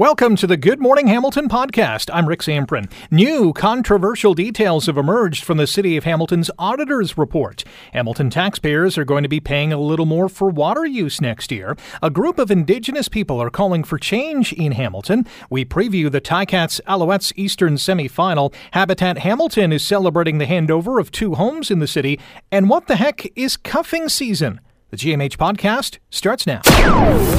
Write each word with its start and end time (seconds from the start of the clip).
Welcome 0.00 0.34
to 0.36 0.46
the 0.46 0.56
Good 0.56 0.80
Morning 0.80 1.08
Hamilton 1.08 1.46
podcast. 1.46 2.08
I'm 2.10 2.26
Rick 2.26 2.40
Zamperin. 2.40 2.90
New 3.10 3.52
controversial 3.52 4.32
details 4.32 4.86
have 4.86 4.96
emerged 4.96 5.44
from 5.44 5.58
the 5.58 5.66
City 5.66 5.98
of 5.98 6.04
Hamilton's 6.04 6.50
auditor's 6.58 7.18
report. 7.18 7.64
Hamilton 7.92 8.30
taxpayers 8.30 8.96
are 8.96 9.04
going 9.04 9.24
to 9.24 9.28
be 9.28 9.40
paying 9.40 9.74
a 9.74 9.78
little 9.78 10.06
more 10.06 10.30
for 10.30 10.48
water 10.48 10.86
use 10.86 11.20
next 11.20 11.52
year. 11.52 11.76
A 12.02 12.08
group 12.08 12.38
of 12.38 12.50
Indigenous 12.50 13.10
people 13.10 13.42
are 13.42 13.50
calling 13.50 13.84
for 13.84 13.98
change 13.98 14.54
in 14.54 14.72
Hamilton. 14.72 15.26
We 15.50 15.66
preview 15.66 16.10
the 16.10 16.22
Ticats 16.22 16.80
Alouettes 16.88 17.34
Eastern 17.36 17.74
semifinal. 17.74 18.54
Habitat 18.70 19.18
Hamilton 19.18 19.70
is 19.70 19.84
celebrating 19.84 20.38
the 20.38 20.46
handover 20.46 20.98
of 20.98 21.10
two 21.10 21.34
homes 21.34 21.70
in 21.70 21.78
the 21.78 21.86
city. 21.86 22.18
And 22.50 22.70
what 22.70 22.86
the 22.86 22.96
heck 22.96 23.30
is 23.36 23.58
cuffing 23.58 24.08
season? 24.08 24.60
The 24.90 24.96
GMH 24.96 25.36
podcast 25.36 25.98
starts 26.10 26.48
now. 26.48 26.62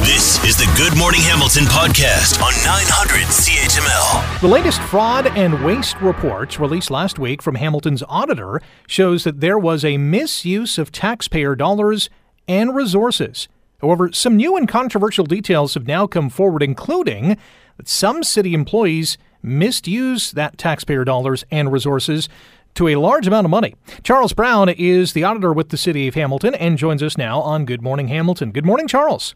This 0.06 0.42
is 0.46 0.56
the 0.56 0.74
Good 0.78 0.98
Morning 0.98 1.20
Hamilton 1.20 1.66
podcast 1.66 2.42
on 2.42 2.54
900 2.64 3.28
CHML. 3.28 4.40
The 4.40 4.48
latest 4.48 4.82
fraud 4.84 5.28
and 5.28 5.62
waste 5.62 6.00
reports 6.00 6.62
released 6.62 6.90
last 6.90 7.20
week 7.20 7.42
from 7.42 7.56
Hamilton's 7.56 8.04
auditor 8.08 8.62
shows 8.88 9.26
that 9.26 9.42
there 9.42 9.60
was 9.60 9.84
a 9.84 9.98
misuse 9.98 10.78
of 10.78 10.94
taxpayer 10.94 11.54
dollars 11.54 12.10
and 12.48 12.74
resources. 12.74 13.50
However, 13.82 14.14
some 14.14 14.38
new 14.38 14.56
and 14.56 14.66
controversial 14.66 15.26
details 15.26 15.74
have 15.74 15.86
now 15.86 16.08
come 16.08 16.30
forward, 16.30 16.64
including 16.64 17.36
that 17.76 17.90
some 17.90 18.24
city 18.24 18.54
employees 18.54 19.18
misused 19.44 20.36
that 20.36 20.58
taxpayer 20.58 21.04
dollars 21.04 21.44
and 21.52 21.70
resources 21.70 22.30
to 22.76 22.88
a 22.88 22.96
large 22.96 23.28
amount 23.28 23.46
of 23.46 23.52
money. 23.52 23.76
Charles 24.04 24.34
Brown 24.34 24.70
is 24.70 25.14
the 25.14 25.24
auditor 25.24 25.54
with 25.54 25.70
the 25.70 25.78
City 25.78 26.08
of 26.08 26.16
Hamilton 26.16 26.56
and 26.56 26.78
joins 26.78 27.04
us 27.04 27.18
now 27.18 27.42
on 27.42 27.66
Good 27.66 27.82
Morning 27.82 28.08
Hamilton. 28.08 28.52
Good 28.52 28.66
morning, 28.66 28.88
Charles. 28.88 29.36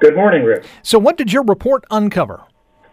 Good 0.00 0.16
morning, 0.16 0.42
Rick. 0.42 0.64
So, 0.82 0.98
what 0.98 1.16
did 1.16 1.32
your 1.32 1.44
report 1.44 1.84
uncover? 1.90 2.42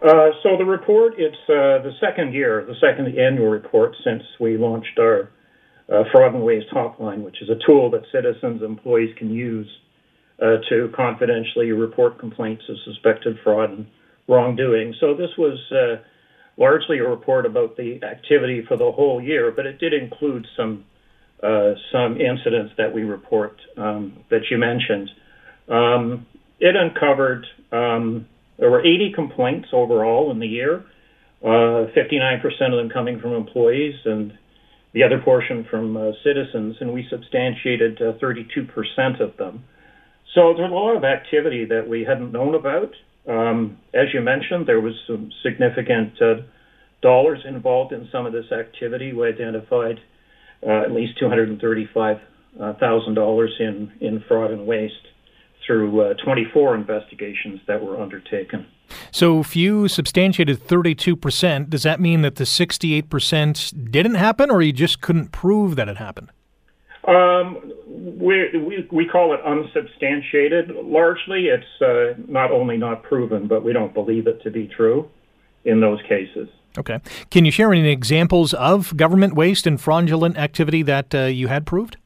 Uh, 0.00 0.30
so, 0.42 0.56
the 0.56 0.64
report, 0.64 1.14
it's 1.18 1.36
uh, 1.48 1.82
the 1.82 1.92
second 2.00 2.32
year, 2.32 2.64
the 2.66 2.74
second 2.80 3.18
annual 3.18 3.48
report 3.48 3.94
since 4.04 4.22
we 4.40 4.56
launched 4.56 4.98
our 4.98 5.30
uh, 5.92 6.04
fraud 6.12 6.34
and 6.34 6.42
waste 6.42 6.68
hotline, 6.72 7.22
which 7.22 7.42
is 7.42 7.48
a 7.50 7.56
tool 7.66 7.90
that 7.90 8.02
citizens 8.12 8.62
employees 8.62 9.14
can 9.18 9.30
use 9.30 9.68
uh, 10.40 10.56
to 10.68 10.90
confidentially 10.94 11.70
report 11.72 12.18
complaints 12.18 12.62
of 12.68 12.76
suspected 12.84 13.36
fraud 13.44 13.70
and 13.70 13.86
wrongdoing. 14.28 14.94
So, 15.00 15.14
this 15.14 15.30
was 15.36 15.58
uh, 15.72 16.02
largely 16.56 16.98
a 16.98 17.08
report 17.08 17.46
about 17.46 17.76
the 17.76 18.00
activity 18.02 18.64
for 18.66 18.76
the 18.76 18.92
whole 18.92 19.22
year, 19.22 19.52
but 19.54 19.66
it 19.66 19.78
did 19.78 19.92
include 19.92 20.46
some 20.56 20.84
uh, 21.42 21.74
some 21.90 22.20
incidents 22.20 22.72
that 22.78 22.94
we 22.94 23.02
report 23.02 23.56
um, 23.76 24.16
that 24.30 24.42
you 24.48 24.58
mentioned. 24.58 25.10
Um, 25.68 26.26
it 26.60 26.76
uncovered 26.76 27.44
um, 27.72 28.26
there 28.58 28.70
were 28.70 28.80
80 28.80 29.12
complaints 29.14 29.68
overall 29.72 30.30
in 30.30 30.38
the 30.38 30.46
year, 30.46 30.84
uh, 31.42 31.90
59% 31.96 32.44
of 32.44 32.76
them 32.76 32.90
coming 32.90 33.18
from 33.18 33.32
employees 33.32 33.94
and 34.04 34.32
the 34.92 35.02
other 35.02 35.18
portion 35.18 35.66
from 35.68 35.96
uh, 35.96 36.12
citizens, 36.22 36.76
and 36.80 36.92
we 36.92 37.06
substantiated 37.10 37.98
32% 37.98 39.20
uh, 39.20 39.24
of 39.24 39.36
them. 39.36 39.64
So 40.34 40.54
there's 40.56 40.70
a 40.70 40.74
lot 40.74 40.96
of 40.96 41.04
activity 41.04 41.64
that 41.66 41.88
we 41.88 42.04
hadn't 42.04 42.30
known 42.30 42.54
about. 42.54 42.92
Um, 43.26 43.78
as 43.94 44.12
you 44.12 44.20
mentioned, 44.20 44.66
there 44.66 44.80
was 44.80 44.94
some 45.06 45.30
significant 45.42 46.20
uh, 46.20 46.42
dollars 47.02 47.38
involved 47.44 47.92
in 47.92 48.08
some 48.10 48.26
of 48.26 48.32
this 48.32 48.50
activity. 48.50 49.12
We 49.12 49.28
identified 49.28 50.00
uh, 50.66 50.82
at 50.82 50.90
least 50.92 51.20
$235,000 51.20 53.60
in, 53.60 53.92
in 54.00 54.24
fraud 54.26 54.50
and 54.50 54.66
waste 54.66 55.06
through 55.66 56.00
uh, 56.00 56.14
24 56.24 56.74
investigations 56.74 57.60
that 57.66 57.82
were 57.82 58.00
undertaken. 58.00 58.66
So, 59.10 59.40
if 59.40 59.56
you 59.56 59.88
substantiated 59.88 60.66
32%, 60.66 61.70
does 61.70 61.82
that 61.84 61.98
mean 62.00 62.20
that 62.22 62.36
the 62.36 62.44
68% 62.44 63.90
didn't 63.90 64.14
happen, 64.16 64.50
or 64.50 64.60
you 64.60 64.72
just 64.72 65.00
couldn't 65.00 65.32
prove 65.32 65.76
that 65.76 65.88
it 65.88 65.96
happened? 65.96 66.30
Um, 67.06 67.72
we, 67.88 68.56
we, 68.56 68.88
we 68.92 69.08
call 69.08 69.34
it 69.34 69.40
unsubstantiated. 69.44 70.70
Largely, 70.84 71.46
it's 71.46 71.82
uh, 71.82 72.20
not 72.28 72.52
only 72.52 72.76
not 72.76 73.02
proven, 73.02 73.48
but 73.48 73.64
we 73.64 73.72
don't 73.72 73.92
believe 73.92 74.26
it 74.26 74.40
to 74.42 74.50
be 74.50 74.68
true 74.68 75.08
in 75.64 75.80
those 75.80 76.00
cases. 76.02 76.48
Okay. 76.78 77.00
Can 77.30 77.44
you 77.44 77.50
share 77.50 77.72
any 77.72 77.90
examples 77.90 78.54
of 78.54 78.96
government 78.96 79.34
waste 79.34 79.66
and 79.66 79.80
fraudulent 79.80 80.36
activity 80.38 80.82
that 80.82 81.14
uh, 81.14 81.24
you 81.24 81.48
had 81.48 81.66
proved? 81.66 81.96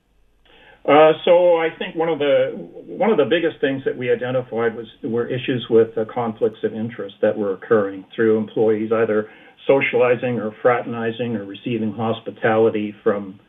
Uh, 0.87 1.13
so 1.25 1.57
I 1.57 1.69
think 1.79 1.97
one 1.97 2.09
of 2.09 2.21
the 2.21 2.53
one 2.87 3.11
of 3.11 3.17
the 3.17 3.25
biggest 3.25 3.61
things 3.61 3.83
that 3.85 3.97
we 3.97 4.11
identified 4.11 4.77
was 4.77 4.87
were 5.03 5.27
issues 5.27 5.67
with 5.69 5.97
uh, 5.99 6.05
conflicts 6.13 6.63
of 6.63 6.75
interest 6.75 7.17
that 7.23 7.37
were 7.37 7.55
occurring 7.55 8.05
through 8.15 8.39
employees 8.39 8.93
either 8.93 9.29
socializing 9.67 10.39
or 10.39 10.55
fraternizing 10.63 11.35
or 11.35 11.45
receiving 11.45 11.93
hospitality 11.93 12.95
from 13.03 13.41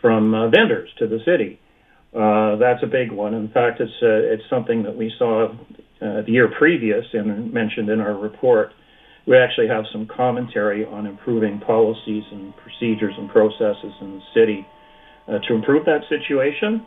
from 0.00 0.34
uh, 0.34 0.48
vendors 0.48 0.88
to 0.98 1.06
the 1.06 1.18
city. 1.24 1.60
Uh, 2.14 2.56
that's 2.56 2.82
a 2.82 2.86
big 2.86 3.12
one. 3.12 3.34
In 3.34 3.48
fact, 3.48 3.80
it's 3.80 3.92
uh, 4.02 4.32
it's 4.32 4.44
something 4.48 4.82
that 4.84 4.96
we 4.96 5.12
saw 5.18 5.48
uh, 5.48 5.48
the 6.00 6.24
year 6.28 6.50
previous 6.58 7.04
and 7.12 7.52
mentioned 7.52 7.88
in 7.88 8.00
our 8.00 8.14
report 8.14 8.72
we 9.26 9.36
actually 9.36 9.66
have 9.68 9.84
some 9.92 10.06
commentary 10.06 10.86
on 10.86 11.04
improving 11.04 11.60
policies 11.66 12.22
and 12.30 12.54
procedures 12.56 13.14
and 13.18 13.28
processes 13.28 13.92
in 14.00 14.14
the 14.14 14.22
city 14.32 14.66
uh, 15.28 15.38
to 15.48 15.54
improve 15.54 15.84
that 15.84 16.02
situation. 16.08 16.86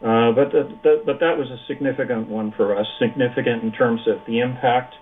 Uh, 0.00 0.32
but, 0.32 0.50
the, 0.50 0.68
the, 0.82 1.02
but 1.06 1.20
that 1.20 1.36
was 1.36 1.48
a 1.48 1.60
significant 1.68 2.28
one 2.28 2.52
for 2.56 2.76
us, 2.76 2.86
significant 2.98 3.62
in 3.62 3.72
terms 3.72 4.00
of 4.08 4.16
the 4.26 4.40
impact 4.40 4.94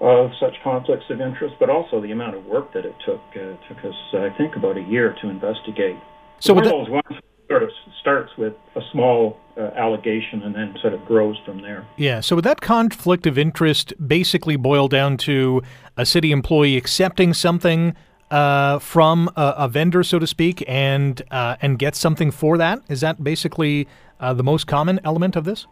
of 0.00 0.30
such 0.40 0.54
conflicts 0.62 1.04
of 1.10 1.20
interest, 1.20 1.54
but 1.58 1.68
also 1.68 2.00
the 2.00 2.10
amount 2.10 2.36
of 2.36 2.44
work 2.46 2.72
that 2.72 2.84
it 2.84 2.94
took. 3.04 3.20
Uh, 3.34 3.54
took 3.68 3.78
us, 3.84 3.94
I 4.14 4.28
think, 4.38 4.56
about 4.56 4.76
a 4.76 4.82
year 4.82 5.14
to 5.22 5.28
investigate. 5.28 5.98
So 6.44 6.52
one 6.52 6.66
of 6.66 6.70
those 6.70 6.90
ones 6.90 7.22
sort 7.48 7.62
of 7.62 7.70
starts 8.02 8.30
with 8.36 8.52
a 8.76 8.82
small 8.92 9.38
uh, 9.56 9.70
allegation 9.76 10.42
and 10.42 10.54
then 10.54 10.74
sort 10.82 10.92
of 10.92 11.02
grows 11.06 11.38
from 11.46 11.62
there. 11.62 11.86
Yeah. 11.96 12.20
So 12.20 12.36
would 12.36 12.44
that 12.44 12.60
conflict 12.60 13.26
of 13.26 13.38
interest 13.38 13.94
basically 14.06 14.56
boil 14.56 14.86
down 14.86 15.16
to 15.18 15.62
a 15.96 16.04
city 16.04 16.32
employee 16.32 16.76
accepting 16.76 17.32
something 17.32 17.94
uh, 18.30 18.78
from 18.78 19.30
a, 19.36 19.54
a, 19.58 19.68
vendor, 19.68 20.02
so 20.02 20.18
to 20.18 20.26
speak, 20.26 20.62
and 20.68 21.22
uh, 21.30 21.56
and 21.62 21.78
get 21.78 21.94
something 21.94 22.30
for 22.30 22.58
that? 22.58 22.80
Is 22.90 23.00
that 23.00 23.24
basically 23.24 23.88
uh, 24.20 24.34
the 24.34 24.42
most 24.42 24.66
common 24.66 25.00
element 25.02 25.36
of 25.36 25.44
this? 25.44 25.66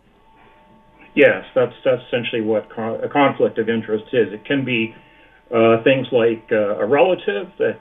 Yes, 1.15 1.44
that's 1.54 1.75
that's 1.84 2.03
essentially 2.06 2.41
what 2.41 2.71
co- 2.71 3.00
a 3.03 3.09
conflict 3.10 3.59
of 3.59 3.69
interest 3.69 4.04
is. 4.15 4.33
It 4.33 4.47
can 4.47 4.65
be 4.65 4.94
uh, 5.53 5.83
things 5.83 6.06
like 6.12 6.49
uh, 6.50 6.78
a 6.78 6.87
relative 6.87 7.49
that 7.59 7.78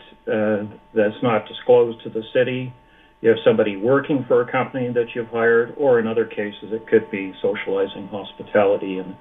that's 0.94 1.24
not 1.24 1.48
disclosed 1.48 2.04
to 2.04 2.10
the 2.10 2.24
city 2.34 2.74
you 3.22 3.30
have 3.30 3.38
somebody 3.46 3.78
working 3.78 4.26
for 4.28 4.42
a 4.42 4.52
company 4.52 4.92
that 4.92 5.14
you've 5.14 5.28
hired, 5.28 5.76
or 5.78 6.00
in 6.00 6.08
other 6.08 6.26
cases, 6.26 6.72
it 6.72 6.88
could 6.88 7.10
be 7.12 7.34
socializing 7.42 8.08
hospitality 8.08 8.98
and 8.98 9.16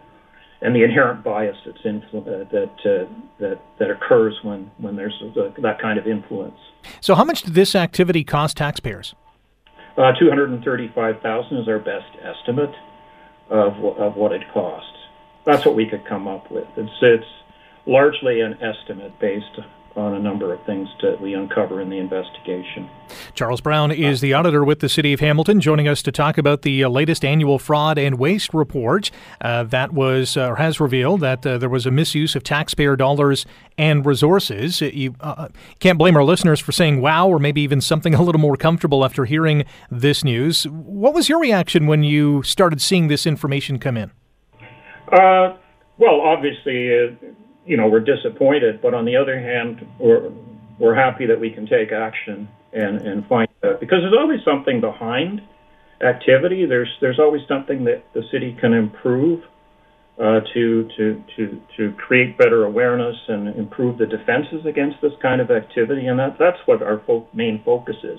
and 0.63 0.77
the 0.77 0.85
inherent 0.85 1.25
bias 1.25 1.57
that's 1.65 1.79
influ- 1.79 2.27
uh, 2.27 2.45
that 2.51 2.71
uh, 2.85 3.11
that 3.39 3.61
that 3.79 3.91
occurs 3.91 4.39
when 4.43 4.71
when 4.79 4.97
there's 4.97 5.23
a, 5.23 5.61
that 5.63 5.81
kind 5.81 5.99
of 5.99 6.07
influence. 6.07 6.59
So, 7.01 7.15
how 7.15 7.25
much 7.25 7.43
did 7.43 7.55
this 7.55 7.75
activity 7.75 8.25
cost 8.25 8.57
taxpayers? 8.57 9.15
Uh, 9.97 10.13
Two 10.19 10.29
hundred 10.29 10.51
and 10.51 10.63
thirty-five 10.65 11.21
thousand 11.23 11.59
is 11.59 11.69
our 11.69 11.79
best 11.79 12.11
estimate 12.23 12.75
of 13.49 13.73
of 13.85 14.17
what 14.17 14.33
it 14.33 14.43
costs. 14.53 14.89
That's 15.47 15.65
what 15.65 15.75
we 15.75 15.87
could 15.87 16.07
come 16.07 16.29
up 16.29 16.51
with. 16.51 16.67
It's 16.77 16.91
it's 17.01 17.25
largely 17.87 18.41
an 18.41 18.59
estimate 18.63 19.19
based 19.19 19.59
on 19.97 20.15
a 20.15 20.19
number 20.19 20.53
of 20.53 20.65
things 20.65 20.89
that 21.03 21.21
we 21.21 21.35
uncover 21.35 21.81
in 21.81 21.91
the 21.91 21.99
investigation. 21.99 22.89
Charles 23.35 23.61
Brown 23.61 23.91
is 23.91 24.21
the 24.21 24.33
auditor 24.33 24.65
with 24.65 24.81
the 24.81 24.89
City 24.89 25.13
of 25.13 25.21
Hamilton, 25.21 25.61
joining 25.61 25.89
us 25.89 26.01
to 26.03 26.13
talk 26.13 26.39
about 26.39 26.63
the 26.63 26.85
uh, 26.85 26.89
latest 26.89 27.25
annual 27.25 27.59
fraud 27.59 27.99
and 27.99 28.19
waste 28.19 28.55
report 28.55 29.11
uh, 29.41 29.65
that 29.65 29.93
was 29.93 30.37
uh, 30.37 30.55
has 30.55 30.79
revealed 30.79 31.21
that 31.21 31.45
uh, 31.45 31.59
there 31.59 31.69
was 31.69 31.87
a 31.87 31.91
misuse 31.91 32.37
of 32.37 32.45
taxpayer 32.45 32.95
dollars 32.95 33.47
and 33.77 34.07
resources. 34.07 34.81
You 34.81 35.15
uh, 35.21 35.49
can't 35.81 35.99
blame 35.99 36.17
our 36.17 36.25
listeners 36.25 36.61
for 36.61 36.73
saying 36.73 37.01
"wow" 37.01 37.29
or 37.29 37.39
maybe 37.39 37.61
even 37.63 37.81
something 37.81 38.15
a 38.21 38.23
little 38.23 38.41
more 38.41 38.57
comfortable 38.57 39.05
after 39.05 39.25
hearing 39.25 39.65
this 39.91 40.23
news. 40.23 40.65
What 40.69 41.15
was 41.15 41.29
your 41.29 41.41
reaction 41.41 41.87
when 41.87 42.05
you 42.05 42.43
started 42.43 42.81
seeing 42.81 43.09
this 43.09 43.27
information 43.27 43.79
come 43.79 43.97
in? 43.97 44.13
Uh, 45.13 45.57
well, 45.99 46.21
obviously 46.21 46.89
you 47.71 47.77
know, 47.77 47.87
we're 47.87 48.01
disappointed, 48.01 48.83
but 48.83 48.95
on 48.95 49.05
the 49.05 49.15
other 49.15 49.39
hand, 49.39 49.87
we're 50.01 50.33
we're 50.81 50.97
happy 50.97 51.27
that 51.27 51.39
we 51.39 51.51
can 51.51 51.67
take 51.67 51.93
action 51.93 52.49
and 52.73 53.01
and 53.01 53.25
find 53.29 53.49
that 53.63 53.79
because 53.79 53.99
there's 54.03 54.19
always 54.19 54.41
something 54.45 54.81
behind 54.81 55.41
activity. 56.03 56.67
There's 56.67 56.91
there's 57.01 57.21
always 57.21 57.43
something 57.47 57.85
that 57.85 58.03
the 58.13 58.25
city 58.33 58.57
can 58.61 58.73
improve 58.73 59.45
uh, 60.19 60.41
to 60.53 60.89
to 60.97 61.23
to 61.37 61.63
to 61.77 61.93
create 61.93 62.37
better 62.37 62.65
awareness 62.65 63.17
and 63.29 63.55
improve 63.57 63.99
the 63.99 64.07
defenses 64.07 64.67
against 64.67 65.01
this 65.01 65.13
kind 65.23 65.41
of 65.41 65.53
activity, 65.53 66.09
and 66.09 66.19
that 66.19 66.39
that's 66.41 66.59
what 66.67 66.83
our 66.83 67.01
fo- 67.07 67.29
main 67.33 67.63
focus 67.65 67.99
is 68.03 68.19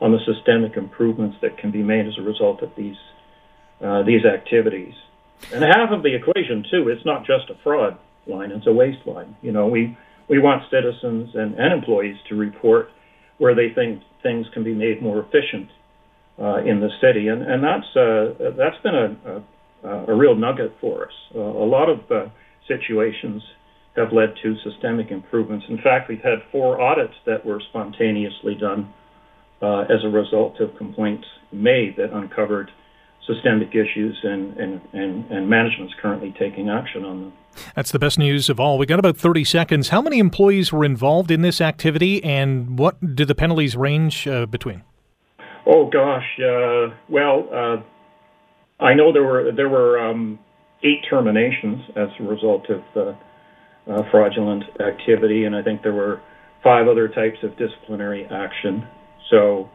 on 0.00 0.10
the 0.10 0.18
systemic 0.26 0.76
improvements 0.76 1.36
that 1.40 1.56
can 1.56 1.70
be 1.70 1.84
made 1.84 2.08
as 2.08 2.18
a 2.18 2.22
result 2.22 2.62
of 2.62 2.70
these 2.76 2.98
uh, 3.80 4.02
these 4.02 4.24
activities. 4.24 4.94
And 5.54 5.62
half 5.62 5.92
of 5.92 6.02
the 6.02 6.16
equation 6.16 6.64
too, 6.68 6.88
it's 6.88 7.06
not 7.06 7.24
just 7.24 7.48
a 7.48 7.54
fraud 7.62 7.96
line 8.26 8.50
It's 8.52 8.66
a 8.66 8.72
waste 8.72 9.06
line. 9.06 9.36
You 9.42 9.52
know, 9.52 9.66
we 9.66 9.96
we 10.28 10.38
want 10.38 10.62
citizens 10.70 11.30
and, 11.34 11.54
and 11.54 11.72
employees 11.72 12.16
to 12.28 12.36
report 12.36 12.88
where 13.38 13.54
they 13.54 13.74
think 13.74 14.02
things 14.22 14.46
can 14.54 14.64
be 14.64 14.74
made 14.74 15.02
more 15.02 15.20
efficient 15.20 15.68
uh, 16.38 16.58
in 16.64 16.80
the 16.80 16.88
city, 17.00 17.28
and 17.28 17.42
and 17.42 17.62
that's 17.62 17.96
uh, 17.96 18.50
that's 18.56 18.80
been 18.82 18.94
a, 18.94 19.42
a, 19.88 20.12
a 20.12 20.14
real 20.14 20.34
nugget 20.34 20.72
for 20.80 21.06
us. 21.06 21.12
Uh, 21.34 21.40
a 21.40 21.68
lot 21.68 21.88
of 21.88 21.98
uh, 22.10 22.30
situations 22.68 23.42
have 23.96 24.12
led 24.12 24.34
to 24.42 24.56
systemic 24.64 25.10
improvements. 25.10 25.66
In 25.68 25.76
fact, 25.76 26.08
we've 26.08 26.22
had 26.22 26.38
four 26.50 26.80
audits 26.80 27.14
that 27.26 27.44
were 27.44 27.60
spontaneously 27.68 28.54
done 28.54 28.92
uh, 29.60 29.82
as 29.82 30.02
a 30.04 30.08
result 30.08 30.60
of 30.60 30.76
complaints 30.78 31.26
made 31.52 31.96
that 31.96 32.12
uncovered 32.12 32.70
systemic 33.26 33.74
issues, 33.74 34.18
and, 34.22 34.56
and, 34.58 34.80
and, 34.92 35.30
and 35.30 35.48
management's 35.48 35.94
currently 36.00 36.34
taking 36.38 36.68
action 36.68 37.04
on 37.04 37.20
them. 37.20 37.32
That's 37.76 37.92
the 37.92 37.98
best 37.98 38.18
news 38.18 38.48
of 38.48 38.58
all. 38.58 38.78
We 38.78 38.86
got 38.86 38.98
about 38.98 39.16
30 39.16 39.44
seconds. 39.44 39.88
How 39.90 40.00
many 40.00 40.18
employees 40.18 40.72
were 40.72 40.84
involved 40.84 41.30
in 41.30 41.42
this 41.42 41.60
activity, 41.60 42.22
and 42.24 42.78
what 42.78 43.14
do 43.14 43.24
the 43.24 43.34
penalties 43.34 43.76
range 43.76 44.26
uh, 44.26 44.46
between? 44.46 44.82
Oh 45.66 45.88
gosh, 45.88 46.24
uh, 46.40 46.94
well, 47.08 47.48
uh, 47.52 48.82
I 48.82 48.94
know 48.94 49.12
there 49.12 49.22
were 49.22 49.52
there 49.52 49.68
were 49.68 49.98
um, 49.98 50.40
eight 50.82 51.04
terminations 51.08 51.84
as 51.94 52.08
a 52.18 52.24
result 52.24 52.68
of 52.68 52.82
uh, 52.96 53.14
uh, 53.90 54.02
fraudulent 54.10 54.64
activity, 54.80 55.44
and 55.44 55.54
I 55.54 55.62
think 55.62 55.82
there 55.82 55.92
were 55.92 56.20
five 56.64 56.88
other 56.88 57.08
types 57.08 57.38
of 57.44 57.56
disciplinary 57.56 58.26
action. 58.26 58.86
So 59.30 59.70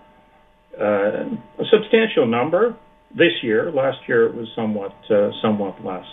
uh, 0.79 1.23
a 1.59 1.65
substantial 1.71 2.25
number 2.25 2.75
this 3.17 3.33
year. 3.41 3.71
Last 3.71 3.97
year 4.07 4.27
it 4.27 4.35
was 4.35 4.47
somewhat 4.55 4.95
uh, 5.09 5.31
somewhat 5.41 5.83
less. 5.83 6.05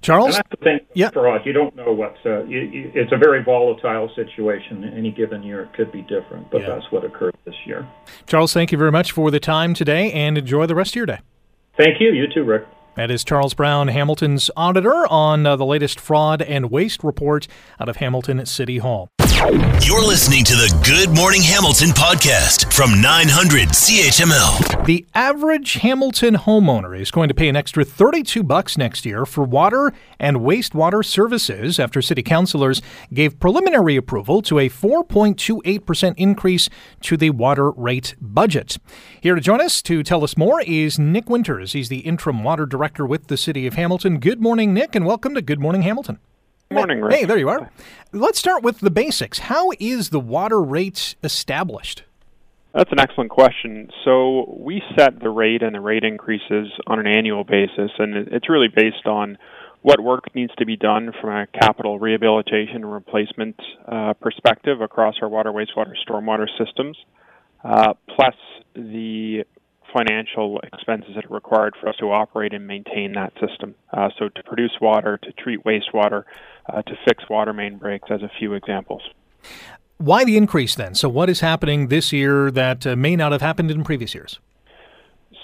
Charles, 0.00 0.26
and 0.26 0.34
that's 0.36 0.48
the 0.50 0.56
thing 0.56 0.80
yeah. 0.94 1.10
fraud. 1.10 1.44
You 1.44 1.52
don't 1.52 1.74
know 1.74 1.92
what 1.92 2.16
uh, 2.24 2.44
you, 2.44 2.60
you, 2.60 2.92
it's 2.94 3.12
a 3.12 3.16
very 3.16 3.42
volatile 3.42 4.10
situation. 4.14 4.84
Any 4.84 5.10
given 5.10 5.42
year 5.42 5.62
it 5.62 5.72
could 5.74 5.90
be 5.90 6.02
different, 6.02 6.50
but 6.50 6.62
yeah. 6.62 6.68
that's 6.68 6.90
what 6.90 7.04
occurred 7.04 7.36
this 7.44 7.54
year. 7.66 7.86
Charles, 8.26 8.52
thank 8.52 8.72
you 8.72 8.78
very 8.78 8.92
much 8.92 9.12
for 9.12 9.30
the 9.30 9.40
time 9.40 9.74
today, 9.74 10.12
and 10.12 10.38
enjoy 10.38 10.66
the 10.66 10.74
rest 10.74 10.92
of 10.92 10.96
your 10.96 11.06
day. 11.06 11.18
Thank 11.76 12.00
you. 12.00 12.12
You 12.12 12.26
too, 12.32 12.44
Rick. 12.44 12.64
That 12.94 13.10
is 13.10 13.24
Charles 13.24 13.52
Brown, 13.52 13.88
Hamilton's 13.88 14.50
auditor, 14.56 15.06
on 15.10 15.44
uh, 15.44 15.56
the 15.56 15.66
latest 15.66 16.00
fraud 16.00 16.40
and 16.40 16.70
waste 16.70 17.04
report 17.04 17.46
out 17.78 17.90
of 17.90 17.96
Hamilton 17.96 18.46
City 18.46 18.78
Hall. 18.78 19.10
You're 19.36 20.02
listening 20.02 20.44
to 20.44 20.54
the 20.54 20.74
Good 20.82 21.14
Morning 21.14 21.42
Hamilton 21.42 21.90
podcast 21.90 22.72
from 22.72 23.02
900 23.02 23.68
CHML. 23.68 24.86
The 24.86 25.04
average 25.14 25.74
Hamilton 25.74 26.36
homeowner 26.36 26.98
is 26.98 27.10
going 27.10 27.28
to 27.28 27.34
pay 27.34 27.50
an 27.50 27.54
extra 27.54 27.84
32 27.84 28.42
bucks 28.42 28.78
next 28.78 29.04
year 29.04 29.26
for 29.26 29.44
water 29.44 29.92
and 30.18 30.38
wastewater 30.38 31.04
services 31.04 31.78
after 31.78 32.00
city 32.00 32.22
councilors 32.22 32.80
gave 33.12 33.38
preliminary 33.38 33.94
approval 33.94 34.40
to 34.40 34.58
a 34.58 34.70
4.28% 34.70 36.14
increase 36.16 36.70
to 37.02 37.18
the 37.18 37.28
water 37.28 37.70
rate 37.72 38.14
budget. 38.18 38.78
Here 39.20 39.34
to 39.34 39.40
join 39.42 39.60
us 39.60 39.82
to 39.82 40.02
tell 40.02 40.24
us 40.24 40.38
more 40.38 40.62
is 40.62 40.98
Nick 40.98 41.28
Winters. 41.28 41.74
He's 41.74 41.90
the 41.90 41.98
interim 41.98 42.42
water 42.42 42.64
director 42.64 43.04
with 43.04 43.26
the 43.26 43.36
city 43.36 43.66
of 43.66 43.74
Hamilton. 43.74 44.18
Good 44.18 44.40
morning, 44.40 44.72
Nick, 44.72 44.94
and 44.94 45.04
welcome 45.04 45.34
to 45.34 45.42
Good 45.42 45.60
Morning 45.60 45.82
Hamilton. 45.82 46.20
Morning, 46.70 47.00
Rick. 47.00 47.14
Hey, 47.14 47.24
there 47.24 47.38
you 47.38 47.48
are. 47.48 47.70
Let's 48.12 48.38
start 48.38 48.62
with 48.62 48.80
the 48.80 48.90
basics. 48.90 49.38
How 49.38 49.70
is 49.78 50.10
the 50.10 50.20
water 50.20 50.60
rate 50.60 51.14
established? 51.22 52.02
That's 52.74 52.90
an 52.92 52.98
excellent 52.98 53.30
question. 53.30 53.88
So 54.04 54.54
we 54.58 54.82
set 54.98 55.20
the 55.20 55.30
rate 55.30 55.62
and 55.62 55.74
the 55.74 55.80
rate 55.80 56.04
increases 56.04 56.68
on 56.86 56.98
an 56.98 57.06
annual 57.06 57.44
basis, 57.44 57.90
and 57.98 58.14
it's 58.16 58.50
really 58.50 58.68
based 58.68 59.06
on 59.06 59.38
what 59.82 60.00
work 60.00 60.34
needs 60.34 60.52
to 60.58 60.66
be 60.66 60.76
done 60.76 61.12
from 61.20 61.30
a 61.30 61.46
capital 61.46 61.98
rehabilitation 61.98 62.76
and 62.76 62.92
replacement 62.92 63.56
uh, 63.86 64.14
perspective 64.14 64.80
across 64.80 65.14
our 65.22 65.28
water, 65.28 65.52
wastewater, 65.52 65.92
stormwater 66.06 66.48
systems, 66.58 66.96
uh, 67.64 67.94
plus 68.14 68.34
the 68.74 69.44
financial 69.96 70.60
expenses 70.60 71.14
that 71.14 71.24
are 71.24 71.34
required 71.34 71.74
for 71.80 71.88
us 71.88 71.96
to 71.96 72.06
operate 72.06 72.52
and 72.52 72.66
maintain 72.66 73.12
that 73.12 73.32
system. 73.40 73.74
Uh, 73.92 74.08
so 74.18 74.28
to 74.28 74.42
produce 74.42 74.72
water, 74.80 75.18
to 75.22 75.32
treat 75.32 75.64
wastewater, 75.64 76.24
uh, 76.68 76.82
to 76.82 76.92
fix 77.06 77.24
water 77.28 77.52
main 77.52 77.78
breaks, 77.78 78.08
as 78.10 78.22
a 78.22 78.30
few 78.38 78.54
examples. 78.54 79.02
Why 79.98 80.24
the 80.24 80.36
increase 80.36 80.74
then? 80.74 80.94
So 80.94 81.08
what 81.08 81.30
is 81.30 81.40
happening 81.40 81.88
this 81.88 82.12
year 82.12 82.50
that 82.50 82.86
uh, 82.86 82.96
may 82.96 83.16
not 83.16 83.32
have 83.32 83.40
happened 83.40 83.70
in 83.70 83.82
previous 83.84 84.14
years? 84.14 84.38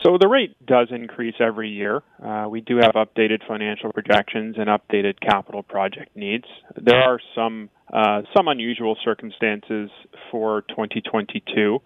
So 0.02 0.18
the 0.18 0.26
rate 0.26 0.54
does 0.66 0.88
increase 0.90 1.36
every 1.38 1.70
year. 1.70 2.02
Uh, 2.22 2.46
we 2.50 2.60
do 2.60 2.76
have 2.76 2.94
updated 2.94 3.46
financial 3.46 3.92
projections 3.92 4.56
and 4.58 4.68
updated 4.68 5.20
capital 5.20 5.62
project 5.62 6.16
needs. 6.16 6.44
There 6.76 7.00
are 7.00 7.20
some 7.34 7.70
uh, 7.92 8.22
some 8.34 8.48
unusual 8.48 8.96
circumstances 9.04 9.90
for 10.30 10.62
2022. 10.62 11.80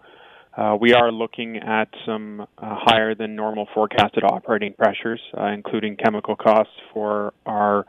Uh, 0.55 0.75
we 0.79 0.93
are 0.93 1.11
looking 1.11 1.57
at 1.57 1.89
some 2.05 2.41
uh, 2.41 2.45
higher 2.57 3.13
than 3.13 3.35
normal 3.35 3.67
forecasted 3.73 4.23
operating 4.23 4.73
pressures, 4.73 5.21
uh, 5.37 5.47
including 5.47 5.95
chemical 5.97 6.35
costs 6.35 6.73
for 6.93 7.33
our 7.45 7.85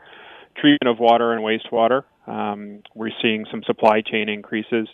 treatment 0.61 0.87
of 0.87 0.99
water 0.99 1.33
and 1.33 1.43
wastewater. 1.43 2.03
Um, 2.27 2.83
we're 2.95 3.11
seeing 3.21 3.45
some 3.51 3.63
supply 3.65 4.01
chain 4.01 4.29
increases, 4.29 4.87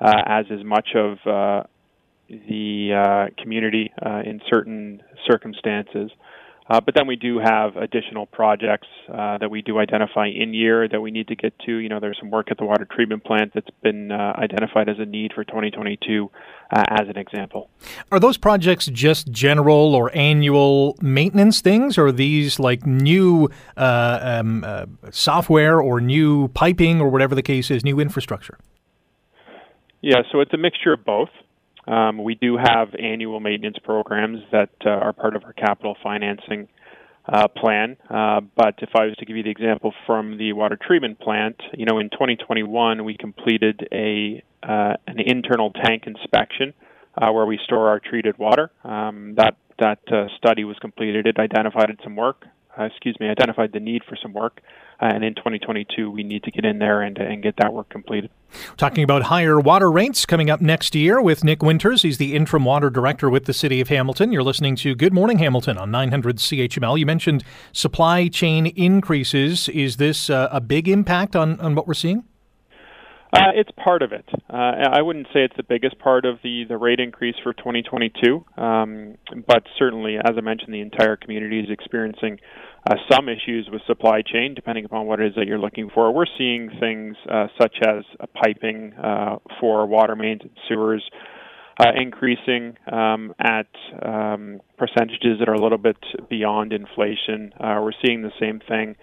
uh, 0.00 0.22
as 0.26 0.46
is 0.50 0.64
much 0.64 0.90
of 0.94 1.18
uh, 1.26 1.62
the 2.28 2.92
uh, 2.94 3.42
community 3.42 3.92
in 4.24 4.40
certain 4.48 5.02
circumstances. 5.26 6.10
Uh, 6.68 6.80
but 6.80 6.94
then 6.94 7.06
we 7.06 7.16
do 7.16 7.38
have 7.38 7.76
additional 7.76 8.26
projects 8.26 8.88
uh, 9.12 9.38
that 9.38 9.50
we 9.50 9.62
do 9.62 9.78
identify 9.78 10.26
in 10.26 10.52
year 10.52 10.86
that 10.86 11.00
we 11.00 11.10
need 11.10 11.26
to 11.28 11.34
get 11.34 11.58
to. 11.60 11.76
You 11.76 11.88
know, 11.88 11.98
there's 11.98 12.18
some 12.20 12.30
work 12.30 12.50
at 12.50 12.58
the 12.58 12.64
water 12.64 12.86
treatment 12.90 13.24
plant 13.24 13.52
that's 13.54 13.70
been 13.82 14.12
uh, 14.12 14.34
identified 14.36 14.88
as 14.88 14.96
a 14.98 15.06
need 15.06 15.32
for 15.32 15.44
2022, 15.44 16.30
uh, 16.70 16.82
as 16.90 17.08
an 17.08 17.16
example. 17.16 17.70
Are 18.12 18.20
those 18.20 18.36
projects 18.36 18.86
just 18.86 19.30
general 19.30 19.94
or 19.94 20.14
annual 20.14 20.96
maintenance 21.00 21.62
things, 21.62 21.96
or 21.96 22.08
are 22.08 22.12
these 22.12 22.58
like 22.58 22.84
new 22.84 23.48
uh, 23.78 24.18
um, 24.22 24.62
uh, 24.64 24.86
software 25.10 25.80
or 25.80 26.02
new 26.02 26.48
piping 26.48 27.00
or 27.00 27.08
whatever 27.08 27.34
the 27.34 27.42
case 27.42 27.70
is, 27.70 27.82
new 27.82 27.98
infrastructure? 27.98 28.58
Yeah, 30.02 30.22
so 30.30 30.40
it's 30.40 30.52
a 30.52 30.58
mixture 30.58 30.92
of 30.92 31.04
both. 31.04 31.30
Um, 31.88 32.22
we 32.22 32.34
do 32.34 32.56
have 32.56 32.94
annual 32.94 33.40
maintenance 33.40 33.78
programs 33.82 34.40
that 34.52 34.70
uh, 34.84 34.90
are 34.90 35.12
part 35.12 35.36
of 35.36 35.44
our 35.44 35.54
capital 35.54 35.96
financing 36.02 36.68
uh, 37.26 37.48
plan. 37.48 37.96
Uh, 38.08 38.40
but 38.56 38.74
if 38.78 38.90
I 38.94 39.06
was 39.06 39.16
to 39.16 39.26
give 39.26 39.36
you 39.36 39.42
the 39.42 39.50
example 39.50 39.94
from 40.06 40.38
the 40.38 40.52
water 40.52 40.78
treatment 40.80 41.18
plant, 41.18 41.56
you 41.74 41.86
know, 41.86 41.98
in 41.98 42.10
2021 42.10 43.04
we 43.04 43.16
completed 43.16 43.88
a 43.92 44.42
uh, 44.62 44.94
an 45.06 45.20
internal 45.20 45.70
tank 45.70 46.04
inspection 46.06 46.74
uh, 47.16 47.30
where 47.32 47.46
we 47.46 47.58
store 47.64 47.88
our 47.88 48.00
treated 48.00 48.36
water. 48.38 48.70
Um, 48.84 49.34
that 49.36 49.56
that 49.78 50.00
uh, 50.12 50.26
study 50.36 50.64
was 50.64 50.76
completed. 50.80 51.26
It 51.26 51.38
identified 51.38 51.96
some 52.02 52.16
work. 52.16 52.44
Excuse 52.78 53.18
me, 53.18 53.28
identified 53.28 53.72
the 53.72 53.80
need 53.80 54.02
for 54.04 54.16
some 54.16 54.32
work. 54.32 54.60
Uh, 55.00 55.06
and 55.14 55.24
in 55.24 55.34
2022, 55.34 56.10
we 56.10 56.24
need 56.24 56.42
to 56.42 56.50
get 56.50 56.64
in 56.64 56.80
there 56.80 57.02
and, 57.02 57.18
and 57.18 57.42
get 57.42 57.56
that 57.58 57.72
work 57.72 57.88
completed. 57.88 58.30
Talking 58.76 59.04
about 59.04 59.24
higher 59.24 59.60
water 59.60 59.90
rates 59.90 60.26
coming 60.26 60.50
up 60.50 60.60
next 60.60 60.94
year 60.94 61.20
with 61.20 61.44
Nick 61.44 61.62
Winters. 61.62 62.02
He's 62.02 62.18
the 62.18 62.34
interim 62.34 62.64
water 62.64 62.90
director 62.90 63.30
with 63.30 63.44
the 63.44 63.52
City 63.52 63.80
of 63.80 63.88
Hamilton. 63.88 64.32
You're 64.32 64.42
listening 64.42 64.74
to 64.76 64.94
Good 64.94 65.12
Morning 65.12 65.38
Hamilton 65.38 65.78
on 65.78 65.90
900 65.90 66.38
CHML. 66.38 66.98
You 66.98 67.06
mentioned 67.06 67.44
supply 67.72 68.28
chain 68.28 68.66
increases. 68.66 69.68
Is 69.68 69.98
this 69.98 70.30
uh, 70.30 70.48
a 70.50 70.60
big 70.60 70.88
impact 70.88 71.36
on, 71.36 71.60
on 71.60 71.74
what 71.74 71.86
we're 71.86 71.94
seeing? 71.94 72.24
Uh, 73.30 73.52
it's 73.54 73.70
part 73.82 74.00
of 74.02 74.12
it. 74.12 74.24
Uh, 74.50 74.56
I 74.90 75.02
wouldn't 75.02 75.26
say 75.26 75.40
it's 75.44 75.56
the 75.56 75.62
biggest 75.62 75.98
part 75.98 76.24
of 76.24 76.38
the, 76.42 76.64
the 76.66 76.78
rate 76.78 76.98
increase 76.98 77.34
for 77.42 77.52
2022, 77.52 78.44
um, 78.56 79.16
but 79.46 79.64
certainly, 79.78 80.16
as 80.16 80.34
I 80.36 80.40
mentioned, 80.40 80.72
the 80.72 80.80
entire 80.80 81.16
community 81.16 81.60
is 81.60 81.66
experiencing 81.68 82.38
uh, 82.90 82.94
some 83.12 83.28
issues 83.28 83.68
with 83.70 83.82
supply 83.86 84.22
chain, 84.22 84.54
depending 84.54 84.86
upon 84.86 85.06
what 85.06 85.20
it 85.20 85.26
is 85.26 85.34
that 85.36 85.46
you're 85.46 85.58
looking 85.58 85.90
for. 85.92 86.10
We're 86.10 86.24
seeing 86.38 86.70
things 86.80 87.16
uh, 87.30 87.48
such 87.60 87.76
as 87.86 88.04
piping 88.42 88.94
uh, 88.94 89.36
for 89.60 89.86
water 89.86 90.16
mains 90.16 90.40
and 90.42 90.50
sewers 90.66 91.04
uh, 91.78 91.90
increasing 92.00 92.76
um, 92.90 93.34
at 93.38 93.68
um, 94.02 94.60
percentages 94.78 95.38
that 95.38 95.48
are 95.50 95.54
a 95.54 95.62
little 95.62 95.78
bit 95.78 95.98
beyond 96.30 96.72
inflation. 96.72 97.52
We're 97.60 97.92
seeing 98.02 98.22
the 98.22 98.32
same 98.40 98.60
thing. 98.66 98.96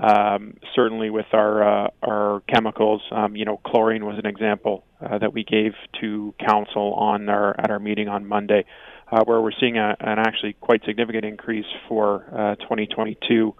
Um, 0.00 0.56
certainly, 0.74 1.10
with 1.10 1.26
our 1.32 1.86
uh, 1.86 1.90
our 2.02 2.42
chemicals, 2.48 3.02
um, 3.10 3.34
you 3.36 3.44
know, 3.44 3.60
chlorine 3.66 4.04
was 4.04 4.18
an 4.18 4.26
example 4.26 4.84
that 5.00 5.32
we 5.32 5.44
gave 5.44 5.72
to 6.00 6.34
council 6.44 6.92
on 6.94 7.28
our 7.28 7.58
at 7.58 7.70
our 7.70 7.78
meeting 7.78 8.08
on 8.08 8.26
Monday 8.26 8.64
uh, 9.10 9.24
where 9.24 9.40
we're 9.40 9.52
seeing 9.58 9.78
a, 9.78 9.96
an 10.00 10.18
actually 10.18 10.54
quite 10.54 10.84
significant 10.84 11.24
increase 11.24 11.66
for 11.88 12.24
uh, 12.32 12.54
2022 12.56 13.54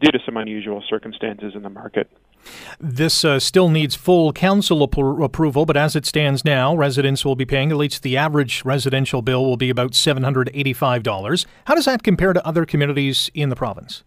due 0.00 0.10
to 0.10 0.18
some 0.24 0.36
unusual 0.36 0.82
circumstances 0.88 1.54
in 1.54 1.62
the 1.62 1.70
market. 1.70 2.10
This 2.78 3.22
uh, 3.22 3.38
still 3.38 3.68
needs 3.68 3.94
full 3.94 4.32
council 4.32 4.82
ap- 4.82 4.96
approval, 4.96 5.66
but 5.66 5.76
as 5.76 5.94
it 5.94 6.06
stands 6.06 6.42
now, 6.42 6.74
residents 6.74 7.22
will 7.22 7.36
be 7.36 7.44
paying 7.44 7.70
at 7.70 7.76
least 7.76 8.02
the 8.02 8.16
average 8.16 8.64
residential 8.64 9.20
bill 9.20 9.44
will 9.44 9.58
be 9.58 9.68
about 9.68 9.92
$785. 9.92 11.46
How 11.66 11.74
does 11.74 11.84
that 11.84 12.02
compare 12.02 12.32
to 12.32 12.46
other 12.46 12.64
communities 12.64 13.30
in 13.34 13.50
the 13.50 13.56
province? 13.56 14.04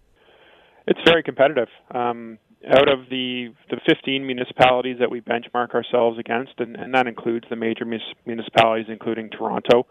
It's 0.87 0.99
very 1.05 1.23
competitive. 1.23 1.69
Um, 1.93 2.39
out 2.69 2.89
of 2.89 3.09
the 3.09 3.49
the 3.69 3.77
15 3.87 4.25
municipalities 4.25 4.97
that 4.99 5.11
we 5.11 5.21
benchmark 5.21 5.73
ourselves 5.73 6.17
against, 6.17 6.53
and, 6.59 6.75
and 6.75 6.93
that 6.93 7.07
includes 7.07 7.45
the 7.49 7.55
major 7.55 7.85
municipalities, 8.25 8.85
including 8.89 9.29
Toronto, 9.29 9.85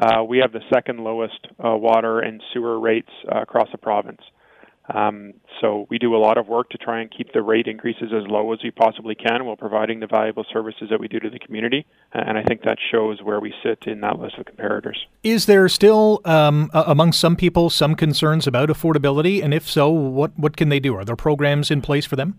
uh, 0.00 0.22
we 0.24 0.38
have 0.38 0.52
the 0.52 0.60
second 0.72 1.00
lowest 1.00 1.46
uh, 1.58 1.76
water 1.76 2.20
and 2.20 2.42
sewer 2.52 2.78
rates 2.80 3.10
uh, 3.30 3.42
across 3.42 3.68
the 3.72 3.78
province. 3.78 4.20
Um, 4.92 5.34
so 5.60 5.86
we 5.90 5.98
do 5.98 6.16
a 6.16 6.18
lot 6.18 6.38
of 6.38 6.48
work 6.48 6.70
to 6.70 6.78
try 6.78 7.00
and 7.00 7.10
keep 7.10 7.32
the 7.32 7.42
rate 7.42 7.66
increases 7.66 8.12
as 8.12 8.26
low 8.26 8.52
as 8.52 8.58
we 8.64 8.70
possibly 8.70 9.14
can 9.14 9.44
while 9.44 9.56
providing 9.56 10.00
the 10.00 10.06
valuable 10.06 10.44
services 10.52 10.88
that 10.90 10.98
we 10.98 11.08
do 11.08 11.20
to 11.20 11.30
the 11.30 11.38
community. 11.38 11.86
And 12.12 12.36
I 12.36 12.42
think 12.42 12.62
that 12.62 12.78
shows 12.90 13.22
where 13.22 13.40
we 13.40 13.54
sit 13.62 13.84
in 13.86 14.00
that 14.00 14.18
list 14.18 14.38
of 14.38 14.46
comparators. 14.46 14.96
Is 15.22 15.46
there 15.46 15.68
still, 15.68 16.20
um, 16.24 16.70
among 16.74 17.12
some 17.12 17.36
people, 17.36 17.70
some 17.70 17.94
concerns 17.94 18.46
about 18.46 18.68
affordability? 18.70 19.42
And 19.42 19.54
if 19.54 19.70
so, 19.70 19.88
what, 19.88 20.36
what 20.38 20.56
can 20.56 20.68
they 20.68 20.80
do? 20.80 20.96
Are 20.96 21.04
there 21.04 21.16
programs 21.16 21.70
in 21.70 21.80
place 21.80 22.04
for 22.04 22.16
them? 22.16 22.38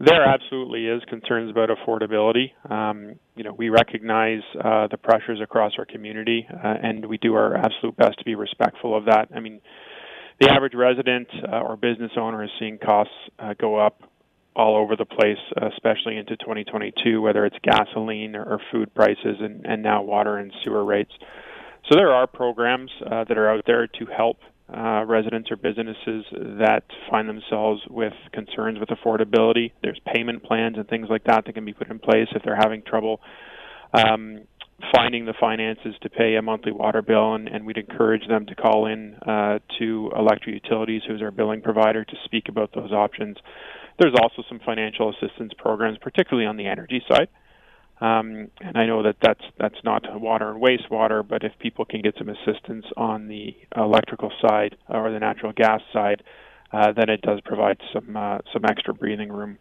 There 0.00 0.24
absolutely 0.24 0.86
is 0.86 1.02
concerns 1.08 1.50
about 1.50 1.70
affordability. 1.70 2.52
Um, 2.70 3.16
you 3.34 3.42
know, 3.42 3.52
we 3.52 3.68
recognize 3.68 4.42
uh, 4.54 4.86
the 4.86 4.96
pressures 4.96 5.40
across 5.42 5.72
our 5.76 5.84
community, 5.84 6.46
uh, 6.48 6.74
and 6.80 7.04
we 7.06 7.18
do 7.18 7.34
our 7.34 7.56
absolute 7.56 7.96
best 7.96 8.16
to 8.18 8.24
be 8.24 8.36
respectful 8.36 8.96
of 8.96 9.06
that. 9.06 9.28
I 9.34 9.40
mean, 9.40 9.60
the 10.40 10.50
average 10.50 10.74
resident 10.74 11.28
uh, 11.50 11.60
or 11.60 11.76
business 11.76 12.12
owner 12.16 12.44
is 12.44 12.50
seeing 12.58 12.78
costs 12.78 13.14
uh, 13.38 13.54
go 13.58 13.76
up 13.76 14.02
all 14.54 14.76
over 14.76 14.96
the 14.96 15.04
place, 15.04 15.38
especially 15.72 16.16
into 16.16 16.36
2022, 16.36 17.20
whether 17.20 17.44
it's 17.46 17.56
gasoline 17.62 18.34
or, 18.34 18.44
or 18.44 18.60
food 18.72 18.92
prices 18.94 19.36
and, 19.40 19.64
and, 19.64 19.82
now 19.82 20.02
water 20.02 20.36
and 20.36 20.52
sewer 20.64 20.84
rates. 20.84 21.12
So 21.88 21.96
there 21.96 22.12
are 22.12 22.26
programs 22.26 22.90
uh, 23.06 23.24
that 23.24 23.38
are 23.38 23.50
out 23.50 23.64
there 23.66 23.86
to 23.86 24.06
help 24.06 24.38
uh, 24.68 25.04
residents 25.06 25.50
or 25.50 25.56
businesses 25.56 26.24
that 26.32 26.82
find 27.08 27.28
themselves 27.28 27.80
with 27.88 28.12
concerns 28.32 28.78
with 28.80 28.88
affordability. 28.88 29.72
There's 29.82 30.00
payment 30.12 30.42
plans 30.42 30.76
and 30.76 30.88
things 30.88 31.06
like 31.08 31.24
that 31.24 31.44
that 31.46 31.52
can 31.54 31.64
be 31.64 31.72
put 31.72 31.88
in 31.88 31.98
place 32.00 32.26
if 32.34 32.42
they're 32.42 32.58
having 32.60 32.82
trouble 32.82 33.20
um, 33.94 34.40
finding 34.94 35.24
the 35.24 35.34
finances 35.38 35.94
to 36.02 36.08
pay 36.08 36.36
a 36.36 36.42
monthly 36.42 36.72
water 36.72 37.02
bill, 37.02 37.34
and, 37.34 37.48
and 37.48 37.66
we'd 37.66 37.78
encourage 37.78 38.26
them 38.28 38.46
to 38.46 38.54
call 38.54 38.86
in 38.86 39.14
uh, 39.26 39.58
to 39.78 40.10
Alectra 40.16 40.52
Utilities, 40.52 41.02
who's 41.06 41.20
our 41.20 41.30
billing 41.32 41.62
provider, 41.62 42.04
to 42.04 42.14
speak 42.24 42.48
about 42.48 42.70
those 42.74 42.92
options. 42.92 43.36
There's 43.98 44.14
also 44.22 44.42
some 44.48 44.60
financial 44.64 45.10
assistance 45.10 45.52
programs, 45.58 45.98
particularly 45.98 46.46
on 46.46 46.56
the 46.56 46.66
energy 46.66 47.02
side. 47.10 47.28
Um, 48.00 48.48
and 48.60 48.76
I 48.76 48.86
know 48.86 49.02
that 49.02 49.16
that's 49.20 49.42
that's 49.58 49.82
not 49.82 50.04
water 50.20 50.50
and 50.52 50.62
wastewater, 50.62 51.26
but 51.26 51.42
if 51.42 51.52
people 51.58 51.84
can 51.84 52.00
get 52.00 52.14
some 52.16 52.28
assistance 52.28 52.86
on 52.96 53.26
the 53.26 53.56
electrical 53.76 54.30
side 54.40 54.76
or 54.88 55.10
the 55.10 55.18
natural 55.18 55.52
gas 55.52 55.80
side, 55.92 56.22
uh, 56.72 56.92
then 56.92 57.08
it 57.08 57.22
does 57.22 57.40
provide 57.44 57.78
some 57.92 58.16
uh, 58.16 58.38
some 58.52 58.64
extra 58.68 58.94
breathing 58.94 59.32
room 59.32 59.58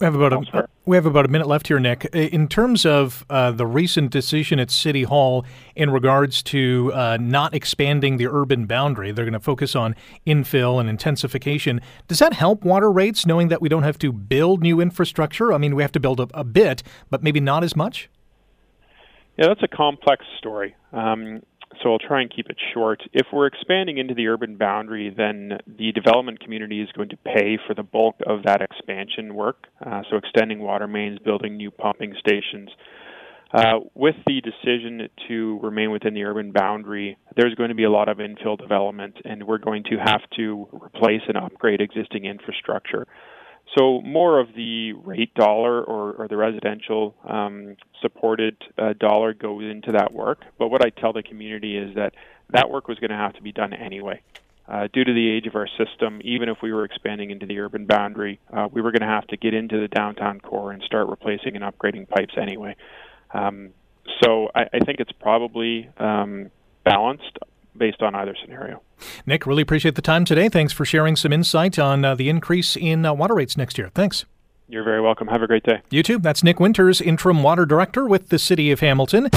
we 0.00 0.04
have 0.04 0.14
about 0.14 0.32
a 0.32 0.68
we 0.84 0.96
have 0.96 1.06
about 1.06 1.24
a 1.24 1.28
minute 1.28 1.46
left 1.46 1.68
here, 1.68 1.78
Nick. 1.78 2.06
In 2.06 2.48
terms 2.48 2.84
of 2.84 3.24
uh, 3.30 3.52
the 3.52 3.66
recent 3.66 4.10
decision 4.10 4.58
at 4.58 4.70
City 4.70 5.04
Hall 5.04 5.44
in 5.76 5.90
regards 5.90 6.42
to 6.44 6.90
uh, 6.92 7.18
not 7.20 7.54
expanding 7.54 8.16
the 8.16 8.26
urban 8.26 8.66
boundary, 8.66 9.12
they're 9.12 9.24
going 9.24 9.32
to 9.32 9.40
focus 9.40 9.76
on 9.76 9.94
infill 10.26 10.80
and 10.80 10.88
intensification. 10.88 11.80
Does 12.08 12.18
that 12.18 12.32
help 12.32 12.64
water 12.64 12.90
rates, 12.90 13.26
knowing 13.26 13.48
that 13.48 13.62
we 13.62 13.68
don't 13.68 13.84
have 13.84 13.98
to 13.98 14.12
build 14.12 14.60
new 14.60 14.80
infrastructure? 14.80 15.52
I 15.52 15.58
mean, 15.58 15.76
we 15.76 15.82
have 15.82 15.92
to 15.92 16.00
build 16.00 16.18
a, 16.18 16.28
a 16.34 16.44
bit, 16.44 16.82
but 17.10 17.22
maybe 17.22 17.38
not 17.38 17.62
as 17.62 17.76
much. 17.76 18.10
Yeah, 19.38 19.48
that's 19.48 19.62
a 19.62 19.68
complex 19.68 20.24
story. 20.38 20.74
Um, 20.92 21.42
so 21.82 21.92
I'll 21.92 21.98
try 21.98 22.20
and 22.22 22.34
keep 22.34 22.48
it 22.48 22.56
short. 22.72 23.02
If 23.12 23.26
we're 23.32 23.46
expanding 23.46 23.98
into 23.98 24.14
the 24.14 24.28
urban 24.28 24.56
boundary, 24.56 25.12
then 25.14 25.58
the 25.66 25.92
development 25.92 26.40
community 26.40 26.80
is 26.80 26.88
going 26.92 27.08
to 27.10 27.16
pay 27.16 27.58
for 27.66 27.74
the 27.74 27.82
bulk 27.82 28.16
of 28.26 28.44
that 28.44 28.60
expansion 28.60 29.34
work. 29.34 29.66
Uh, 29.84 30.02
so 30.10 30.16
extending 30.16 30.60
water 30.60 30.86
mains, 30.86 31.18
building 31.18 31.56
new 31.56 31.70
pumping 31.70 32.14
stations. 32.18 32.70
Uh, 33.52 33.80
with 33.94 34.14
the 34.26 34.40
decision 34.40 35.08
to 35.28 35.58
remain 35.62 35.90
within 35.90 36.14
the 36.14 36.24
urban 36.24 36.52
boundary, 36.52 37.18
there's 37.36 37.54
going 37.54 37.68
to 37.68 37.74
be 37.74 37.84
a 37.84 37.90
lot 37.90 38.08
of 38.08 38.16
infill 38.16 38.58
development, 38.58 39.14
and 39.24 39.44
we're 39.44 39.58
going 39.58 39.84
to 39.84 39.96
have 39.98 40.22
to 40.34 40.66
replace 40.72 41.20
and 41.28 41.36
upgrade 41.36 41.80
existing 41.82 42.24
infrastructure. 42.24 43.06
So 43.76 44.02
more 44.02 44.38
of 44.38 44.48
the 44.54 44.92
rate 44.92 45.34
dollar 45.34 45.82
or, 45.82 46.12
or 46.12 46.28
the 46.28 46.36
residential 46.36 47.14
um, 47.26 47.76
supported 48.02 48.56
uh, 48.76 48.92
dollar 48.98 49.32
goes 49.32 49.64
into 49.64 49.92
that 49.92 50.12
work. 50.12 50.44
But 50.58 50.68
what 50.68 50.84
I 50.84 50.90
tell 50.90 51.12
the 51.12 51.22
community 51.22 51.78
is 51.78 51.94
that 51.94 52.14
that 52.50 52.68
work 52.68 52.86
was 52.86 52.98
going 52.98 53.10
to 53.10 53.16
have 53.16 53.32
to 53.34 53.42
be 53.42 53.52
done 53.52 53.72
anyway. 53.72 54.20
Uh, 54.68 54.88
due 54.92 55.04
to 55.04 55.12
the 55.12 55.28
age 55.28 55.46
of 55.46 55.56
our 55.56 55.66
system, 55.78 56.20
even 56.22 56.48
if 56.48 56.58
we 56.62 56.72
were 56.72 56.84
expanding 56.84 57.30
into 57.30 57.46
the 57.46 57.58
urban 57.58 57.84
boundary, 57.86 58.38
uh, 58.52 58.68
we 58.70 58.80
were 58.80 58.92
going 58.92 59.02
to 59.02 59.06
have 59.06 59.26
to 59.26 59.36
get 59.36 59.54
into 59.54 59.80
the 59.80 59.88
downtown 59.88 60.40
core 60.40 60.70
and 60.70 60.82
start 60.82 61.08
replacing 61.08 61.56
and 61.56 61.64
upgrading 61.64 62.08
pipes 62.08 62.34
anyway. 62.40 62.76
Um, 63.34 63.70
so 64.22 64.50
I, 64.54 64.62
I, 64.72 64.78
think 64.80 65.00
it's 65.00 65.12
probably 65.12 65.88
um, 65.98 66.50
balanced 66.84 67.38
based 67.76 68.02
on 68.02 68.14
either 68.14 68.34
scenario. 68.40 68.82
Nick, 69.26 69.46
really 69.46 69.62
appreciate 69.62 69.94
the 69.94 70.02
time 70.02 70.24
today. 70.24 70.48
Thanks 70.48 70.72
for 70.72 70.84
sharing 70.84 71.16
some 71.16 71.32
insight 71.32 71.78
on 71.78 72.04
uh, 72.04 72.14
the 72.14 72.28
increase 72.28 72.76
in 72.76 73.04
uh, 73.04 73.12
water 73.12 73.34
rates 73.34 73.56
next 73.56 73.78
year. 73.78 73.90
Thanks. 73.94 74.24
You're 74.72 74.84
very 74.84 75.02
welcome. 75.02 75.28
Have 75.28 75.42
a 75.42 75.46
great 75.46 75.64
day. 75.64 75.82
You 75.90 76.02
too. 76.02 76.18
That's 76.18 76.42
Nick 76.42 76.58
Winters, 76.58 77.02
Interim 77.02 77.42
Water 77.42 77.66
Director 77.66 78.06
with 78.06 78.30
the 78.30 78.38
City 78.38 78.70
of 78.70 78.80
Hamilton. 78.80 79.28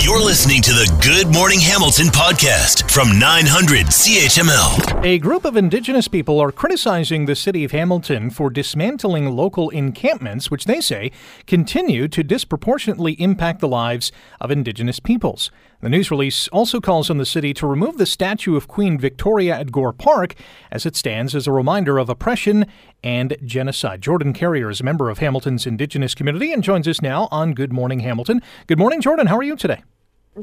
You're 0.00 0.22
listening 0.22 0.60
to 0.60 0.72
the 0.72 0.98
Good 1.02 1.32
Morning 1.32 1.60
Hamilton 1.60 2.08
podcast 2.08 2.90
from 2.90 3.18
900 3.18 3.86
CHML. 3.86 5.02
A 5.02 5.18
group 5.18 5.46
of 5.46 5.56
Indigenous 5.56 6.08
people 6.08 6.38
are 6.40 6.52
criticizing 6.52 7.24
the 7.24 7.34
City 7.34 7.64
of 7.64 7.72
Hamilton 7.72 8.28
for 8.28 8.50
dismantling 8.50 9.30
local 9.30 9.70
encampments, 9.70 10.50
which 10.50 10.66
they 10.66 10.82
say 10.82 11.10
continue 11.46 12.06
to 12.08 12.22
disproportionately 12.22 13.14
impact 13.14 13.60
the 13.60 13.68
lives 13.68 14.12
of 14.42 14.50
Indigenous 14.50 15.00
peoples. 15.00 15.50
The 15.82 15.90
news 15.90 16.10
release 16.10 16.48
also 16.48 16.80
calls 16.80 17.10
on 17.10 17.18
the 17.18 17.26
city 17.26 17.52
to 17.54 17.66
remove 17.66 17.98
the 17.98 18.06
statue 18.06 18.56
of 18.56 18.66
Queen 18.66 18.98
Victoria 18.98 19.58
at 19.58 19.70
Gore 19.70 19.92
Park 19.92 20.34
as 20.70 20.86
it 20.86 20.96
stands 20.96 21.34
as 21.34 21.46
a 21.46 21.52
reminder 21.52 21.98
of 21.98 22.08
oppression 22.08 22.64
and 23.04 23.36
genocide. 23.44 24.00
Jordan 24.00 24.32
Carrier 24.32 24.70
is 24.70 24.80
a 24.80 24.84
member 24.84 25.10
of 25.10 25.18
Hamilton's 25.18 25.66
Indigenous 25.66 26.14
community 26.14 26.52
and 26.52 26.62
joins 26.62 26.88
us 26.88 27.02
now 27.02 27.28
on 27.30 27.52
Good 27.52 27.72
Morning 27.72 28.00
Hamilton. 28.00 28.40
Good 28.66 28.78
morning, 28.78 29.02
Jordan. 29.02 29.26
How 29.26 29.36
are 29.36 29.42
you 29.42 29.54
today? 29.54 29.82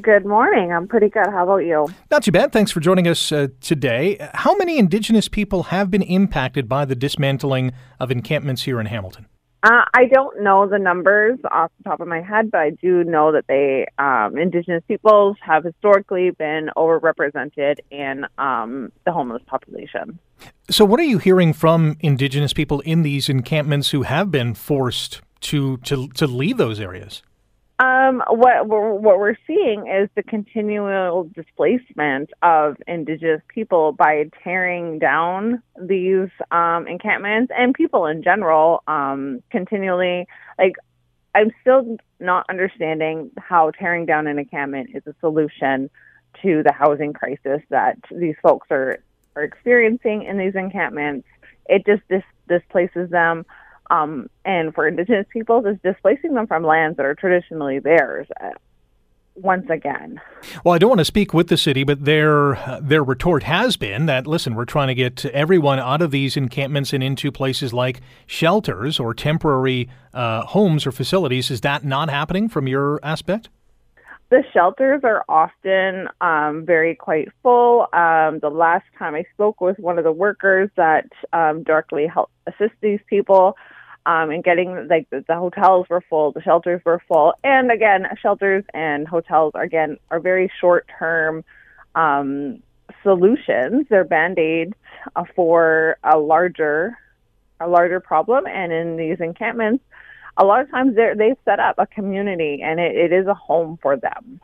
Good 0.02 0.26
morning. 0.26 0.72
I'm 0.72 0.88
pretty 0.88 1.10
good. 1.10 1.28
How 1.28 1.44
about 1.44 1.66
you? 1.66 1.88
Not 2.10 2.24
too 2.24 2.32
bad. 2.32 2.52
Thanks 2.52 2.72
for 2.72 2.80
joining 2.80 3.08
us 3.08 3.32
uh, 3.32 3.48
today. 3.60 4.18
How 4.34 4.56
many 4.56 4.78
Indigenous 4.78 5.28
people 5.28 5.64
have 5.64 5.92
been 5.92 6.02
impacted 6.02 6.68
by 6.68 6.86
the 6.86 6.96
dismantling 6.96 7.74
of 8.00 8.12
encampments 8.12 8.64
here 8.64 8.80
in 8.80 8.88
Hamilton? 8.88 9.28
Uh, 9.64 9.86
I 9.94 10.06
don't 10.12 10.42
know 10.42 10.68
the 10.68 10.78
numbers 10.78 11.40
off 11.50 11.72
the 11.78 11.90
top 11.90 12.02
of 12.02 12.08
my 12.08 12.22
head, 12.22 12.52
but 12.52 12.60
I 12.60 12.72
do 12.72 13.06
know 13.06 13.32
that 13.32 13.46
they 13.48 13.88
um, 13.98 14.38
Indigenous 14.38 14.84
peoples 14.90 15.38
have 15.42 15.64
historically 15.64 16.32
been 16.32 16.70
overrepresented 16.76 17.78
in 17.90 18.26
um, 18.38 18.92
the 19.06 19.14
homeless 19.14 19.42
population. 19.46 20.20
So, 20.70 20.84
what 20.84 21.00
are 21.00 21.04
you 21.04 21.18
hearing 21.18 21.54
from 21.54 21.96
Indigenous 22.02 22.52
people 22.52 22.82
in 22.82 23.04
these 23.04 23.30
encampments 23.30 23.92
who 23.92 24.02
have 24.02 24.30
been 24.32 24.54
forced 24.54 25.22
to 25.42 25.78
to 25.78 26.10
to 26.10 26.28
leave 26.28 26.58
those 26.58 26.82
areas? 26.82 27.22
Um, 27.84 28.24
what 28.30 28.70
we're, 28.70 28.94
what 28.94 29.20
we're 29.20 29.36
seeing 29.46 29.88
is 29.88 30.10
the 30.16 30.24
continual 30.24 31.30
displacement 31.36 32.30
of 32.42 32.78
indigenous 32.88 33.42
people 33.50 33.92
by 33.92 34.30
tearing 34.42 35.00
down 35.00 35.62
these 35.78 36.30
um, 36.50 36.88
encampments 36.88 37.52
and 37.54 37.74
people 37.74 38.06
in 38.06 38.24
general. 38.24 38.84
Um, 38.88 39.44
continually, 39.52 40.28
like 40.58 40.76
I'm 41.36 41.52
still 41.60 41.98
not 42.22 42.46
understanding 42.50 43.32
how 43.38 43.72
tearing 43.72 44.06
down 44.06 44.28
an 44.28 44.40
encampment 44.40 44.92
is 44.94 45.04
a 45.06 45.14
solution 45.20 45.90
to 46.42 46.64
the 46.64 46.72
housing 46.72 47.12
crisis 47.12 47.62
that 47.70 47.98
these 48.10 48.36
folks 48.42 48.68
are 48.72 49.00
are 49.36 49.44
experiencing 49.44 50.24
in 50.24 50.38
these 50.38 50.56
encampments. 50.56 51.28
It 51.66 51.86
just 51.86 52.04
dis- 52.08 52.24
displaces 52.48 53.10
them 53.10 53.46
um, 53.94 54.30
and 54.44 54.74
for 54.74 54.88
Indigenous 54.88 55.28
peoples, 55.32 55.66
is 55.66 55.78
displacing 55.84 56.34
them 56.34 56.48
from 56.48 56.64
lands 56.64 56.98
that 56.98 57.06
are 57.06 57.16
traditionally 57.16 57.80
theirs. 57.80 58.28
Uh, 58.42 58.50
once 59.36 59.68
again. 59.70 60.22
Well, 60.64 60.76
I 60.76 60.78
don't 60.78 60.90
want 60.90 61.00
to 61.00 61.06
speak 61.06 61.34
with 61.34 61.48
the 61.48 61.58
city, 61.58 61.84
but 61.84 62.06
their 62.06 62.80
their 62.82 63.04
retort 63.04 63.44
has 63.44 63.78
been 63.78 64.06
that 64.06 64.28
listen, 64.28 64.54
we're 64.54 64.66
trying 64.66 64.90
to 64.90 64.96
get 64.96 65.26
everyone 65.26 65.80
out 65.80 66.04
of 66.04 66.12
these 66.12 66.38
encampments 66.38 66.94
and 66.94 67.04
into 67.04 67.32
places 67.32 67.74
like 67.74 68.02
shelters 68.28 69.00
or 69.00 69.14
temporary 69.14 69.90
uh, 70.14 70.46
homes 70.46 70.86
or 70.86 70.92
facilities. 70.92 71.50
Is 71.50 71.62
that 71.62 71.84
not 71.84 72.10
happening 72.10 72.48
from 72.48 72.68
your 72.68 73.00
aspect? 73.02 73.50
The 74.30 74.44
shelters 74.52 75.02
are 75.04 75.24
often 75.30 76.08
um, 76.22 76.66
very 76.66 76.96
quite 76.96 77.30
full. 77.44 77.82
Um, 77.94 78.40
the 78.40 78.50
last 78.52 78.86
time 78.98 79.14
I 79.14 79.26
spoke 79.34 79.62
with 79.62 79.78
one 79.78 80.00
of 80.00 80.04
the 80.04 80.12
workers 80.12 80.72
that 80.76 81.06
um, 81.34 81.62
directly 81.62 82.08
help 82.08 82.32
assist 82.48 82.74
these 82.82 83.00
people, 83.08 83.56
um, 84.06 84.32
and 84.32 84.44
getting 84.44 84.88
like 84.90 85.10
the, 85.10 85.24
the 85.28 85.36
hotels 85.36 85.88
were 85.90 86.04
full, 86.10 86.32
the 86.32 86.42
shelters 86.42 86.82
were 86.86 87.02
full, 87.08 87.34
and 87.44 87.72
again, 87.72 88.06
shelters 88.22 88.64
and 88.74 89.08
hotels 89.08 89.52
are, 89.56 89.64
again 89.64 89.98
are 90.12 90.20
very 90.20 90.52
short 90.60 90.88
term 91.00 91.44
um, 91.96 92.62
solutions. 93.02 93.88
They're 93.90 94.04
band 94.04 94.40
aids 94.40 94.74
uh, 95.16 95.24
for 95.36 95.98
a 96.04 96.18
larger 96.18 96.98
a 97.64 97.68
larger 97.68 98.00
problem. 98.00 98.46
And 98.46 98.72
in 98.72 98.98
these 98.98 99.20
encampments, 99.20 99.84
a 100.38 100.46
lot 100.46 100.62
of 100.62 100.72
times 100.72 100.96
they've 100.96 101.38
set 101.46 101.60
up 101.60 101.76
a 101.78 101.88
community 101.88 102.62
and 102.64 102.80
it, 102.80 102.96
it 102.96 103.14
is 103.14 103.28
a 103.28 103.34
home 103.34 103.78
for 103.82 103.96
them. 103.98 104.40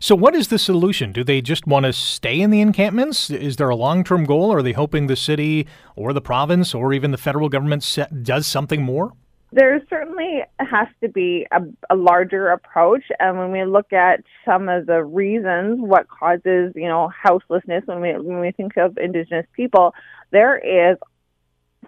So, 0.00 0.14
what 0.14 0.34
is 0.34 0.48
the 0.48 0.58
solution? 0.58 1.12
Do 1.12 1.22
they 1.22 1.40
just 1.40 1.66
want 1.66 1.84
to 1.86 1.92
stay 1.92 2.40
in 2.40 2.50
the 2.50 2.60
encampments? 2.60 3.30
Is 3.30 3.56
there 3.56 3.68
a 3.68 3.76
long 3.76 4.04
term 4.04 4.24
goal? 4.24 4.52
Are 4.52 4.62
they 4.62 4.72
hoping 4.72 5.06
the 5.06 5.16
city 5.16 5.66
or 5.94 6.12
the 6.12 6.20
province 6.20 6.74
or 6.74 6.92
even 6.92 7.10
the 7.10 7.18
federal 7.18 7.48
government 7.48 7.82
set, 7.82 8.22
does 8.22 8.46
something 8.46 8.82
more? 8.82 9.12
There 9.52 9.80
certainly 9.88 10.42
has 10.58 10.88
to 11.02 11.08
be 11.08 11.46
a, 11.52 11.60
a, 11.88 11.96
larger 11.96 12.48
approach. 12.48 13.04
And 13.20 13.38
when 13.38 13.52
we 13.52 13.64
look 13.64 13.92
at 13.92 14.22
some 14.44 14.68
of 14.68 14.86
the 14.86 15.04
reasons 15.04 15.78
what 15.80 16.08
causes, 16.08 16.72
you 16.74 16.88
know, 16.88 17.08
houselessness, 17.22 17.84
when 17.86 18.00
we 18.00 18.12
when 18.14 18.40
we 18.40 18.50
think 18.52 18.76
of 18.76 18.96
Indigenous 18.98 19.46
people, 19.54 19.94
there 20.30 20.58
is 20.58 20.98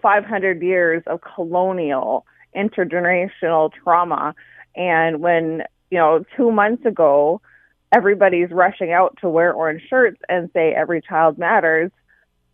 500 0.00 0.62
years 0.62 1.02
of 1.06 1.20
colonial 1.20 2.24
intergenerational 2.56 3.70
trauma. 3.82 4.34
And 4.76 5.20
when 5.20 5.64
you 5.90 5.98
know, 5.98 6.24
two 6.36 6.50
months 6.50 6.84
ago, 6.84 7.40
everybody's 7.92 8.50
rushing 8.50 8.92
out 8.92 9.18
to 9.20 9.28
wear 9.28 9.52
orange 9.52 9.82
shirts 9.88 10.20
and 10.28 10.50
say 10.52 10.72
every 10.72 11.00
child 11.00 11.38
matters. 11.38 11.90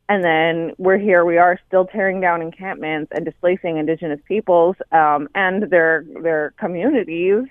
And 0.08 0.22
then 0.22 0.72
we're 0.76 0.98
here 0.98 1.24
we 1.24 1.38
are 1.38 1.58
still 1.66 1.86
tearing 1.86 2.20
down 2.20 2.42
encampments 2.42 3.10
and 3.14 3.24
displacing 3.24 3.78
indigenous 3.78 4.20
peoples 4.28 4.76
um, 4.92 5.28
and 5.34 5.70
their 5.70 6.04
their 6.22 6.52
communities. 6.58 7.44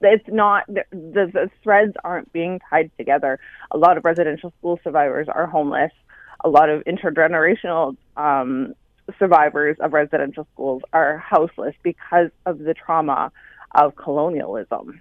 It's 0.00 0.24
not 0.26 0.66
the, 0.66 0.84
the 0.90 1.48
threads 1.62 1.92
aren't 2.02 2.32
being 2.32 2.60
tied 2.68 2.90
together. 2.98 3.38
A 3.70 3.78
lot 3.78 3.96
of 3.96 4.04
residential 4.04 4.52
school 4.58 4.80
survivors 4.82 5.28
are 5.28 5.46
homeless. 5.46 5.92
A 6.44 6.48
lot 6.48 6.70
of 6.70 6.82
intergenerational 6.84 7.96
um, 8.16 8.74
survivors 9.18 9.76
of 9.78 9.92
residential 9.92 10.46
schools 10.52 10.82
are 10.92 11.18
houseless 11.18 11.74
because 11.84 12.30
of 12.46 12.58
the 12.58 12.74
trauma 12.74 13.30
of 13.76 13.94
colonialism 13.94 15.00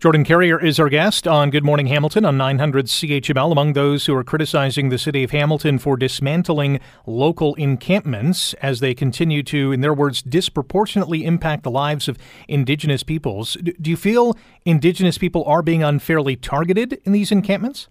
Jordan 0.00 0.24
Carrier 0.24 0.62
is 0.62 0.78
our 0.78 0.88
guest 0.88 1.26
on 1.26 1.50
Good 1.50 1.64
Morning 1.64 1.86
Hamilton 1.86 2.24
on 2.24 2.36
900 2.36 2.86
CHML. 2.86 3.52
Among 3.52 3.72
those 3.72 4.06
who 4.06 4.14
are 4.14 4.24
criticizing 4.24 4.88
the 4.88 4.98
city 4.98 5.24
of 5.24 5.30
Hamilton 5.30 5.78
for 5.78 5.96
dismantling 5.96 6.80
local 7.06 7.54
encampments 7.54 8.54
as 8.54 8.80
they 8.80 8.94
continue 8.94 9.42
to, 9.44 9.72
in 9.72 9.80
their 9.80 9.94
words, 9.94 10.22
disproportionately 10.22 11.24
impact 11.24 11.62
the 11.62 11.70
lives 11.70 12.08
of 12.08 12.18
Indigenous 12.48 13.02
peoples. 13.02 13.56
Do 13.62 13.90
you 13.90 13.96
feel 13.96 14.36
Indigenous 14.64 15.18
people 15.18 15.44
are 15.44 15.62
being 15.62 15.82
unfairly 15.82 16.36
targeted 16.36 17.00
in 17.04 17.12
these 17.12 17.32
encampments? 17.32 17.88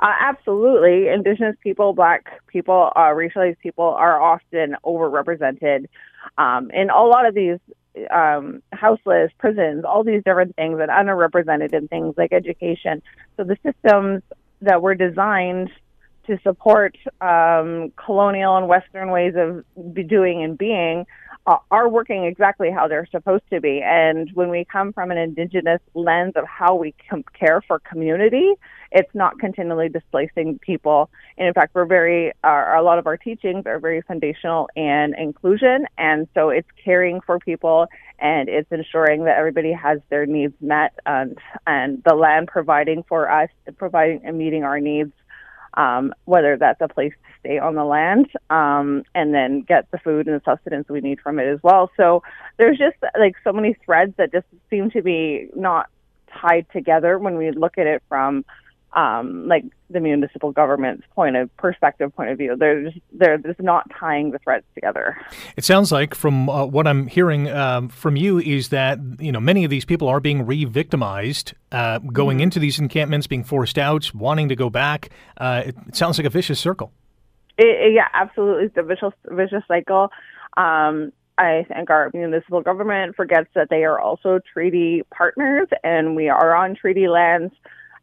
Uh, 0.00 0.12
absolutely. 0.20 1.08
Indigenous 1.08 1.56
people, 1.62 1.92
Black 1.92 2.40
people, 2.46 2.92
uh, 2.94 3.10
racialized 3.10 3.58
people 3.58 3.84
are 3.84 4.20
often 4.20 4.76
overrepresented 4.84 5.86
um, 6.36 6.70
in 6.70 6.88
a 6.90 7.02
lot 7.02 7.26
of 7.26 7.34
these 7.34 7.58
um, 8.06 8.62
houseless, 8.72 9.30
prisons, 9.38 9.84
all 9.84 10.04
these 10.04 10.22
different 10.24 10.54
things 10.56 10.78
and 10.80 10.90
underrepresented 10.90 11.72
in 11.72 11.88
things 11.88 12.14
like 12.16 12.32
education. 12.32 13.02
So 13.36 13.44
the 13.44 13.56
systems 13.64 14.22
that 14.62 14.82
were 14.82 14.94
designed 14.94 15.70
to 16.26 16.38
support 16.42 16.96
um, 17.20 17.92
colonial 17.96 18.56
and 18.56 18.68
Western 18.68 19.10
ways 19.10 19.34
of 19.36 19.64
doing 20.06 20.42
and 20.42 20.58
being 20.58 21.06
uh, 21.46 21.56
are 21.70 21.88
working 21.88 22.24
exactly 22.24 22.70
how 22.70 22.86
they're 22.86 23.08
supposed 23.10 23.44
to 23.50 23.60
be. 23.60 23.80
And 23.82 24.30
when 24.34 24.50
we 24.50 24.66
come 24.66 24.92
from 24.92 25.10
an 25.10 25.16
indigenous 25.16 25.80
lens 25.94 26.34
of 26.36 26.44
how 26.46 26.74
we 26.74 26.94
care 27.32 27.62
for 27.66 27.78
community, 27.78 28.52
it's 28.90 29.14
not 29.14 29.38
continually 29.38 29.88
displacing 29.88 30.58
people. 30.60 31.10
And 31.36 31.46
in 31.46 31.54
fact, 31.54 31.74
we're 31.74 31.86
very, 31.86 32.32
uh, 32.44 32.74
a 32.76 32.82
lot 32.82 32.98
of 32.98 33.06
our 33.06 33.16
teachings 33.16 33.66
are 33.66 33.78
very 33.78 34.02
foundational 34.02 34.68
in 34.74 35.14
inclusion. 35.18 35.86
And 35.96 36.26
so 36.34 36.48
it's 36.50 36.68
caring 36.84 37.20
for 37.20 37.38
people 37.38 37.86
and 38.18 38.48
it's 38.48 38.70
ensuring 38.72 39.24
that 39.24 39.36
everybody 39.36 39.72
has 39.72 40.00
their 40.10 40.26
needs 40.26 40.54
met 40.60 40.94
and, 41.06 41.38
and 41.66 42.02
the 42.04 42.14
land 42.14 42.48
providing 42.48 43.04
for 43.08 43.30
us, 43.30 43.50
providing 43.76 44.22
and 44.24 44.38
meeting 44.38 44.64
our 44.64 44.80
needs 44.80 45.12
um, 45.74 46.12
whether 46.24 46.56
that's 46.56 46.80
a 46.80 46.88
place 46.88 47.12
to 47.12 47.32
stay 47.40 47.58
on 47.58 47.76
the 47.76 47.84
land 47.84 48.26
um, 48.50 49.04
and 49.14 49.32
then 49.32 49.62
get 49.62 49.90
the 49.90 49.98
food 49.98 50.26
and 50.26 50.40
the 50.40 50.44
sustenance 50.44 50.88
we 50.88 51.00
need 51.00 51.20
from 51.20 51.38
it 51.38 51.46
as 51.46 51.60
well. 51.62 51.90
So 51.96 52.22
there's 52.56 52.78
just 52.78 52.96
like 53.18 53.36
so 53.44 53.52
many 53.52 53.76
threads 53.84 54.14
that 54.16 54.32
just 54.32 54.46
seem 54.70 54.90
to 54.90 55.02
be 55.02 55.48
not 55.54 55.88
tied 56.40 56.66
together 56.72 57.18
when 57.18 57.36
we 57.36 57.50
look 57.52 57.78
at 57.78 57.86
it 57.86 58.02
from 58.08 58.44
um, 58.94 59.46
like 59.46 59.64
the 59.90 60.00
municipal 60.00 60.52
government's 60.52 61.04
point 61.14 61.36
of 61.36 61.54
perspective 61.56 62.14
point 62.14 62.30
of 62.30 62.38
view. 62.38 62.56
They're 62.56 62.84
just, 62.84 62.98
they're 63.12 63.38
just 63.38 63.60
not 63.60 63.90
tying 63.98 64.30
the 64.30 64.38
threads 64.38 64.64
together. 64.74 65.20
It 65.56 65.64
sounds 65.64 65.92
like 65.92 66.14
from 66.14 66.48
uh, 66.48 66.64
what 66.66 66.86
I'm 66.86 67.06
hearing 67.06 67.48
um, 67.50 67.88
from 67.88 68.16
you 68.16 68.38
is 68.38 68.70
that 68.70 68.98
you 69.18 69.32
know 69.32 69.40
many 69.40 69.64
of 69.64 69.70
these 69.70 69.84
people 69.84 70.08
are 70.08 70.20
being 70.20 70.46
re-victimized, 70.46 71.54
uh, 71.72 71.98
going 71.98 72.38
mm-hmm. 72.38 72.44
into 72.44 72.58
these 72.58 72.78
encampments, 72.78 73.26
being 73.26 73.44
forced 73.44 73.78
out, 73.78 74.12
wanting 74.14 74.48
to 74.48 74.56
go 74.56 74.70
back. 74.70 75.10
Uh, 75.36 75.64
it, 75.66 75.76
it, 75.86 75.96
sounds 75.96 76.18
like 76.18 76.26
a 76.26 76.30
vicious 76.30 76.58
circle. 76.58 76.92
It, 77.56 77.66
it, 77.66 77.94
yeah, 77.94 78.08
absolutely, 78.14 78.64
it's 78.64 78.76
a 78.76 78.82
vicious 78.82 79.12
vicious 79.26 79.62
cycle. 79.68 80.10
Um, 80.56 81.12
I 81.36 81.64
think 81.68 81.88
our 81.88 82.10
municipal 82.12 82.62
government 82.62 83.14
forgets 83.14 83.48
that 83.54 83.68
they 83.70 83.84
are 83.84 84.00
also 84.00 84.40
treaty 84.52 85.02
partners, 85.14 85.68
and 85.84 86.16
we 86.16 86.28
are 86.28 86.54
on 86.54 86.74
treaty 86.74 87.06
lands 87.06 87.52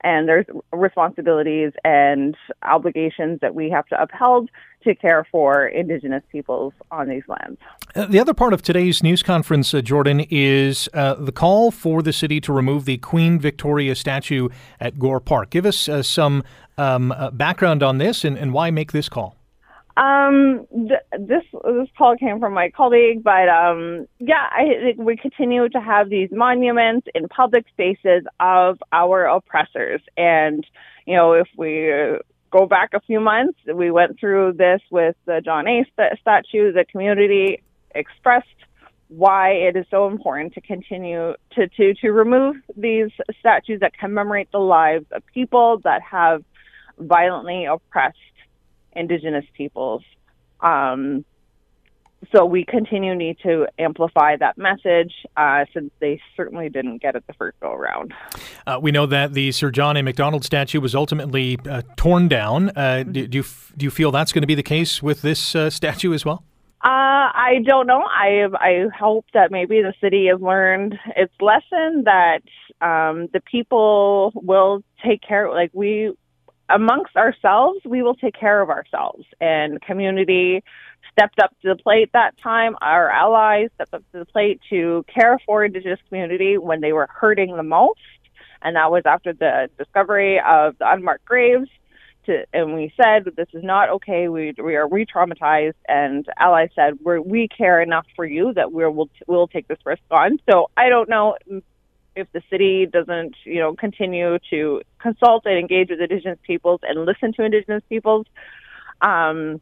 and 0.06 0.30
there's 0.30 0.46
responsibilities 0.72 1.74
and 1.84 2.38
obligations 2.62 3.40
that 3.42 3.56
we 3.56 3.72
have 3.72 3.88
to 3.88 4.00
uphold 4.00 4.52
to 4.84 4.94
care 4.94 5.28
for 5.32 5.66
Indigenous 5.66 6.22
peoples 6.32 6.74
on 6.92 7.10
these 7.10 7.24
lands. 7.28 7.60
Uh, 7.96 8.06
the 8.06 8.20
other 8.20 8.36
part 8.36 8.54
of 8.54 8.62
today's 8.62 9.02
news 9.02 9.24
conference, 9.24 9.74
uh, 9.74 9.82
Jordan, 9.82 10.22
is 10.30 10.88
uh, 10.94 11.16
the 11.16 11.32
call 11.32 11.72
for 11.72 12.04
the 12.04 12.14
city 12.14 12.40
to 12.42 12.54
remove 12.54 12.86
the 12.86 13.00
Queen 13.00 13.40
Victoria 13.40 13.96
statue 13.96 14.48
at 14.80 15.00
Gore 15.00 15.20
Park. 15.20 15.50
Give 15.50 15.66
us 15.66 15.90
uh, 15.90 16.04
some 16.04 16.44
um, 16.78 17.12
uh, 17.12 17.32
background 17.32 17.82
on 17.82 17.98
this 17.98 18.24
and, 18.24 18.38
and 18.38 18.54
why 18.54 18.70
make 18.70 18.92
this 18.92 19.10
call. 19.10 19.36
Um, 19.98 20.68
th- 20.74 21.00
this 21.18 21.44
this 21.52 21.88
call 21.98 22.18
came 22.18 22.40
from 22.40 22.54
my 22.54 22.70
colleague, 22.70 23.24
but 23.24 23.48
um, 23.48 24.08
yeah, 24.20 24.44
I, 24.52 24.94
we 24.98 25.16
continue 25.16 25.70
to 25.70 25.80
have 25.80 26.10
these 26.10 26.30
monuments 26.32 27.08
in 27.16 27.30
public 27.30 27.66
spaces 27.70 28.24
of 28.40 28.78
our 28.92 29.26
oppressors, 29.26 30.02
and 30.18 30.66
you 31.06 31.16
know, 31.16 31.34
if 31.34 31.48
we 31.58 31.90
go 32.52 32.66
back 32.66 32.90
a 32.94 33.00
few 33.02 33.22
months, 33.22 33.58
we 33.74 33.90
went 33.90 34.20
through 34.20 34.54
this 34.54 34.82
with 34.92 35.16
the 35.26 35.42
John 35.44 35.66
A. 35.68 35.86
St- 35.98 36.20
statue. 36.20 36.74
The 36.74 36.86
community 36.92 37.64
expressed 37.94 38.48
why 39.08 39.52
it 39.52 39.78
is 39.78 39.86
so 39.90 40.08
important 40.08 40.54
to 40.56 40.62
continue 40.62 41.36
to 41.52 41.68
to 41.70 41.94
to 41.94 42.10
remove 42.12 42.58
these 42.76 43.12
statues 43.40 43.80
that 43.80 43.94
commemorate 43.98 44.52
the 44.52 44.60
lives 44.60 45.06
of 45.12 45.24
people 45.34 45.80
that 45.84 46.02
have 46.02 46.44
violently 46.98 47.66
oppressed 47.66 48.18
Indigenous 48.96 49.46
peoples. 49.56 50.04
Um, 50.62 51.26
so 52.34 52.46
we 52.46 52.66
continue 52.66 53.16
need 53.16 53.38
to 53.44 53.68
amplify 53.78 54.36
that 54.38 54.58
message 54.58 55.14
uh, 55.38 55.66
since 55.74 55.92
they 56.00 56.20
certainly 56.36 56.70
didn't 56.70 57.02
get 57.02 57.16
it 57.16 57.26
the 57.28 57.34
first 57.34 57.60
go 57.60 57.72
around. 57.74 58.14
Uh, 58.66 58.80
we 58.82 58.92
know 58.92 59.06
that 59.06 59.34
the 59.34 59.52
Sir 59.52 59.72
John 59.72 59.98
A. 59.98 60.04
Macdonald 60.04 60.44
statue 60.44 60.80
was 60.80 60.96
ultimately 60.96 61.60
uh, 61.70 61.82
torn 61.98 62.28
down. 62.28 62.72
Uh, 62.76 63.04
do, 63.04 63.28
do, 63.28 63.38
you 63.40 63.44
do 63.78 63.84
you 63.84 63.92
feel 63.92 64.12
that's 64.12 64.32
going 64.32 64.42
to 64.42 64.48
be 64.48 64.56
the 64.56 64.64
case 64.64 65.04
with 65.04 65.22
this 65.22 65.56
uh, 65.56 65.70
statue 65.70 66.14
as 66.14 66.26
well? 66.26 66.44
Uh, 66.84 67.34
I 67.34 67.64
don't 67.66 67.88
know. 67.88 68.04
I 68.04 68.46
I 68.60 68.86
hope 68.98 69.26
that 69.34 69.52
maybe 69.52 69.82
the 69.82 69.94
city 70.00 70.28
has 70.28 70.40
learned 70.40 70.96
its 71.16 71.34
lesson 71.42 72.04
that 72.06 72.42
um, 72.82 73.28
the 73.34 73.42
people 73.42 74.32
will 74.36 74.84
take 75.04 75.22
care. 75.22 75.50
Like 75.50 75.72
we 75.74 76.14
amongst 76.70 77.16
ourselves, 77.16 77.80
we 77.86 78.02
will 78.02 78.16
take 78.16 78.36
care 78.36 78.62
of 78.62 78.70
ourselves. 78.70 79.26
And 79.40 79.82
community 79.82 80.64
stepped 81.12 81.40
up 81.40 81.52
to 81.62 81.70
the 81.70 81.76
plate 81.76 82.10
that 82.14 82.38
time. 82.42 82.76
Our 82.82 83.10
allies 83.10 83.70
stepped 83.76 83.94
up 83.94 84.04
to 84.12 84.20
the 84.20 84.26
plate 84.26 84.60
to 84.70 85.06
care 85.14 85.40
for 85.46 85.64
Indigenous 85.64 86.00
community 86.10 86.58
when 86.58 86.82
they 86.82 86.94
were 86.94 87.08
hurting 87.10 87.56
the 87.56 87.64
most. 87.64 88.00
And 88.62 88.76
that 88.76 88.92
was 88.92 89.04
after 89.06 89.34
the 89.34 89.70
discovery 89.78 90.40
of 90.40 90.78
the 90.80 90.92
unmarked 90.92 91.26
graves. 91.26 91.70
To, 92.26 92.44
and 92.54 92.74
we 92.74 92.92
said 93.00 93.26
this 93.38 93.50
is 93.54 93.64
not 93.64 93.90
okay. 93.90 94.28
We 94.30 94.56
we 94.58 94.76
are 94.76 94.90
re-traumatized, 94.90 95.76
and 95.88 96.26
allies 96.40 96.70
said 96.74 96.96
we 97.06 97.20
we 97.20 97.48
care 97.48 97.80
enough 97.84 98.08
for 98.16 98.26
you 98.26 98.52
that 98.56 98.72
we 98.72 98.84
will 98.88 99.12
we'll 99.28 99.48
take 99.48 99.68
this 99.68 99.78
risk 99.86 100.02
on. 100.10 100.40
So 100.50 100.72
I 100.76 100.90
don't 100.90 101.08
know 101.08 101.36
if 102.16 102.32
the 102.32 102.42
city 102.50 102.86
doesn't, 102.86 103.36
you 103.44 103.60
know, 103.60 103.74
continue 103.76 104.40
to 104.50 104.82
consult 105.00 105.46
and 105.46 105.58
engage 105.58 105.90
with 105.90 106.00
Indigenous 106.00 106.40
peoples 106.44 106.80
and 106.84 107.06
listen 107.06 107.34
to 107.34 107.44
Indigenous 107.44 107.84
peoples, 107.90 108.26
um, 109.02 109.60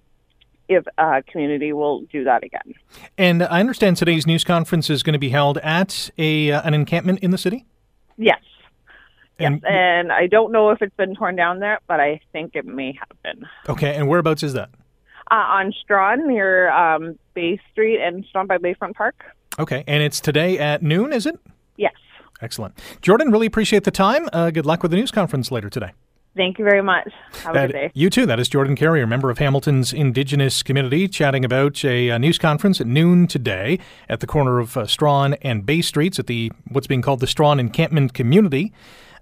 if 0.69 0.85
uh, 0.97 1.21
community 1.31 1.73
will 1.73 2.01
do 2.11 2.23
that 2.23 2.43
again. 2.43 2.73
And 3.17 3.43
I 3.43 3.59
understand 3.59 3.97
today's 3.97 4.25
news 4.25 4.43
conference 4.43 4.89
is 4.89 5.03
going 5.03 5.13
to 5.13 5.19
be 5.19 5.29
held 5.29 5.57
at 5.59 6.09
a 6.17 6.51
uh, 6.51 6.61
an 6.61 6.73
encampment 6.73 7.19
in 7.19 7.31
the 7.31 7.37
city. 7.37 7.65
Yes. 8.17 8.39
And, 9.39 9.55
yes, 9.55 9.71
and 9.71 10.11
I 10.11 10.27
don't 10.27 10.51
know 10.51 10.69
if 10.69 10.81
it's 10.81 10.95
been 10.95 11.15
torn 11.15 11.35
down 11.35 11.59
there, 11.59 11.79
but 11.87 11.99
I 11.99 12.21
think 12.31 12.55
it 12.55 12.65
may 12.65 12.93
have 12.93 13.17
been. 13.23 13.47
Okay, 13.67 13.95
and 13.95 14.07
whereabouts 14.07 14.43
is 14.43 14.53
that? 14.53 14.69
Uh, 15.31 15.35
on 15.35 15.73
Strachan 15.81 16.27
near 16.27 16.69
um, 16.69 17.17
Bay 17.33 17.59
Street 17.71 17.99
and 17.99 18.23
Strachan 18.25 18.47
by 18.47 18.57
Bayfront 18.59 18.93
Park. 18.93 19.23
Okay, 19.57 19.83
and 19.87 20.03
it's 20.03 20.19
today 20.19 20.59
at 20.59 20.83
noon, 20.83 21.11
is 21.11 21.25
it? 21.25 21.39
Yes. 21.77 21.93
Excellent. 22.43 22.77
Jordan, 23.01 23.31
really 23.31 23.47
appreciate 23.47 23.85
the 23.85 23.91
time. 23.91 24.27
Uh, 24.33 24.51
good 24.51 24.65
luck 24.65 24.83
with 24.83 24.91
the 24.91 24.97
news 24.97 25.11
conference 25.11 25.49
later 25.49 25.69
today. 25.69 25.91
Thank 26.35 26.57
you 26.57 26.65
very 26.65 26.81
much. 26.81 27.09
Have 27.43 27.53
that, 27.53 27.65
a 27.65 27.67
good 27.67 27.73
day. 27.73 27.91
You 27.93 28.09
too. 28.09 28.25
That 28.25 28.39
is 28.39 28.49
Jordan 28.49 28.75
Carrier, 28.75 29.05
member 29.05 29.29
of 29.29 29.37
Hamilton's 29.37 29.93
Indigenous 29.93 30.63
community, 30.63 31.07
chatting 31.07 31.45
about 31.45 31.85
a, 31.85 32.09
a 32.09 32.19
news 32.19 32.39
conference 32.39 32.81
at 32.81 32.87
noon 32.87 33.27
today 33.27 33.79
at 34.09 34.19
the 34.19 34.27
corner 34.27 34.59
of 34.59 34.75
uh, 34.75 34.87
Strachan 34.87 35.35
and 35.35 35.65
Bay 35.65 35.81
Streets 35.81 36.17
at 36.19 36.27
the 36.27 36.51
what's 36.69 36.87
being 36.87 37.03
called 37.03 37.19
the 37.19 37.27
Strachan 37.27 37.59
Encampment 37.59 38.15
Community, 38.15 38.73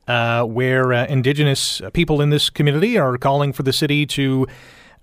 uh, 0.07 0.43
where 0.45 0.93
uh, 0.93 1.05
Indigenous 1.07 1.81
people 1.91 2.21
in 2.21 2.29
this 2.29 2.49
community 2.49 2.97
are 2.97 3.17
calling 3.17 3.51
for 3.51 3.63
the 3.63 3.73
city 3.73 4.05
to 4.05 4.47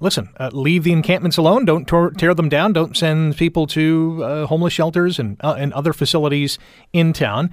listen, 0.00 0.30
uh, 0.38 0.50
leave 0.52 0.84
the 0.84 0.92
encampments 0.92 1.36
alone. 1.36 1.64
Don't 1.64 1.86
tor- 1.86 2.12
tear 2.12 2.34
them 2.34 2.48
down. 2.48 2.72
Don't 2.72 2.96
send 2.96 3.36
people 3.36 3.66
to 3.68 4.22
uh, 4.24 4.46
homeless 4.46 4.72
shelters 4.72 5.18
and, 5.18 5.36
uh, 5.42 5.56
and 5.58 5.72
other 5.72 5.92
facilities 5.92 6.58
in 6.92 7.12
town. 7.12 7.50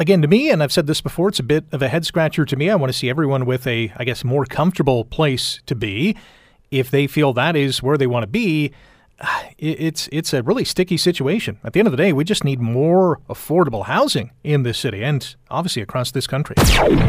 Again, 0.00 0.22
to 0.22 0.28
me, 0.28 0.48
and 0.48 0.62
I've 0.62 0.72
said 0.72 0.86
this 0.86 1.00
before, 1.00 1.28
it's 1.28 1.40
a 1.40 1.42
bit 1.42 1.64
of 1.72 1.82
a 1.82 1.88
head 1.88 2.06
scratcher 2.06 2.44
to 2.44 2.56
me. 2.56 2.70
I 2.70 2.76
want 2.76 2.92
to 2.92 2.96
see 2.96 3.10
everyone 3.10 3.44
with 3.46 3.66
a, 3.66 3.92
I 3.96 4.04
guess, 4.04 4.22
more 4.22 4.44
comfortable 4.44 5.04
place 5.04 5.60
to 5.66 5.74
be. 5.74 6.16
If 6.70 6.88
they 6.88 7.08
feel 7.08 7.32
that 7.32 7.56
is 7.56 7.82
where 7.82 7.98
they 7.98 8.06
want 8.06 8.22
to 8.22 8.28
be, 8.28 8.70
it's 9.58 10.08
it's 10.12 10.32
a 10.32 10.44
really 10.44 10.64
sticky 10.64 10.98
situation. 10.98 11.58
At 11.64 11.72
the 11.72 11.80
end 11.80 11.88
of 11.88 11.90
the 11.90 11.96
day, 11.96 12.12
we 12.12 12.22
just 12.22 12.44
need 12.44 12.60
more 12.60 13.18
affordable 13.28 13.86
housing 13.86 14.30
in 14.44 14.62
this 14.62 14.78
city 14.78 15.02
and 15.02 15.34
obviously 15.50 15.82
across 15.82 16.12
this 16.12 16.28
country. 16.28 16.54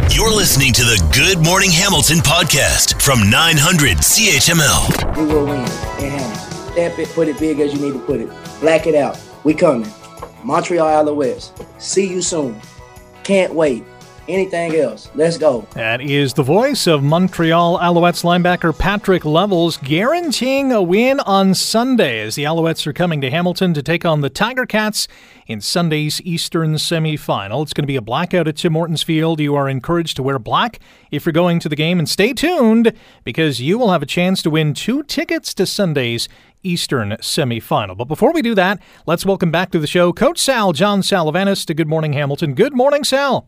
You're 0.09 0.35
listening 0.35 0.73
to 0.73 0.81
the 0.81 1.11
Good 1.13 1.45
Morning 1.45 1.69
Hamilton 1.69 2.17
podcast 2.17 2.99
from 3.03 3.29
900 3.29 3.97
CHML. 3.97 5.15
We 5.15 5.25
will 5.25 5.45
win 5.45 5.59
in 6.03 6.09
Hamilton. 6.09 6.71
Stamp 6.71 6.97
it, 6.97 7.09
put 7.09 7.27
it 7.27 7.37
big 7.39 7.59
as 7.59 7.71
you 7.71 7.81
need 7.81 7.93
to 7.93 7.99
put 7.99 8.19
it. 8.19 8.29
Black 8.61 8.87
it 8.87 8.95
out. 8.95 9.21
We 9.43 9.53
coming. 9.53 9.91
Montreal 10.43 11.05
Alouettes. 11.05 11.51
See 11.79 12.09
you 12.09 12.23
soon. 12.23 12.59
Can't 13.29 13.53
wait 13.53 13.83
anything 14.29 14.75
else. 14.75 15.09
Let's 15.15 15.37
go. 15.37 15.67
That 15.73 16.01
is 16.01 16.33
the 16.33 16.43
voice 16.43 16.87
of 16.87 17.03
Montreal 17.03 17.79
Alouettes 17.79 18.23
linebacker 18.23 18.77
Patrick 18.77 19.25
Levels 19.25 19.77
guaranteeing 19.77 20.71
a 20.71 20.81
win 20.81 21.19
on 21.21 21.55
Sunday 21.55 22.21
as 22.21 22.35
the 22.35 22.43
Alouettes 22.43 22.85
are 22.87 22.93
coming 22.93 23.19
to 23.21 23.31
Hamilton 23.31 23.73
to 23.73 23.83
take 23.83 24.05
on 24.05 24.21
the 24.21 24.29
Tiger 24.29 24.65
Cats 24.65 25.07
in 25.47 25.59
Sunday's 25.59 26.21
Eastern 26.21 26.75
semifinal. 26.75 27.63
It's 27.63 27.73
going 27.73 27.83
to 27.83 27.87
be 27.87 27.95
a 27.95 28.01
blackout 28.01 28.47
at 28.47 28.57
Tim 28.57 28.73
Hortons 28.73 29.03
Field. 29.03 29.39
You 29.39 29.55
are 29.55 29.67
encouraged 29.67 30.15
to 30.17 30.23
wear 30.23 30.37
black 30.37 30.79
if 31.09 31.25
you're 31.25 31.33
going 31.33 31.59
to 31.59 31.69
the 31.69 31.75
game 31.75 31.97
and 31.97 32.07
stay 32.07 32.33
tuned 32.33 32.93
because 33.23 33.59
you 33.59 33.79
will 33.79 33.91
have 33.91 34.03
a 34.03 34.05
chance 34.05 34.43
to 34.43 34.49
win 34.51 34.75
two 34.75 35.01
tickets 35.03 35.53
to 35.55 35.65
Sunday's 35.65 36.29
Eastern 36.61 37.11
semifinal. 37.13 37.97
But 37.97 38.05
before 38.05 38.31
we 38.31 38.41
do 38.41 38.53
that, 38.55 38.79
let's 39.05 39.25
welcome 39.25 39.51
back 39.51 39.71
to 39.71 39.79
the 39.79 39.87
show 39.87 40.13
Coach 40.13 40.39
Sal 40.39 40.73
John 40.73 41.01
Salavantis 41.01 41.65
to 41.65 41.73
Good 41.73 41.87
Morning 41.87 42.13
Hamilton. 42.13 42.53
Good 42.53 42.75
morning, 42.75 43.03
Sal. 43.03 43.47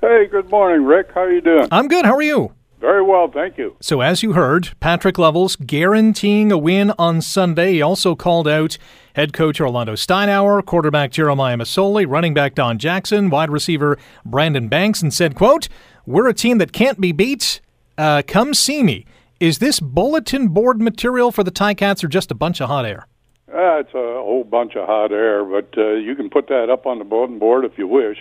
Hey, 0.00 0.28
good 0.30 0.48
morning, 0.48 0.86
Rick. 0.86 1.08
How 1.12 1.22
are 1.22 1.32
you 1.32 1.40
doing? 1.40 1.66
I'm 1.72 1.88
good. 1.88 2.04
How 2.04 2.14
are 2.14 2.22
you? 2.22 2.52
Very 2.78 3.02
well, 3.02 3.28
thank 3.28 3.58
you. 3.58 3.74
So, 3.80 4.00
as 4.00 4.22
you 4.22 4.34
heard, 4.34 4.70
Patrick 4.78 5.18
Levels 5.18 5.56
guaranteeing 5.56 6.52
a 6.52 6.58
win 6.58 6.92
on 6.96 7.20
Sunday. 7.20 7.72
He 7.72 7.82
also 7.82 8.14
called 8.14 8.46
out 8.46 8.78
head 9.16 9.32
coach 9.32 9.60
Orlando 9.60 9.94
Steinauer, 9.94 10.64
quarterback 10.64 11.10
Jeremiah 11.10 11.56
Masoli, 11.56 12.06
running 12.08 12.32
back 12.32 12.54
Don 12.54 12.78
Jackson, 12.78 13.28
wide 13.28 13.50
receiver 13.50 13.98
Brandon 14.24 14.68
Banks, 14.68 15.02
and 15.02 15.12
said, 15.12 15.34
quote, 15.34 15.68
We're 16.06 16.28
a 16.28 16.34
team 16.34 16.58
that 16.58 16.72
can't 16.72 17.00
be 17.00 17.10
beat. 17.10 17.60
Uh, 17.96 18.22
come 18.24 18.54
see 18.54 18.84
me. 18.84 19.04
Is 19.40 19.58
this 19.58 19.80
bulletin 19.80 20.46
board 20.48 20.80
material 20.80 21.32
for 21.32 21.42
the 21.42 21.50
Ticats 21.50 22.04
or 22.04 22.08
just 22.08 22.30
a 22.30 22.36
bunch 22.36 22.60
of 22.60 22.68
hot 22.68 22.86
air? 22.86 23.08
Uh, 23.48 23.80
it's 23.80 23.94
a 23.94 24.22
whole 24.22 24.44
bunch 24.44 24.76
of 24.76 24.86
hot 24.86 25.10
air, 25.10 25.44
but 25.44 25.76
uh, 25.76 25.94
you 25.94 26.14
can 26.14 26.30
put 26.30 26.46
that 26.46 26.70
up 26.70 26.86
on 26.86 27.00
the 27.00 27.04
bulletin 27.04 27.40
board 27.40 27.64
if 27.64 27.76
you 27.76 27.88
wish. 27.88 28.18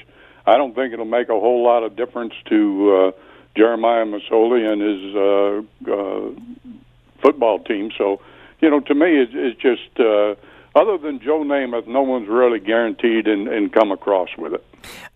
I 0.48 0.56
don't 0.56 0.74
think 0.74 0.94
it'll 0.94 1.06
make 1.06 1.28
a 1.28 1.40
whole 1.40 1.62
lot 1.64 1.84
of 1.84 1.96
difference 1.98 2.34
to 2.46 2.96
uh, 2.96 3.12
Jeremiah 3.58 4.06
Masoli 4.06 4.66
and 4.66 4.82
his 4.82 5.16
uh, 5.16 5.94
uh, 5.94 7.22
football 7.22 7.60
team. 7.60 7.92
So, 7.98 8.22
you 8.62 8.70
know, 8.70 8.80
to 8.80 8.96
me, 8.96 9.20
it's, 9.20 9.34
it's 9.36 9.62
just 9.62 10.00
uh, 10.00 10.36
other 10.74 10.98
than 10.98 11.20
Joe 11.20 11.44
Namath, 11.44 11.86
no 11.86 12.02
one's 12.02 12.30
really 12.30 12.62
guaranteed 12.62 13.28
and, 13.28 13.50
and 13.50 13.74
come 13.74 13.92
across 13.92 14.30
with 14.38 14.54
it. 14.54 14.64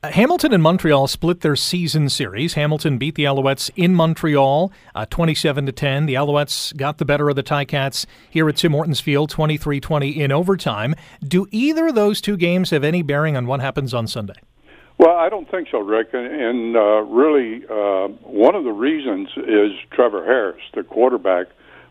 Uh, 0.04 0.12
Hamilton 0.12 0.54
and 0.54 0.62
Montreal 0.62 1.08
split 1.08 1.39
their 1.41 1.56
season 1.56 2.10
series. 2.10 2.56
Hamilton 2.56 2.98
beat 2.98 3.15
the 3.15 3.24
Alouettes 3.24 3.70
in 3.78 3.96
Montreal, 3.96 4.74
uh, 4.96 5.06
27 5.06 5.67
to 5.67 5.72
10. 5.72 6.08
The 6.08 6.15
Alouettes 6.15 6.76
got 6.76 6.98
the 6.98 7.06
better 7.06 7.30
of 7.30 7.38
the 7.38 7.44
Ticats 7.44 8.06
here 8.30 8.50
at 8.50 8.58
Tim 8.58 8.74
Hortons 8.74 9.00
Field, 9.00 9.32
23-20 9.32 10.17
in 10.17 10.32
overtime. 10.34 10.94
Do 11.24 11.48
either 11.52 11.88
of 11.88 11.96
those 11.96 12.20
two 12.20 12.36
games 12.36 12.72
have 12.72 12.84
any 12.84 13.02
bearing 13.02 13.38
on 13.38 13.46
what 13.46 13.62
happens 13.62 13.94
on 13.94 14.08
Sunday? 14.08 14.34
Well, 15.02 15.18
I 15.18 15.30
don't 15.30 15.50
think 15.50 15.68
so, 15.72 15.80
Rick. 15.80 16.10
And, 16.14 16.28
and 16.28 16.76
uh, 16.78 17.02
really, 17.02 17.64
uh, 17.66 18.08
one 18.22 18.54
of 18.54 18.64
the 18.64 18.72
reasons 18.72 19.30
is 19.36 19.72
Trevor 19.92 20.24
Harris, 20.24 20.62
the 20.76 20.84
quarterback, 20.84 21.48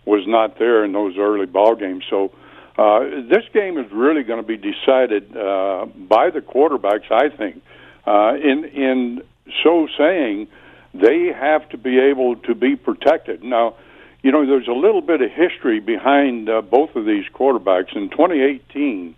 was 0.06 0.22
not 0.28 0.60
there 0.60 0.84
in 0.84 0.92
those 0.92 1.18
early 1.18 1.46
ball 1.46 1.74
games. 1.74 2.04
So 2.08 2.30
uh, 2.78 3.00
this 3.28 3.42
game 3.52 3.78
is 3.78 3.90
really 3.90 4.22
going 4.22 4.40
to 4.40 4.46
be 4.46 4.56
decided 4.56 5.36
uh, 5.36 5.86
by 6.08 6.30
the 6.30 6.40
quarterbacks. 6.40 7.10
I 7.10 7.36
think. 7.36 7.60
Uh, 8.06 8.34
in 8.36 8.64
in 8.66 9.22
so 9.64 9.88
saying, 9.98 10.46
they 10.94 11.32
have 11.34 11.68
to 11.70 11.78
be 11.78 11.98
able 11.98 12.36
to 12.36 12.54
be 12.54 12.76
protected. 12.76 13.42
Now, 13.42 13.74
you 14.22 14.30
know, 14.30 14.46
there's 14.46 14.68
a 14.68 14.72
little 14.72 15.02
bit 15.02 15.20
of 15.20 15.32
history 15.32 15.80
behind 15.80 16.48
uh, 16.48 16.62
both 16.62 16.94
of 16.94 17.06
these 17.06 17.24
quarterbacks. 17.34 17.96
In 17.96 18.08
2018 18.10 19.16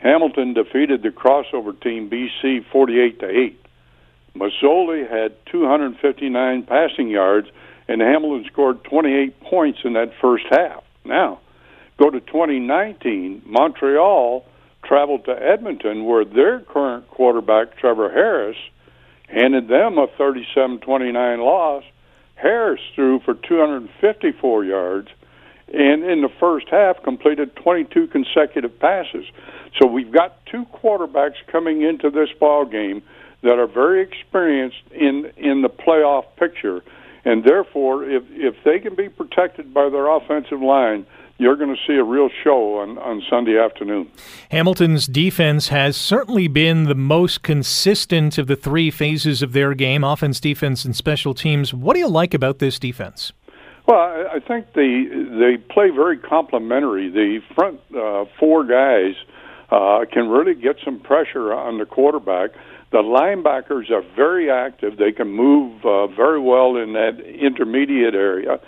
Hamilton 0.00 0.54
defeated 0.54 1.02
the 1.02 1.10
crossover 1.10 1.78
team 1.80 2.10
BC 2.10 2.64
48 2.72 3.20
to 3.20 3.28
8. 3.28 3.66
Masoli 4.34 5.08
had 5.08 5.34
259 5.46 6.62
passing 6.62 7.08
yards, 7.08 7.48
and 7.88 8.00
Hamilton 8.00 8.44
scored 8.50 8.84
28 8.84 9.40
points 9.40 9.80
in 9.84 9.92
that 9.94 10.12
first 10.20 10.44
half. 10.50 10.84
Now, 11.04 11.40
go 11.98 12.08
to 12.10 12.20
2019. 12.20 13.42
Montreal 13.44 14.44
traveled 14.84 15.24
to 15.26 15.32
Edmonton, 15.32 16.04
where 16.04 16.24
their 16.24 16.60
current 16.60 17.08
quarterback, 17.08 17.76
Trevor 17.76 18.10
Harris, 18.10 18.56
handed 19.28 19.68
them 19.68 19.98
a 19.98 20.06
37 20.16 20.78
29 20.78 21.40
loss. 21.40 21.84
Harris 22.36 22.80
threw 22.94 23.20
for 23.20 23.34
254 23.34 24.64
yards, 24.64 25.08
and 25.72 26.04
in 26.04 26.22
the 26.22 26.30
first 26.40 26.68
half 26.68 27.02
completed 27.02 27.54
22 27.56 28.08
consecutive 28.08 28.78
passes. 28.78 29.24
So 29.78 29.86
we've 29.86 30.10
got 30.10 30.44
two 30.46 30.66
quarterbacks 30.66 31.36
coming 31.46 31.82
into 31.82 32.10
this 32.10 32.28
ball 32.38 32.64
game 32.64 33.02
that 33.42 33.58
are 33.58 33.66
very 33.66 34.02
experienced 34.02 34.82
in 34.90 35.32
in 35.36 35.62
the 35.62 35.70
playoff 35.70 36.24
picture, 36.36 36.82
and 37.24 37.44
therefore, 37.44 38.04
if 38.04 38.24
if 38.30 38.56
they 38.64 38.78
can 38.78 38.94
be 38.94 39.08
protected 39.08 39.72
by 39.72 39.88
their 39.88 40.10
offensive 40.10 40.60
line, 40.60 41.06
you're 41.40 41.56
going 41.56 41.74
to 41.74 41.80
see 41.86 41.94
a 41.94 42.04
real 42.04 42.28
show 42.44 42.78
on, 42.78 42.98
on 42.98 43.22
Sunday 43.30 43.58
afternoon. 43.58 44.10
Hamilton's 44.50 45.06
defense 45.06 45.68
has 45.68 45.96
certainly 45.96 46.48
been 46.48 46.84
the 46.84 46.94
most 46.94 47.42
consistent 47.42 48.36
of 48.36 48.46
the 48.46 48.56
three 48.56 48.90
phases 48.90 49.40
of 49.40 49.54
their 49.54 49.72
game 49.72 50.04
offense, 50.04 50.38
defense, 50.38 50.84
and 50.84 50.94
special 50.94 51.32
teams. 51.32 51.72
What 51.72 51.94
do 51.94 52.00
you 52.00 52.08
like 52.08 52.34
about 52.34 52.58
this 52.58 52.78
defense? 52.78 53.32
Well, 53.90 53.98
I 53.98 54.38
think 54.38 54.66
they 54.72 55.02
they 55.10 55.56
play 55.56 55.90
very 55.90 56.16
complementary. 56.16 57.10
The 57.10 57.40
front 57.56 57.80
uh, 57.92 58.24
four 58.38 58.62
guys 58.62 59.16
uh, 59.68 60.04
can 60.12 60.28
really 60.28 60.54
get 60.54 60.76
some 60.84 61.00
pressure 61.00 61.52
on 61.52 61.78
the 61.78 61.86
quarterback. 61.86 62.50
The 62.92 62.98
linebackers 62.98 63.90
are 63.90 64.04
very 64.14 64.48
active. 64.48 64.96
They 64.96 65.10
can 65.10 65.26
move 65.26 65.84
uh, 65.84 66.06
very 66.06 66.38
well 66.38 66.76
in 66.76 66.92
that 66.92 67.18
intermediate 67.18 68.14
area. 68.14 68.60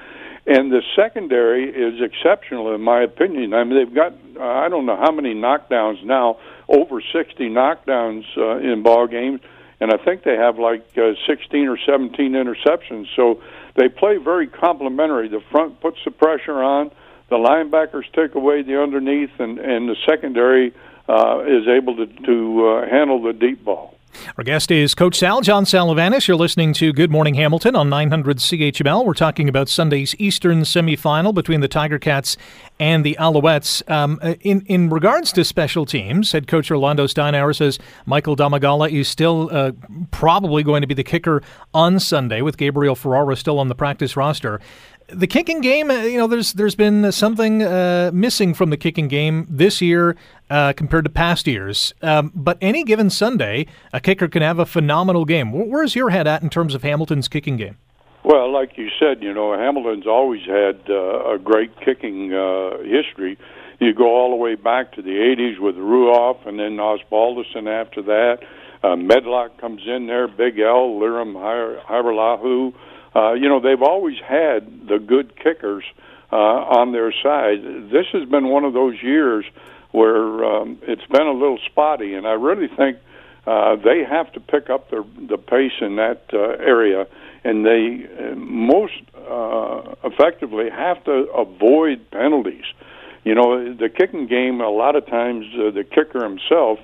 And 0.48 0.72
the 0.72 0.82
secondary 0.96 1.70
is 1.70 2.02
exceptional, 2.02 2.74
in 2.74 2.80
my 2.80 3.02
opinion. 3.02 3.54
I 3.54 3.62
mean, 3.62 3.78
they've 3.78 3.94
got, 3.94 4.14
uh, 4.36 4.42
I 4.42 4.68
don't 4.68 4.86
know 4.86 4.96
how 4.96 5.12
many 5.12 5.36
knockdowns 5.36 6.02
now, 6.04 6.38
over 6.68 7.00
60 7.00 7.48
knockdowns 7.48 8.24
uh, 8.36 8.58
in 8.58 8.82
ball 8.82 9.06
games. 9.06 9.40
And 9.78 9.92
I 9.92 9.98
think 10.04 10.24
they 10.24 10.36
have 10.36 10.58
like 10.58 10.84
uh, 10.96 11.12
16 11.28 11.68
or 11.68 11.78
17 11.86 12.32
interceptions. 12.32 13.06
So 13.14 13.40
they 13.76 13.88
play 13.88 14.16
very 14.18 14.46
complementary. 14.46 15.28
The 15.28 15.42
front 15.50 15.80
puts 15.80 15.98
the 16.04 16.10
pressure 16.10 16.62
on, 16.62 16.90
the 17.30 17.36
linebackers 17.36 18.04
take 18.14 18.34
away 18.34 18.62
the 18.62 18.80
underneath, 18.82 19.30
and, 19.38 19.58
and 19.58 19.88
the 19.88 19.96
secondary 20.06 20.74
uh, 21.08 21.40
is 21.46 21.66
able 21.66 21.96
to, 21.96 22.06
to 22.06 22.68
uh, 22.68 22.88
handle 22.88 23.22
the 23.22 23.32
deep 23.32 23.64
ball. 23.64 23.91
Our 24.36 24.44
guest 24.44 24.70
is 24.70 24.94
Coach 24.94 25.18
Sal, 25.18 25.40
John 25.40 25.64
Salavantis. 25.64 26.26
You're 26.26 26.36
listening 26.36 26.72
to 26.74 26.92
Good 26.92 27.10
Morning 27.10 27.34
Hamilton 27.34 27.76
on 27.76 27.88
900 27.88 28.38
CHML. 28.38 29.04
We're 29.04 29.14
talking 29.14 29.48
about 29.48 29.68
Sunday's 29.68 30.14
Eastern 30.18 30.62
semifinal 30.62 31.34
between 31.34 31.60
the 31.60 31.68
Tiger 31.68 31.98
Cats 31.98 32.36
and 32.78 33.04
the 33.04 33.16
Alouettes. 33.18 33.88
Um, 33.90 34.18
uh, 34.22 34.34
in, 34.40 34.62
in 34.66 34.90
regards 34.90 35.32
to 35.32 35.44
special 35.44 35.86
teams, 35.86 36.32
head 36.32 36.46
coach 36.46 36.70
Orlando 36.70 37.06
Steinauer 37.06 37.54
says 37.54 37.78
Michael 38.06 38.36
Domagala 38.36 38.90
is 38.90 39.08
still 39.08 39.48
uh, 39.52 39.72
probably 40.10 40.62
going 40.62 40.80
to 40.82 40.86
be 40.86 40.94
the 40.94 41.04
kicker 41.04 41.42
on 41.74 41.98
Sunday 41.98 42.42
with 42.42 42.56
Gabriel 42.56 42.94
Ferraro 42.94 43.34
still 43.34 43.58
on 43.58 43.68
the 43.68 43.74
practice 43.74 44.16
roster 44.16 44.60
The 45.14 45.26
kicking 45.26 45.60
game, 45.60 45.90
uh, 45.90 46.02
you 46.02 46.16
know, 46.16 46.26
there's 46.26 46.54
there's 46.54 46.74
been 46.74 47.12
something 47.12 47.62
uh, 47.62 48.10
missing 48.14 48.54
from 48.54 48.70
the 48.70 48.78
kicking 48.78 49.08
game 49.08 49.46
this 49.48 49.82
year 49.82 50.16
uh, 50.48 50.72
compared 50.72 51.04
to 51.04 51.10
past 51.10 51.46
years. 51.46 51.92
Um, 52.00 52.32
but 52.34 52.56
any 52.62 52.82
given 52.82 53.10
Sunday, 53.10 53.66
a 53.92 54.00
kicker 54.00 54.26
can 54.28 54.40
have 54.40 54.58
a 54.58 54.64
phenomenal 54.64 55.26
game. 55.26 55.52
Where's 55.52 55.94
your 55.94 56.10
head 56.10 56.26
at 56.26 56.42
in 56.42 56.48
terms 56.48 56.74
of 56.74 56.82
Hamilton's 56.82 57.28
kicking 57.28 57.58
game? 57.58 57.76
Well, 58.24 58.52
like 58.52 58.78
you 58.78 58.88
said, 58.98 59.22
you 59.22 59.34
know, 59.34 59.52
Hamilton's 59.52 60.06
always 60.06 60.42
had 60.46 60.80
uh, 60.88 61.34
a 61.34 61.38
great 61.38 61.72
kicking 61.84 62.32
uh, 62.32 62.78
history. 62.78 63.36
You 63.80 63.92
go 63.92 64.06
all 64.06 64.30
the 64.30 64.36
way 64.36 64.54
back 64.54 64.92
to 64.92 65.02
the 65.02 65.10
80s 65.10 65.58
with 65.58 65.74
Ruoff 65.74 66.46
and 66.46 66.58
then 66.58 66.76
Osbaldiston 66.76 67.66
after 67.68 68.00
that. 68.02 68.38
Uh, 68.84 68.96
Medlock 68.96 69.60
comes 69.60 69.82
in 69.86 70.06
there, 70.06 70.28
Big 70.28 70.58
L, 70.58 71.00
Lirim 71.00 71.34
Hajrullahu. 71.84 72.72
Uh, 73.14 73.32
you 73.32 73.48
know, 73.48 73.60
they've 73.60 73.82
always 73.82 74.16
had 74.26 74.88
the 74.88 74.98
good 74.98 75.36
kickers 75.36 75.84
uh, 76.32 76.36
on 76.36 76.92
their 76.92 77.12
side. 77.22 77.62
This 77.90 78.06
has 78.12 78.28
been 78.28 78.48
one 78.48 78.64
of 78.64 78.72
those 78.72 79.02
years 79.02 79.44
where 79.90 80.44
um, 80.44 80.78
it's 80.82 81.06
been 81.06 81.26
a 81.26 81.32
little 81.32 81.58
spotty, 81.66 82.14
and 82.14 82.26
I 82.26 82.32
really 82.32 82.68
think 82.68 82.96
uh, 83.46 83.76
they 83.76 84.04
have 84.08 84.32
to 84.32 84.40
pick 84.40 84.70
up 84.70 84.90
their, 84.90 85.04
the 85.28 85.36
pace 85.36 85.72
in 85.80 85.96
that 85.96 86.22
uh, 86.32 86.38
area, 86.38 87.06
and 87.44 87.66
they 87.66 88.06
uh, 88.06 88.34
most 88.36 88.94
uh, 89.16 89.94
effectively 90.04 90.70
have 90.70 91.04
to 91.04 91.30
avoid 91.36 92.10
penalties. 92.10 92.64
You 93.24 93.34
know, 93.34 93.74
the 93.74 93.88
kicking 93.88 94.26
game, 94.26 94.60
a 94.60 94.70
lot 94.70 94.96
of 94.96 95.06
times 95.06 95.44
uh, 95.54 95.70
the 95.70 95.84
kicker 95.84 96.24
himself 96.24 96.78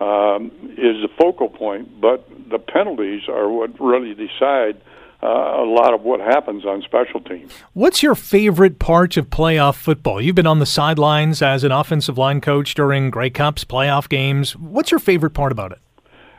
um, 0.00 0.50
is 0.72 1.00
the 1.02 1.08
focal 1.18 1.48
point, 1.48 2.00
but 2.00 2.28
the 2.50 2.58
penalties 2.58 3.22
are 3.28 3.48
what 3.48 3.78
really 3.80 4.14
decide 4.14 4.80
uh, 5.22 5.26
a 5.26 5.66
lot 5.66 5.92
of 5.92 6.02
what 6.02 6.20
happens 6.20 6.64
on 6.64 6.82
special 6.82 7.20
teams. 7.20 7.52
What's 7.74 8.02
your 8.02 8.14
favorite 8.14 8.78
part 8.78 9.16
of 9.16 9.28
playoff 9.28 9.74
football? 9.74 10.20
You've 10.20 10.34
been 10.34 10.46
on 10.46 10.60
the 10.60 10.66
sidelines 10.66 11.42
as 11.42 11.62
an 11.62 11.72
offensive 11.72 12.16
line 12.16 12.40
coach 12.40 12.74
during 12.74 13.10
Grey 13.10 13.30
Cups, 13.30 13.64
playoff 13.64 14.08
games. 14.08 14.56
What's 14.56 14.90
your 14.90 15.00
favorite 15.00 15.34
part 15.34 15.52
about 15.52 15.72
it? 15.72 15.78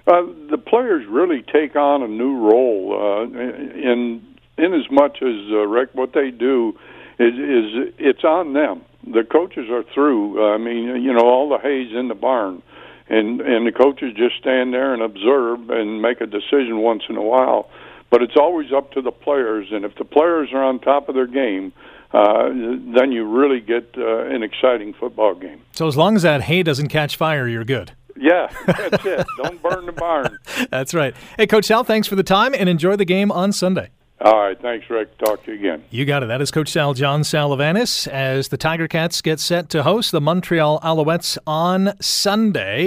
Uh, 0.08 0.24
the 0.50 0.58
players 0.58 1.06
really 1.08 1.44
take 1.44 1.76
on 1.76 2.02
a 2.02 2.08
new 2.08 2.36
role 2.38 2.98
uh, 3.00 3.24
in 3.24 4.26
in 4.58 4.74
as 4.74 4.89
much 4.91 5.17
as 5.22 5.36
uh, 5.52 5.67
Rick, 5.67 5.89
what 5.94 6.13
they 6.13 6.32
do 6.32 6.78
is 7.20 7.34
is 7.36 7.94
it's 8.00 8.24
on 8.24 8.54
them. 8.54 8.82
The 9.06 9.24
coaches 9.24 9.70
are 9.70 9.84
through. 9.94 10.54
I 10.54 10.58
mean, 10.58 11.04
you 11.04 11.13
know, 11.13 11.26
all 11.26 11.50
the 11.50 11.60
hay's 11.60 11.96
in 11.96 12.08
the 12.08 12.15
barn, 12.15 12.63
and 13.10 13.41
and 13.41 13.67
the 13.67 13.72
coaches 13.72 14.13
just 14.15 14.38
stand 14.39 14.74
there 14.74 14.94
and 14.94 15.04
observe 15.04 15.70
and 15.70 16.02
make 16.02 16.20
a 16.20 16.26
decision 16.26 16.80
once 16.80 17.04
in 17.08 17.15
a 17.15 17.22
while 17.22 17.70
but 18.12 18.21
it's 18.21 18.36
always 18.38 18.71
up 18.71 18.91
to 18.91 19.02
the 19.02 19.12
players. 19.12 19.69
And 19.71 19.84
if 19.84 19.95
the 19.95 20.06
players 20.06 20.50
are 20.54 20.63
on 20.63 20.80
top 20.80 21.10
of 21.10 21.15
their 21.15 21.26
game, 21.26 21.74
uh, 22.13 22.50
then 22.50 23.12
you 23.12 23.26
really 23.26 23.62
get 23.62 23.95
uh, 23.97 24.26
an 24.26 24.43
exciting 24.43 24.93
football 24.93 25.34
game. 25.34 25.62
So 25.71 25.88
as 25.88 25.97
long 25.97 26.15
as 26.15 26.21
that 26.21 26.41
hay 26.41 26.62
doesn't 26.62 26.89
catch 26.89 27.15
fire, 27.15 27.47
you're 27.47 27.63
good. 27.63 27.93
Yeah, 28.17 28.52
that's 28.67 29.06
it. 29.06 29.26
Don't 29.41 29.62
burn 29.63 29.86
the 29.86 29.93
barn. 29.93 30.38
That's 30.69 30.93
right. 30.93 31.15
Hey, 31.38 31.47
Coach 31.47 31.65
Sal, 31.65 31.84
thanks 31.84 32.08
for 32.08 32.15
the 32.15 32.24
time 32.24 32.54
and 32.54 32.69
enjoy 32.69 32.97
the 32.97 33.06
game 33.06 33.32
on 33.32 33.52
Sunday. 33.52 33.89
All 34.24 34.38
right. 34.40 34.60
Thanks, 34.62 34.88
Rick. 34.88 35.18
Talk 35.18 35.44
to 35.46 35.52
you 35.52 35.58
again. 35.58 35.84
You 35.90 36.06
got 36.06 36.22
it. 36.22 36.28
That 36.28 36.42
is 36.42 36.52
Coach 36.52 36.70
Sal 36.70 36.94
John 36.94 37.22
Salavantis 37.22 38.08
as 38.08 38.50
the 38.50 38.58
Tiger 38.58 38.88
Cats 38.88 39.20
get 39.22 39.40
set 39.40 39.70
to 39.70 39.82
host 39.82 40.12
the 40.12 40.22
Montreal 40.22 40.80
Alouettes 40.82 41.40
on 41.48 41.94
Sunday. 42.00 42.84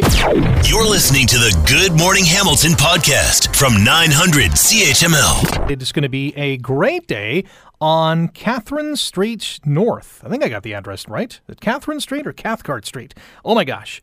You're 0.64 0.88
listening 0.88 1.26
to 1.26 1.36
the 1.36 1.60
Good 1.66 1.98
Morning 1.98 2.24
Hamilton 2.24 2.72
podcast 2.72 3.56
from 3.56 3.82
900 3.82 4.52
CHML. 4.52 5.68
It 5.70 5.82
is 5.82 5.90
going 5.90 6.04
to 6.04 6.08
be 6.08 6.32
a 6.36 6.56
great 6.58 7.08
day 7.08 7.44
on 7.80 8.28
Catherine 8.28 8.94
Street 8.94 9.58
North. 9.64 10.22
I 10.24 10.28
think 10.28 10.44
I 10.44 10.48
got 10.48 10.62
the 10.62 10.74
address 10.74 11.08
right. 11.08 11.40
Is 11.48 11.56
Catherine 11.60 11.98
Street 12.00 12.28
or 12.28 12.32
Cathcart 12.32 12.86
Street? 12.86 13.12
Oh 13.44 13.56
my 13.56 13.64
gosh. 13.64 14.00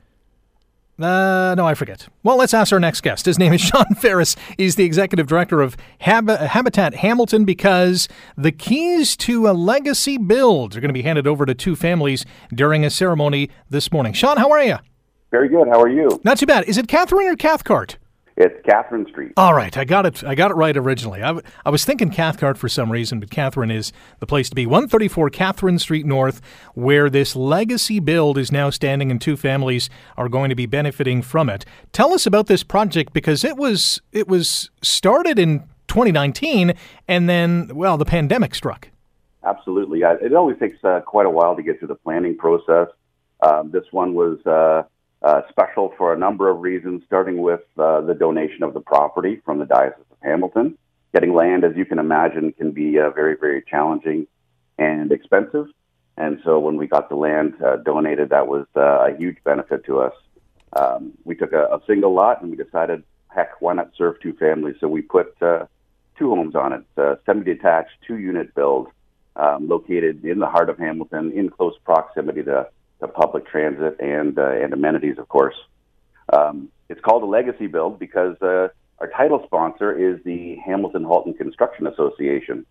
Uh, 1.02 1.56
no, 1.56 1.66
I 1.66 1.74
forget. 1.74 2.08
Well, 2.24 2.38
let's 2.38 2.54
ask 2.54 2.72
our 2.72 2.80
next 2.80 3.02
guest. 3.02 3.26
His 3.26 3.40
name 3.40 3.54
is 3.54 3.62
Sean 3.62 3.96
Ferris. 3.96 4.36
He's 4.58 4.76
the 4.76 4.84
executive 4.86 5.28
director 5.28 5.62
of 5.62 5.76
Hab- 6.00 6.30
Habitat 6.30 6.96
Hamilton 6.96 7.46
because 7.46 8.08
the 8.38 8.52
keys 8.52 9.16
to 9.18 9.48
a 9.48 9.54
legacy 9.54 10.18
build 10.18 10.76
are 10.76 10.80
going 10.82 10.90
to 10.90 10.94
be 10.94 11.02
handed 11.02 11.28
over 11.28 11.46
to 11.46 11.54
two 11.54 11.76
families 11.76 12.26
during 12.54 12.86
a 12.86 12.90
ceremony 12.90 13.50
this 13.70 13.92
morning. 13.92 14.14
Sean, 14.14 14.38
how 14.38 14.52
are 14.52 14.64
you? 14.64 14.78
Very 15.32 15.50
good. 15.50 15.68
How 15.68 15.82
are 15.82 15.90
you? 15.90 16.20
Not 16.24 16.38
too 16.38 16.46
bad. 16.46 16.66
Is 16.66 16.78
it 16.78 16.88
Catherine 16.88 17.28
or 17.28 17.36
Cathcart? 17.36 17.98
It's 18.42 18.60
Catherine 18.66 19.06
Street. 19.08 19.34
All 19.38 19.54
right, 19.54 19.78
I 19.78 19.86
got 19.86 20.08
it. 20.08 20.24
I 20.24 20.34
got 20.34 20.50
it 20.50 20.56
right 20.56 20.76
originally. 20.76 21.22
I, 21.22 21.28
w- 21.28 21.46
I 21.64 21.70
was 21.70 21.86
thinking 21.86 22.10
Cathcart 22.10 22.58
for 22.58 22.68
some 22.68 22.92
reason, 22.92 23.20
but 23.20 23.30
Catherine 23.30 23.70
is 23.70 23.94
the 24.20 24.26
place 24.26 24.50
to 24.50 24.56
be. 24.56 24.66
134 24.66 25.30
Catherine 25.30 25.78
Street 25.78 26.08
North, 26.08 26.42
where 26.74 27.08
this 27.08 27.36
legacy 27.36 28.00
build 28.00 28.40
is 28.40 28.52
now 28.52 28.72
standing, 28.72 29.12
and 29.12 29.22
two 29.22 29.38
families 29.38 29.92
are 30.18 30.28
going 30.28 30.50
to 30.50 30.56
be 30.56 30.66
benefiting 30.66 31.22
from 31.22 31.50
it. 31.50 31.66
Tell 31.94 32.14
us 32.14 32.26
about 32.26 32.48
this 32.48 32.64
project 32.64 33.14
because 33.14 33.44
it 33.44 33.58
was 33.58 34.02
it 34.12 34.28
was 34.28 34.72
started 34.82 35.38
in 35.38 35.60
2019, 35.88 36.74
and 37.08 37.30
then 37.30 37.70
well, 37.76 37.96
the 37.96 38.06
pandemic 38.06 38.56
struck. 38.56 38.90
Absolutely, 39.44 40.02
it 40.02 40.34
always 40.34 40.58
takes 40.58 40.84
uh, 40.84 41.02
quite 41.02 41.28
a 41.28 41.32
while 41.32 41.56
to 41.56 41.62
get 41.62 41.78
through 41.78 41.90
the 41.90 41.96
planning 41.96 42.36
process. 42.36 42.88
Um, 43.42 43.70
this 43.70 43.86
one 43.92 44.16
was. 44.16 44.44
Uh, 44.48 44.90
uh, 45.22 45.42
special 45.50 45.94
for 45.98 46.14
a 46.14 46.18
number 46.18 46.50
of 46.50 46.62
reasons, 46.62 47.04
starting 47.06 47.42
with 47.42 47.62
uh, 47.78 48.02
the 48.02 48.14
donation 48.14 48.64
of 48.64 48.74
the 48.74 48.80
property 48.80 49.42
from 49.46 49.60
the 49.60 49.66
Diocese 49.66 50.06
of 50.12 50.18
Hamilton. 50.22 50.78
Getting 51.14 51.34
land, 51.34 51.64
as 51.64 51.76
you 51.76 51.86
can 51.86 52.00
imagine, 52.00 52.54
can 52.54 52.72
be 52.72 52.98
uh, 52.98 53.10
very, 53.12 53.36
very 53.36 53.64
challenging 53.70 54.28
and 54.78 55.12
expensive. 55.12 55.68
And 56.18 56.40
so 56.44 56.60
when 56.60 56.78
we 56.78 56.88
got 56.88 57.10
the 57.10 57.16
land 57.16 57.56
uh, 57.64 57.78
donated, 57.78 58.30
that 58.30 58.48
was 58.48 58.66
uh, 58.76 59.10
a 59.10 59.16
huge 59.18 59.38
benefit 59.44 59.86
to 59.86 60.00
us. 60.00 60.14
Um, 60.74 61.14
we 61.26 61.36
took 61.36 61.52
a, 61.52 61.66
a, 61.66 61.82
single 61.86 62.14
lot 62.14 62.42
and 62.42 62.50
we 62.50 62.56
decided, 62.56 63.04
heck, 63.28 63.62
why 63.62 63.74
not 63.74 63.92
serve 63.98 64.20
two 64.22 64.34
families? 64.34 64.76
So 64.80 64.88
we 64.88 65.02
put 65.02 65.36
uh, 65.42 65.66
two 66.18 66.30
homes 66.30 66.56
on 66.56 66.74
it, 66.74 67.20
semi-detached, 67.26 67.92
two-unit 68.08 68.56
build, 68.56 68.88
um, 69.36 69.68
located 69.68 70.24
in 70.24 70.40
the 70.40 70.48
heart 70.48 70.70
of 70.70 70.78
Hamilton, 70.78 71.32
in 71.34 71.50
close 71.50 71.76
proximity 71.84 72.44
to 72.44 72.68
public 73.08 73.48
transit 73.48 74.00
and 74.00 74.38
uh, 74.38 74.52
and 74.52 74.74
amenities, 74.74 75.18
of 75.18 75.28
course. 75.28 75.56
Um, 76.32 76.70
it's 76.90 77.02
called 77.02 77.24
a 77.24 77.26
legacy 77.26 77.68
build 77.68 78.00
because 78.00 78.36
uh, 78.42 78.70
our 79.00 79.08
title 79.16 79.42
sponsor 79.46 79.92
is 79.92 80.24
the 80.24 80.58
Hamilton 80.66 81.04
Halton 81.04 81.34
Construction 81.34 81.88
Association. 81.88 82.66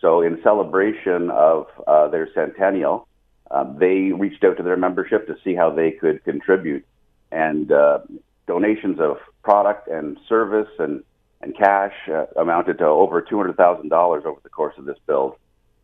So, 0.00 0.22
in 0.22 0.40
celebration 0.42 1.30
of 1.30 1.66
uh, 1.86 2.08
their 2.08 2.28
centennial, 2.34 3.08
um, 3.50 3.76
they 3.78 4.12
reached 4.12 4.44
out 4.44 4.56
to 4.58 4.62
their 4.62 4.76
membership 4.76 5.26
to 5.28 5.36
see 5.44 5.54
how 5.54 5.70
they 5.70 5.92
could 5.92 6.24
contribute, 6.24 6.84
and 7.30 7.70
uh, 7.70 8.00
donations 8.46 8.98
of 9.00 9.18
product 9.42 9.88
and 9.88 10.18
service 10.28 10.70
and 10.78 11.02
and 11.40 11.56
cash 11.56 11.94
uh, 12.08 12.24
amounted 12.36 12.78
to 12.78 12.86
over 12.86 13.20
two 13.20 13.36
hundred 13.36 13.56
thousand 13.56 13.88
dollars 13.88 14.24
over 14.26 14.40
the 14.42 14.48
course 14.48 14.74
of 14.78 14.84
this 14.84 14.98
build. 15.06 15.36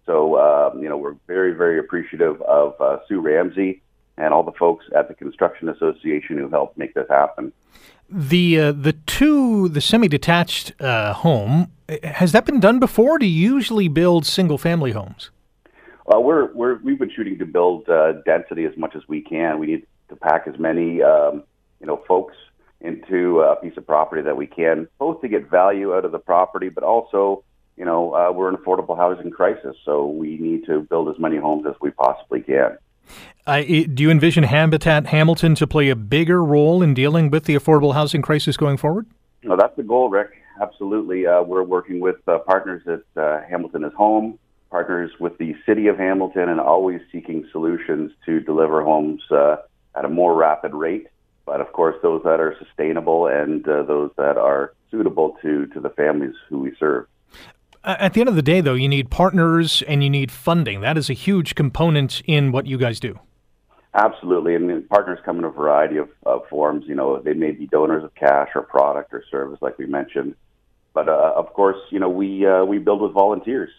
So, 0.07 0.35
uh, 0.35 0.73
you 0.81 0.89
know, 0.89 0.97
we're 0.97 1.17
very, 1.27 1.53
very 1.53 1.79
appreciative 1.79 2.41
of 2.43 2.81
uh, 2.81 2.99
Sue 3.07 3.21
Ramsey 3.21 3.83
and 4.21 4.35
all 4.35 4.43
the 4.43 4.53
folks 4.53 4.85
at 4.95 5.09
the 5.09 5.15
Construction 5.15 5.69
Association 5.69 6.39
who 6.39 6.49
helped 6.49 6.77
make 6.77 6.95
this 6.95 7.09
happen. 7.09 7.53
The 8.09 8.61
uh, 8.61 8.73
the 8.73 8.93
two 8.93 9.69
the 9.69 9.81
semi 9.81 10.09
detached 10.09 10.73
uh, 10.81 11.15
home 11.15 11.73
has 12.05 12.33
that 12.33 12.45
been 12.45 12.61
done 12.61 12.79
before? 12.79 13.19
do 13.19 13.27
you 13.27 13.55
usually 13.55 13.89
build 13.89 14.27
single 14.27 14.59
family 14.59 14.93
homes? 14.93 15.31
Well, 16.07 16.23
we're 16.23 16.53
we're 16.53 16.77
we've 16.83 16.99
been 16.99 17.11
shooting 17.11 17.39
to 17.39 17.47
build 17.47 17.89
uh, 17.89 18.15
density 18.25 18.65
as 18.65 18.77
much 18.77 18.95
as 18.97 19.03
we 19.09 19.21
can. 19.21 19.59
We 19.59 19.67
need 19.67 19.87
to 20.09 20.17
pack 20.17 20.47
as 20.47 20.59
many 20.59 21.03
um, 21.03 21.45
you 21.81 21.87
know 21.87 22.03
folks 22.09 22.35
into 22.81 23.41
a 23.41 23.57
piece 23.57 23.77
of 23.77 23.87
property 23.87 24.23
that 24.23 24.37
we 24.37 24.47
can, 24.47 24.89
both 24.99 25.21
to 25.21 25.29
get 25.29 25.51
value 25.51 25.95
out 25.95 26.05
of 26.05 26.13
the 26.13 26.19
property, 26.19 26.69
but 26.69 26.83
also 26.83 27.45
you 27.77 27.85
know 27.85 28.13
uh, 28.15 28.33
we're 28.33 28.49
in 28.49 28.57
affordable 28.57 28.97
housing 28.97 29.31
crisis, 29.31 29.77
so 29.85 30.07
we 30.07 30.37
need 30.39 30.67
to 30.67 30.81
build 30.81 31.09
as 31.09 31.19
many 31.19 31.37
homes 31.37 31.65
as 31.69 31.75
we 31.81 31.91
possibly 31.91 32.41
can. 32.41 32.77
Uh, 33.47 33.63
do 33.63 34.03
you 34.03 34.11
envision 34.11 34.45
Habitat 34.45 35.07
Hamilton 35.07 35.55
to 35.57 35.67
play 35.67 35.89
a 35.89 35.97
bigger 35.97 36.45
role 36.45 36.83
in 36.83 36.95
dealing 36.95 37.31
with 37.31 37.45
the 37.45 37.55
affordable 37.55 37.95
housing 37.95 38.23
crisis 38.23 38.57
going 38.57 38.77
forward? 38.77 39.07
No, 39.43 39.57
that's 39.57 39.77
the 39.77 39.83
goal, 39.83 40.11
Rick. 40.11 40.31
Absolutely. 40.61 41.27
Uh, 41.27 41.43
we're 41.43 41.63
working 41.63 42.01
with 42.01 42.17
uh, 42.29 42.39
partners 42.39 42.83
at 42.87 43.21
uh, 43.21 43.41
Hamilton 43.49 43.85
is 43.85 43.93
Home, 43.95 44.39
partners 44.71 45.11
with 45.19 45.39
the 45.39 45.57
City 45.65 45.87
of 45.87 45.97
Hamilton, 45.97 46.49
and 46.49 46.61
always 46.61 47.01
seeking 47.11 47.49
solutions 47.51 48.13
to 48.27 48.41
deliver 48.41 48.83
homes 48.83 49.23
uh, 49.31 49.57
at 49.97 50.05
a 50.05 50.09
more 50.09 50.35
rapid 50.35 50.75
rate. 50.75 51.09
But 51.47 51.61
of 51.61 51.73
course, 51.73 51.97
those 52.03 52.23
that 52.25 52.41
are 52.41 52.55
sustainable 52.63 53.27
and 53.27 53.67
uh, 53.67 53.83
those 53.85 54.11
that 54.17 54.37
are 54.37 54.75
suitable 54.91 55.37
to, 55.43 55.67
to 55.69 55.81
the 55.81 55.91
families 55.91 56.35
who 56.49 56.61
we 56.61 56.75
serve. 56.79 57.07
At 57.83 58.13
the 58.13 58.21
end 58.21 58.29
of 58.29 58.35
the 58.35 58.43
day, 58.43 58.61
though, 58.61 58.75
you 58.75 58.89
need 58.89 59.11
partners 59.11 59.83
and 59.89 60.05
you 60.05 60.11
need 60.11 60.31
funding. 60.31 60.83
That 60.83 60.99
is 60.99 61.09
a 61.09 61.15
huge 61.15 61.55
component 61.55 62.21
in 62.27 62.53
what 62.53 62.67
you 62.67 62.77
guys 62.77 63.01
do. 63.01 63.19
Absolutely, 63.95 64.55
and 64.55 64.89
partners 64.89 65.19
come 65.25 65.39
in 65.39 65.45
a 65.45 65.51
variety 65.51 65.97
of, 65.97 66.11
of 66.25 66.47
forms. 66.49 66.85
You 66.87 66.95
know, 66.95 67.21
they 67.21 67.33
may 67.33 67.53
be 67.53 67.67
donors 67.67 68.05
of 68.05 68.15
cash 68.15 68.51
or 68.55 68.63
product 68.63 69.15
or 69.15 69.25
service, 69.31 69.59
like 69.63 69.79
we 69.79 69.87
mentioned. 69.87 70.35
But 70.93 71.09
uh, 71.09 71.33
of 71.35 71.53
course, 71.55 71.79
you 71.91 71.99
know, 71.99 72.09
we 72.09 72.47
uh, 72.47 72.65
we 72.65 72.79
build 72.79 73.01
with 73.01 73.13
volunteers, 73.13 73.71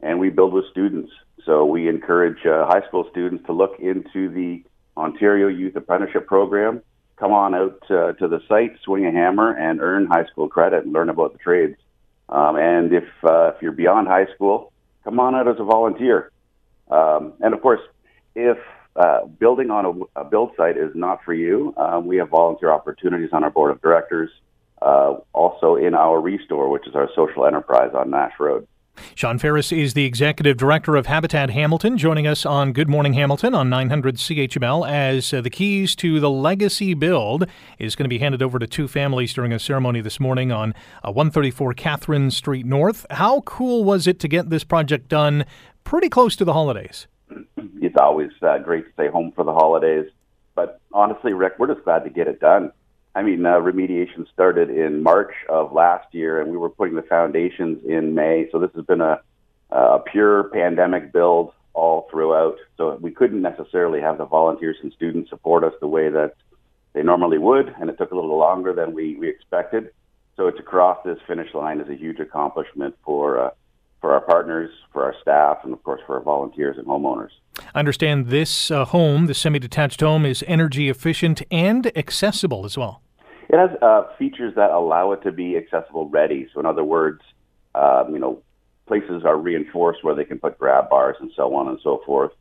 and 0.00 0.20
we 0.20 0.28
build 0.28 0.52
with 0.52 0.66
students. 0.70 1.10
So 1.46 1.64
we 1.64 1.88
encourage 1.88 2.44
uh, 2.44 2.66
high 2.66 2.86
school 2.86 3.08
students 3.10 3.46
to 3.46 3.52
look 3.52 3.78
into 3.80 4.28
the 4.28 4.62
Ontario 4.96 5.48
Youth 5.48 5.76
Apprenticeship 5.76 6.26
Program. 6.26 6.82
Come 7.16 7.32
on 7.32 7.54
out 7.54 7.80
to 7.88 8.28
the 8.28 8.40
site, 8.48 8.76
swing 8.84 9.06
a 9.06 9.10
hammer, 9.10 9.56
and 9.56 9.80
earn 9.80 10.06
high 10.06 10.26
school 10.26 10.48
credit 10.48 10.84
and 10.84 10.92
learn 10.92 11.08
about 11.08 11.32
the 11.32 11.38
trades. 11.38 11.76
Um, 12.28 12.56
and 12.56 12.92
if 12.92 13.04
uh, 13.22 13.52
if 13.54 13.62
you're 13.62 13.72
beyond 13.72 14.08
high 14.08 14.26
school, 14.34 14.72
come 15.04 15.20
on 15.20 15.34
out 15.34 15.48
as 15.48 15.56
a 15.58 15.64
volunteer. 15.64 16.32
Um, 16.90 17.34
and 17.40 17.54
of 17.54 17.62
course, 17.62 17.80
if 18.34 18.58
uh, 18.96 19.26
building 19.26 19.70
on 19.70 20.08
a, 20.16 20.20
a, 20.20 20.24
build 20.24 20.52
site 20.56 20.76
is 20.76 20.90
not 20.94 21.22
for 21.24 21.34
you, 21.34 21.74
um, 21.76 22.06
we 22.06 22.16
have 22.16 22.30
volunteer 22.30 22.70
opportunities 22.70 23.30
on 23.32 23.44
our 23.44 23.50
board 23.50 23.70
of 23.70 23.80
directors. 23.80 24.30
Uh, 24.82 25.16
also 25.32 25.76
in 25.76 25.94
our 25.94 26.20
Restore, 26.20 26.68
which 26.68 26.86
is 26.86 26.94
our 26.94 27.08
social 27.14 27.46
enterprise 27.46 27.92
on 27.94 28.10
Nash 28.10 28.34
Road. 28.38 28.68
Sean 29.14 29.38
Ferris 29.38 29.72
is 29.72 29.94
the 29.94 30.04
executive 30.04 30.56
director 30.56 30.96
of 30.96 31.06
Habitat 31.06 31.50
Hamilton, 31.50 31.96
joining 31.98 32.26
us 32.26 32.44
on 32.44 32.72
Good 32.72 32.88
Morning 32.88 33.14
Hamilton 33.14 33.54
on 33.54 33.70
900 33.70 34.16
CHML 34.16 34.88
as 34.88 35.32
uh, 35.32 35.40
the 35.40 35.50
keys 35.50 35.96
to 35.96 36.20
the 36.20 36.30
legacy 36.30 36.94
build 36.94 37.46
is 37.78 37.96
going 37.96 38.04
to 38.04 38.08
be 38.08 38.18
handed 38.18 38.42
over 38.42 38.58
to 38.58 38.66
two 38.66 38.88
families 38.88 39.32
during 39.32 39.52
a 39.52 39.58
ceremony 39.58 40.00
this 40.00 40.20
morning 40.20 40.52
on 40.52 40.74
uh, 41.04 41.12
134 41.12 41.74
Catherine 41.74 42.30
Street 42.30 42.66
North. 42.66 43.06
How 43.10 43.40
cool 43.42 43.84
was 43.84 44.06
it 44.06 44.18
to 44.20 44.28
get 44.28 44.50
this 44.50 44.64
project 44.64 45.08
done 45.08 45.44
pretty 45.84 46.08
close 46.08 46.36
to 46.36 46.44
the 46.44 46.52
holidays? 46.52 47.06
It's 47.80 47.96
always 47.98 48.30
uh, 48.42 48.58
great 48.58 48.86
to 48.86 48.92
stay 48.92 49.08
home 49.08 49.32
for 49.34 49.44
the 49.44 49.52
holidays, 49.52 50.10
but 50.54 50.80
honestly, 50.92 51.32
Rick, 51.32 51.54
we're 51.58 51.72
just 51.72 51.84
glad 51.84 52.04
to 52.04 52.10
get 52.10 52.28
it 52.28 52.40
done. 52.40 52.72
I 53.16 53.22
mean, 53.22 53.46
uh, 53.46 53.54
remediation 53.54 54.30
started 54.30 54.68
in 54.68 55.02
March 55.02 55.32
of 55.48 55.72
last 55.72 56.14
year, 56.14 56.38
and 56.38 56.50
we 56.50 56.58
were 56.58 56.68
putting 56.68 56.96
the 56.96 57.02
foundations 57.02 57.82
in 57.82 58.14
May. 58.14 58.46
So 58.52 58.58
this 58.58 58.70
has 58.74 58.84
been 58.84 59.00
a, 59.00 59.22
a 59.70 60.00
pure 60.00 60.50
pandemic 60.50 61.14
build 61.14 61.54
all 61.72 62.08
throughout. 62.10 62.58
So 62.76 62.98
we 63.00 63.10
couldn't 63.10 63.40
necessarily 63.40 64.02
have 64.02 64.18
the 64.18 64.26
volunteers 64.26 64.76
and 64.82 64.92
students 64.92 65.30
support 65.30 65.64
us 65.64 65.72
the 65.80 65.86
way 65.86 66.10
that 66.10 66.34
they 66.92 67.02
normally 67.02 67.38
would, 67.38 67.74
and 67.80 67.88
it 67.88 67.96
took 67.96 68.12
a 68.12 68.14
little 68.14 68.36
longer 68.36 68.74
than 68.74 68.92
we, 68.92 69.16
we 69.16 69.30
expected. 69.30 69.92
So 70.36 70.50
to 70.50 70.62
cross 70.62 70.98
this 71.02 71.18
finish 71.26 71.54
line 71.54 71.80
is 71.80 71.88
a 71.88 71.94
huge 71.94 72.20
accomplishment 72.20 72.96
for 73.02 73.40
uh, 73.40 73.50
for 74.02 74.12
our 74.12 74.20
partners, 74.20 74.70
for 74.92 75.04
our 75.04 75.14
staff, 75.22 75.60
and 75.64 75.72
of 75.72 75.82
course 75.82 76.02
for 76.06 76.16
our 76.16 76.22
volunteers 76.22 76.76
and 76.76 76.86
homeowners. 76.86 77.30
I 77.74 77.78
understand 77.78 78.26
this 78.26 78.70
uh, 78.70 78.84
home, 78.84 79.24
the 79.24 79.32
semi-detached 79.32 80.02
home, 80.02 80.26
is 80.26 80.44
energy 80.46 80.90
efficient 80.90 81.40
and 81.50 81.90
accessible 81.96 82.66
as 82.66 82.76
well. 82.76 83.00
It 83.48 83.56
has 83.56 83.70
uh, 83.80 84.04
features 84.18 84.54
that 84.56 84.70
allow 84.70 85.12
it 85.12 85.22
to 85.22 85.32
be 85.32 85.56
accessible 85.56 86.08
ready. 86.08 86.48
So, 86.52 86.60
in 86.60 86.66
other 86.66 86.84
words, 86.84 87.20
um, 87.74 88.12
you 88.12 88.18
know, 88.18 88.42
places 88.86 89.24
are 89.24 89.36
reinforced 89.36 90.02
where 90.02 90.14
they 90.14 90.24
can 90.24 90.38
put 90.38 90.58
grab 90.58 90.88
bars 90.90 91.16
and 91.20 91.30
so 91.36 91.54
on 91.54 91.68
and 91.68 91.78
so 91.82 92.02
forth. 92.04 92.32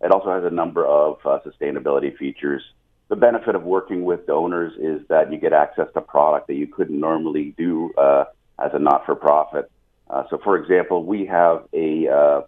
It 0.00 0.10
also 0.10 0.30
has 0.30 0.44
a 0.44 0.54
number 0.54 0.86
of 0.86 1.18
uh, 1.24 1.38
sustainability 1.46 2.16
features. 2.16 2.62
The 3.08 3.16
benefit 3.16 3.54
of 3.54 3.62
working 3.64 4.04
with 4.04 4.26
donors 4.26 4.72
is 4.78 5.06
that 5.08 5.30
you 5.30 5.38
get 5.38 5.52
access 5.52 5.88
to 5.94 6.00
product 6.00 6.46
that 6.48 6.54
you 6.54 6.66
couldn't 6.66 6.98
normally 6.98 7.54
do 7.56 7.92
uh, 7.98 8.24
as 8.58 8.70
a 8.74 8.78
not-for-profit. 8.78 9.70
Uh, 10.08 10.24
so, 10.30 10.38
for 10.42 10.56
example, 10.56 11.04
we 11.04 11.26
have 11.26 11.64
a, 11.72 12.08
uh, 12.08 12.40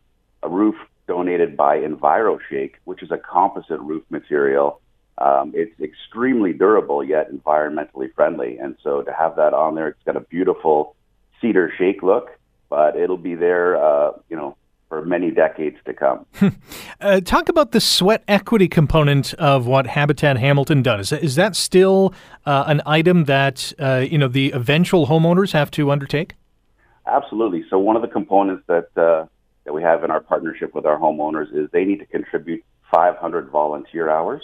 a 0.43 0.49
roof 0.49 0.75
donated 1.07 1.57
by 1.57 1.79
EnviroShake, 1.79 2.75
which 2.85 3.03
is 3.03 3.11
a 3.11 3.19
composite 3.19 3.81
roof 3.81 4.03
material 4.11 4.81
um, 5.19 5.53
it's 5.55 5.79
extremely 5.81 6.53
durable 6.53 7.03
yet 7.03 7.33
environmentally 7.33 8.13
friendly. 8.15 8.59
And 8.59 8.77
so 8.83 9.03
to 9.03 9.13
have 9.13 9.37
that 9.37 9.55
on 9.55 9.75
there, 9.75 9.89
it's 9.89 10.03
got 10.05 10.17
a 10.17 10.21
beautiful 10.21 10.95
cedar 11.41 11.73
shake 11.77 12.03
look, 12.03 12.31
but 12.69 12.97
it'll 12.97 13.17
be 13.17 13.35
there, 13.35 13.83
uh, 13.83 14.13
you 14.29 14.37
know, 14.37 14.57
for 14.89 15.05
many 15.05 15.31
decades 15.31 15.77
to 15.85 15.95
come. 15.95 16.27
uh, 17.01 17.21
talk 17.21 17.49
about 17.49 17.73
the 17.73 17.81
sweat 17.81 18.23
equity 18.29 18.69
component 18.69 19.35
of 19.35 19.67
what 19.67 19.87
Habitat 19.87 20.37
Hamilton 20.37 20.83
does. 20.83 21.13
Is 21.13 21.35
that 21.37 21.57
still 21.57 22.15
uh, 22.45 22.65
an 22.67 22.83
item 22.87 23.25
that 23.25 23.73
uh, 23.79 24.05
you 24.09 24.17
know 24.17 24.29
the 24.29 24.53
eventual 24.53 25.07
homeowners 25.09 25.53
have 25.53 25.71
to 25.73 25.91
undertake? 25.91 26.35
Absolutely. 27.07 27.65
So 27.69 27.79
one 27.79 27.97
of 27.97 28.03
the 28.03 28.09
components 28.09 28.63
that 28.69 28.97
uh, 28.97 29.27
that 29.65 29.73
we 29.73 29.83
have 29.83 30.05
in 30.05 30.13
our 30.13 30.21
partnership 30.21 30.73
with 30.75 30.87
our 30.87 30.99
homeowners 30.99 31.53
is 31.53 31.69
they 31.73 31.85
need 31.85 31.99
to 31.99 32.07
contribute 32.07 32.65
500 32.93 33.51
volunteer 33.51 34.09
hours 34.09 34.43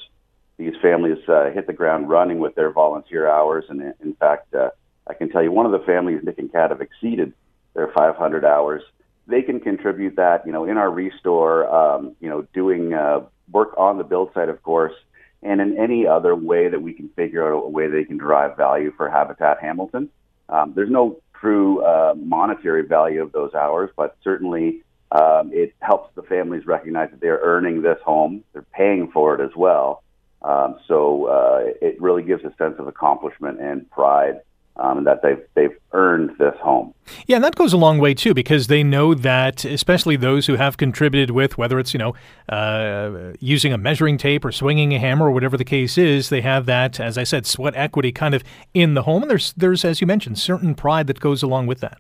these 0.62 0.81
families 0.81 1.18
uh, 1.29 1.51
hit 1.51 1.66
the 1.66 1.72
ground 1.72 2.09
running 2.09 2.38
with 2.38 2.55
their 2.55 2.70
volunteer 2.70 3.29
hours. 3.29 3.64
And 3.68 3.94
in 4.01 4.14
fact, 4.14 4.55
uh, 4.55 4.70
I 5.07 5.14
can 5.14 5.29
tell 5.31 5.42
you 5.42 5.51
one 5.51 5.66
of 5.66 5.72
the 5.72 5.85
families, 5.85 6.20
Nick 6.22 6.38
and 6.38 6.51
Kat, 6.53 6.70
have 6.70 6.81
exceeded 6.81 7.33
their 7.75 7.88
500 7.88 8.44
hours. 8.44 8.83
They 9.27 9.42
can 9.42 9.61
contribute 9.61 10.16
that, 10.16 10.46
you 10.46 10.53
know, 10.53 10.64
in 10.64 10.77
our 10.77 10.90
restore, 10.90 11.66
um, 11.68 12.16
you 12.20 12.29
know, 12.29 12.46
doing 12.55 12.94
uh, 12.94 13.20
work 13.51 13.75
on 13.77 13.98
the 13.98 14.05
build 14.05 14.31
site, 14.35 14.48
of 14.48 14.62
course, 14.62 14.94
and 15.42 15.61
in 15.61 15.79
any 15.79 16.07
other 16.07 16.37
way 16.37 16.68
that 16.68 16.81
we 16.81 16.92
can 16.92 17.09
figure 17.11 17.53
out 17.53 17.64
a 17.64 17.68
way 17.68 17.88
they 17.88 18.05
can 18.05 18.18
derive 18.18 18.57
value 18.57 18.92
for 18.96 19.11
Habitat 19.11 19.59
Hamilton. 19.61 20.09
Um, 20.48 20.72
there's 20.75 20.90
no 20.90 21.20
true 21.40 21.83
uh, 21.85 22.14
monetary 22.16 22.87
value 22.87 23.22
of 23.22 23.33
those 23.33 23.55
hours, 23.55 23.90
but 23.96 24.16
certainly 24.22 24.83
um, 25.11 25.51
it 25.53 25.75
helps 25.81 26.14
the 26.14 26.22
families 26.22 26.66
recognize 26.66 27.11
that 27.11 27.20
they're 27.20 27.40
earning 27.42 27.83
this 27.83 27.98
home, 28.05 28.44
they're 28.53 28.62
paying 28.62 29.11
for 29.11 29.35
it 29.35 29.44
as 29.44 29.55
well, 29.57 30.03
um, 30.44 30.78
so 30.88 31.26
uh, 31.26 31.72
it 31.81 32.00
really 32.00 32.22
gives 32.22 32.44
a 32.44 32.55
sense 32.57 32.74
of 32.78 32.87
accomplishment 32.87 33.61
and 33.61 33.88
pride 33.90 34.40
um, 34.76 35.05
that 35.05 35.22
they've 35.22 35.42
they've 35.55 35.76
earned 35.92 36.31
this 36.38 36.55
home. 36.61 36.94
Yeah, 37.26 37.37
and 37.37 37.44
that 37.44 37.55
goes 37.55 37.72
a 37.72 37.76
long 37.76 37.98
way 37.98 38.14
too, 38.14 38.35
because 38.35 38.66
they 38.66 38.83
know 38.83 39.14
that, 39.14 39.64
especially 39.64 40.16
those 40.16 40.46
who 40.46 40.55
have 40.55 40.76
contributed 40.76 41.31
with 41.31 41.59
whether 41.59 41.78
it's 41.78 41.92
you 41.92 41.98
know 41.98 42.14
uh, 42.48 43.35
using 43.38 43.72
a 43.72 43.78
measuring 43.78 44.16
tape 44.16 44.44
or 44.44 44.52
swinging 44.52 44.94
a 44.94 44.98
hammer 44.98 45.26
or 45.26 45.31
whatever 45.31 45.57
the 45.57 45.64
case 45.64 45.98
is, 45.98 46.31
they 46.31 46.40
have 46.40 46.66
that, 46.66 46.98
as 46.98 47.18
I 47.18 47.24
said, 47.24 47.46
sweat 47.46 47.74
equity 47.76 48.12
kind 48.12 48.35
of 48.35 48.42
in 48.72 48.94
the 48.94 49.02
home, 49.02 49.22
and 49.22 49.31
there's 49.31 49.52
there's 49.52 49.85
as 49.85 50.00
you 50.00 50.07
mentioned, 50.07 50.38
certain 50.38 50.74
pride 50.74 51.07
that 51.07 51.20
goes 51.20 51.42
along 51.42 51.66
with 51.66 51.81
that. 51.81 51.98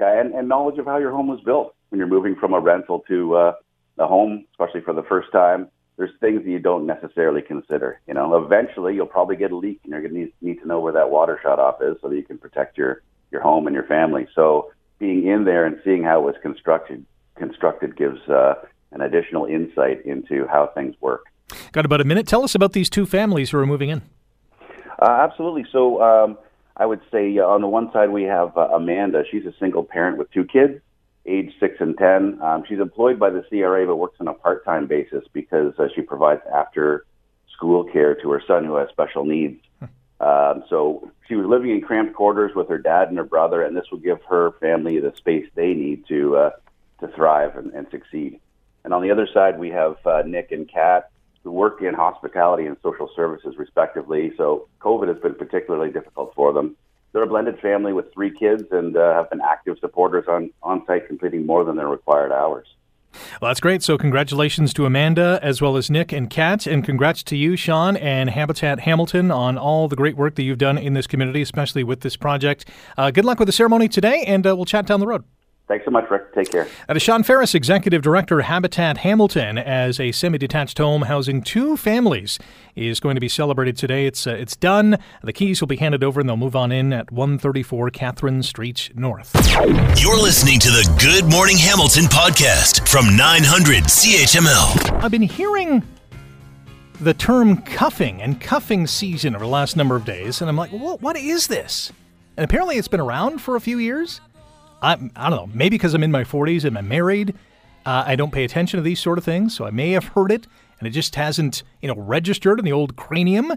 Yeah, 0.00 0.20
and, 0.20 0.34
and 0.34 0.48
knowledge 0.48 0.78
of 0.78 0.86
how 0.86 0.98
your 0.98 1.12
home 1.12 1.28
was 1.28 1.40
built 1.40 1.74
when 1.88 1.98
you're 1.98 2.08
moving 2.08 2.34
from 2.34 2.52
a 2.52 2.60
rental 2.60 3.04
to 3.08 3.36
uh, 3.36 3.52
a 3.98 4.06
home, 4.06 4.44
especially 4.52 4.82
for 4.82 4.92
the 4.92 5.04
first 5.04 5.32
time 5.32 5.70
there's 5.96 6.10
things 6.20 6.44
that 6.44 6.50
you 6.50 6.58
don't 6.58 6.86
necessarily 6.86 7.42
consider. 7.42 8.00
You 8.06 8.14
know, 8.14 8.36
eventually 8.36 8.94
you'll 8.94 9.06
probably 9.06 9.36
get 9.36 9.52
a 9.52 9.56
leak, 9.56 9.80
and 9.84 9.92
you're 9.92 10.02
going 10.02 10.12
to 10.12 10.18
need, 10.18 10.32
need 10.40 10.60
to 10.60 10.68
know 10.68 10.80
where 10.80 10.92
that 10.92 11.10
water 11.10 11.40
shut 11.42 11.58
off 11.58 11.76
is 11.80 11.96
so 12.00 12.08
that 12.08 12.16
you 12.16 12.22
can 12.22 12.38
protect 12.38 12.76
your 12.78 13.02
your 13.32 13.40
home 13.40 13.66
and 13.66 13.74
your 13.74 13.84
family. 13.84 14.26
So 14.34 14.72
being 14.98 15.26
in 15.26 15.44
there 15.44 15.66
and 15.66 15.78
seeing 15.84 16.04
how 16.04 16.20
it 16.20 16.24
was 16.24 16.36
constructed 16.42 17.04
constructed 17.36 17.96
gives 17.96 18.20
uh, 18.28 18.54
an 18.92 19.00
additional 19.00 19.46
insight 19.46 20.04
into 20.06 20.46
how 20.46 20.70
things 20.74 20.94
work. 21.00 21.24
Got 21.72 21.84
about 21.84 22.00
a 22.00 22.04
minute. 22.04 22.26
Tell 22.26 22.42
us 22.42 22.54
about 22.54 22.72
these 22.72 22.88
two 22.88 23.06
families 23.06 23.50
who 23.50 23.58
are 23.58 23.66
moving 23.66 23.90
in. 23.90 24.02
Uh, 24.98 25.10
absolutely. 25.10 25.66
So 25.70 26.02
um, 26.02 26.38
I 26.76 26.86
would 26.86 27.00
say 27.12 27.38
uh, 27.38 27.44
on 27.44 27.60
the 27.60 27.68
one 27.68 27.92
side 27.92 28.10
we 28.10 28.24
have 28.24 28.56
uh, 28.56 28.68
Amanda. 28.72 29.22
She's 29.30 29.44
a 29.44 29.52
single 29.60 29.84
parent 29.84 30.18
with 30.18 30.30
two 30.30 30.44
kids 30.44 30.80
age 31.26 31.52
six 31.60 31.76
and 31.80 31.96
10. 31.96 32.40
Um, 32.42 32.64
she's 32.68 32.78
employed 32.78 33.18
by 33.18 33.30
the 33.30 33.42
CRA 33.48 33.86
but 33.86 33.96
works 33.96 34.16
on 34.20 34.28
a 34.28 34.34
part 34.34 34.64
time 34.64 34.86
basis 34.86 35.24
because 35.32 35.74
uh, 35.78 35.88
she 35.94 36.02
provides 36.02 36.42
after 36.52 37.06
school 37.52 37.84
care 37.84 38.14
to 38.14 38.30
her 38.30 38.42
son 38.46 38.64
who 38.64 38.76
has 38.76 38.88
special 38.90 39.24
needs. 39.24 39.60
Um, 40.18 40.64
so 40.70 41.10
she 41.28 41.34
was 41.34 41.46
living 41.46 41.70
in 41.70 41.82
cramped 41.82 42.14
quarters 42.14 42.52
with 42.54 42.68
her 42.70 42.78
dad 42.78 43.08
and 43.08 43.18
her 43.18 43.24
brother, 43.24 43.62
and 43.62 43.76
this 43.76 43.84
will 43.90 43.98
give 43.98 44.22
her 44.28 44.52
family 44.60 44.98
the 44.98 45.12
space 45.14 45.46
they 45.54 45.74
need 45.74 46.06
to 46.08 46.36
uh, 46.36 46.50
to 47.00 47.08
thrive 47.08 47.56
and, 47.56 47.70
and 47.74 47.86
succeed. 47.90 48.40
And 48.82 48.94
on 48.94 49.02
the 49.02 49.10
other 49.10 49.28
side, 49.32 49.58
we 49.58 49.68
have 49.70 49.98
uh, 50.06 50.22
Nick 50.24 50.52
and 50.52 50.66
Kat 50.66 51.10
who 51.42 51.52
work 51.52 51.80
in 51.82 51.94
hospitality 51.94 52.66
and 52.66 52.76
social 52.82 53.08
services, 53.14 53.56
respectively. 53.56 54.32
So 54.36 54.68
COVID 54.80 55.08
has 55.08 55.18
been 55.18 55.34
particularly 55.34 55.92
difficult 55.92 56.34
for 56.34 56.52
them 56.52 56.76
they're 57.16 57.24
a 57.24 57.26
blended 57.26 57.58
family 57.60 57.94
with 57.94 58.12
three 58.12 58.30
kids 58.30 58.64
and 58.72 58.94
uh, 58.94 59.14
have 59.14 59.30
been 59.30 59.40
active 59.40 59.78
supporters 59.80 60.26
on, 60.28 60.50
on 60.62 60.84
site, 60.86 61.06
completing 61.06 61.46
more 61.46 61.64
than 61.64 61.74
their 61.74 61.88
required 61.88 62.30
hours. 62.30 62.66
Well, 63.40 63.48
that's 63.48 63.58
great. 63.58 63.82
So, 63.82 63.96
congratulations 63.96 64.74
to 64.74 64.84
Amanda 64.84 65.40
as 65.42 65.62
well 65.62 65.78
as 65.78 65.90
Nick 65.90 66.12
and 66.12 66.28
Kat, 66.28 66.66
and 66.66 66.84
congrats 66.84 67.22
to 67.22 67.34
you, 67.34 67.56
Sean, 67.56 67.96
and 67.96 68.28
Habitat 68.28 68.80
Hamilton 68.80 69.30
on 69.30 69.56
all 69.56 69.88
the 69.88 69.96
great 69.96 70.18
work 70.18 70.34
that 70.34 70.42
you've 70.42 70.58
done 70.58 70.76
in 70.76 70.92
this 70.92 71.06
community, 71.06 71.40
especially 71.40 71.82
with 71.82 72.02
this 72.02 72.18
project. 72.18 72.68
Uh, 72.98 73.10
good 73.10 73.24
luck 73.24 73.38
with 73.38 73.48
the 73.48 73.52
ceremony 73.52 73.88
today, 73.88 74.22
and 74.26 74.46
uh, 74.46 74.54
we'll 74.54 74.66
chat 74.66 74.86
down 74.86 75.00
the 75.00 75.06
road. 75.06 75.24
Thanks 75.68 75.84
so 75.84 75.90
much, 75.90 76.08
Rick. 76.08 76.32
Take 76.32 76.52
care. 76.52 76.68
That 76.86 76.96
is 76.96 77.02
Sean 77.02 77.24
Ferris, 77.24 77.52
Executive 77.52 78.00
Director, 78.00 78.42
Habitat 78.42 78.98
Hamilton, 78.98 79.58
as 79.58 79.98
a 79.98 80.12
semi-detached 80.12 80.78
home 80.78 81.02
housing 81.02 81.42
two 81.42 81.76
families 81.76 82.38
is 82.76 83.00
going 83.00 83.16
to 83.16 83.20
be 83.20 83.28
celebrated 83.28 83.76
today. 83.76 84.06
It's 84.06 84.28
uh, 84.28 84.30
it's 84.30 84.54
done. 84.54 84.96
The 85.24 85.32
keys 85.32 85.60
will 85.60 85.66
be 85.66 85.76
handed 85.76 86.04
over, 86.04 86.20
and 86.20 86.28
they'll 86.28 86.36
move 86.36 86.54
on 86.54 86.70
in 86.70 86.92
at 86.92 87.10
134 87.10 87.90
Catherine 87.90 88.44
Street 88.44 88.90
North. 88.94 89.34
You're 90.00 90.20
listening 90.22 90.60
to 90.60 90.68
the 90.68 90.88
Good 91.00 91.28
Morning 91.28 91.56
Hamilton 91.56 92.04
podcast 92.04 92.86
from 92.88 93.16
900 93.16 93.84
CHML. 93.84 95.02
I've 95.02 95.10
been 95.10 95.22
hearing 95.22 95.82
the 97.00 97.12
term 97.12 97.60
cuffing 97.62 98.22
and 98.22 98.40
cuffing 98.40 98.86
season 98.86 99.34
over 99.34 99.44
the 99.44 99.50
last 99.50 99.76
number 99.76 99.96
of 99.96 100.04
days, 100.04 100.40
and 100.40 100.48
I'm 100.48 100.56
like, 100.56 100.70
what, 100.70 101.02
what 101.02 101.16
is 101.16 101.48
this? 101.48 101.92
And 102.36 102.44
apparently, 102.44 102.76
it's 102.76 102.88
been 102.88 103.00
around 103.00 103.40
for 103.40 103.56
a 103.56 103.60
few 103.60 103.78
years. 103.78 104.20
I, 104.82 104.92
I 105.16 105.30
don't 105.30 105.38
know, 105.38 105.50
maybe 105.52 105.76
because 105.76 105.94
I'm 105.94 106.02
in 106.02 106.10
my 106.10 106.24
40s 106.24 106.64
and 106.64 106.76
I'm 106.76 106.88
married, 106.88 107.34
uh, 107.84 108.04
I 108.06 108.16
don't 108.16 108.32
pay 108.32 108.44
attention 108.44 108.78
to 108.78 108.82
these 108.82 109.00
sort 109.00 109.18
of 109.18 109.24
things, 109.24 109.56
so 109.56 109.64
I 109.64 109.70
may 109.70 109.92
have 109.92 110.06
heard 110.08 110.30
it 110.30 110.46
and 110.78 110.86
it 110.86 110.90
just 110.90 111.14
hasn't, 111.14 111.62
you 111.80 111.88
know, 111.88 111.96
registered 111.96 112.58
in 112.58 112.64
the 112.64 112.72
old 112.72 112.96
cranium. 112.96 113.52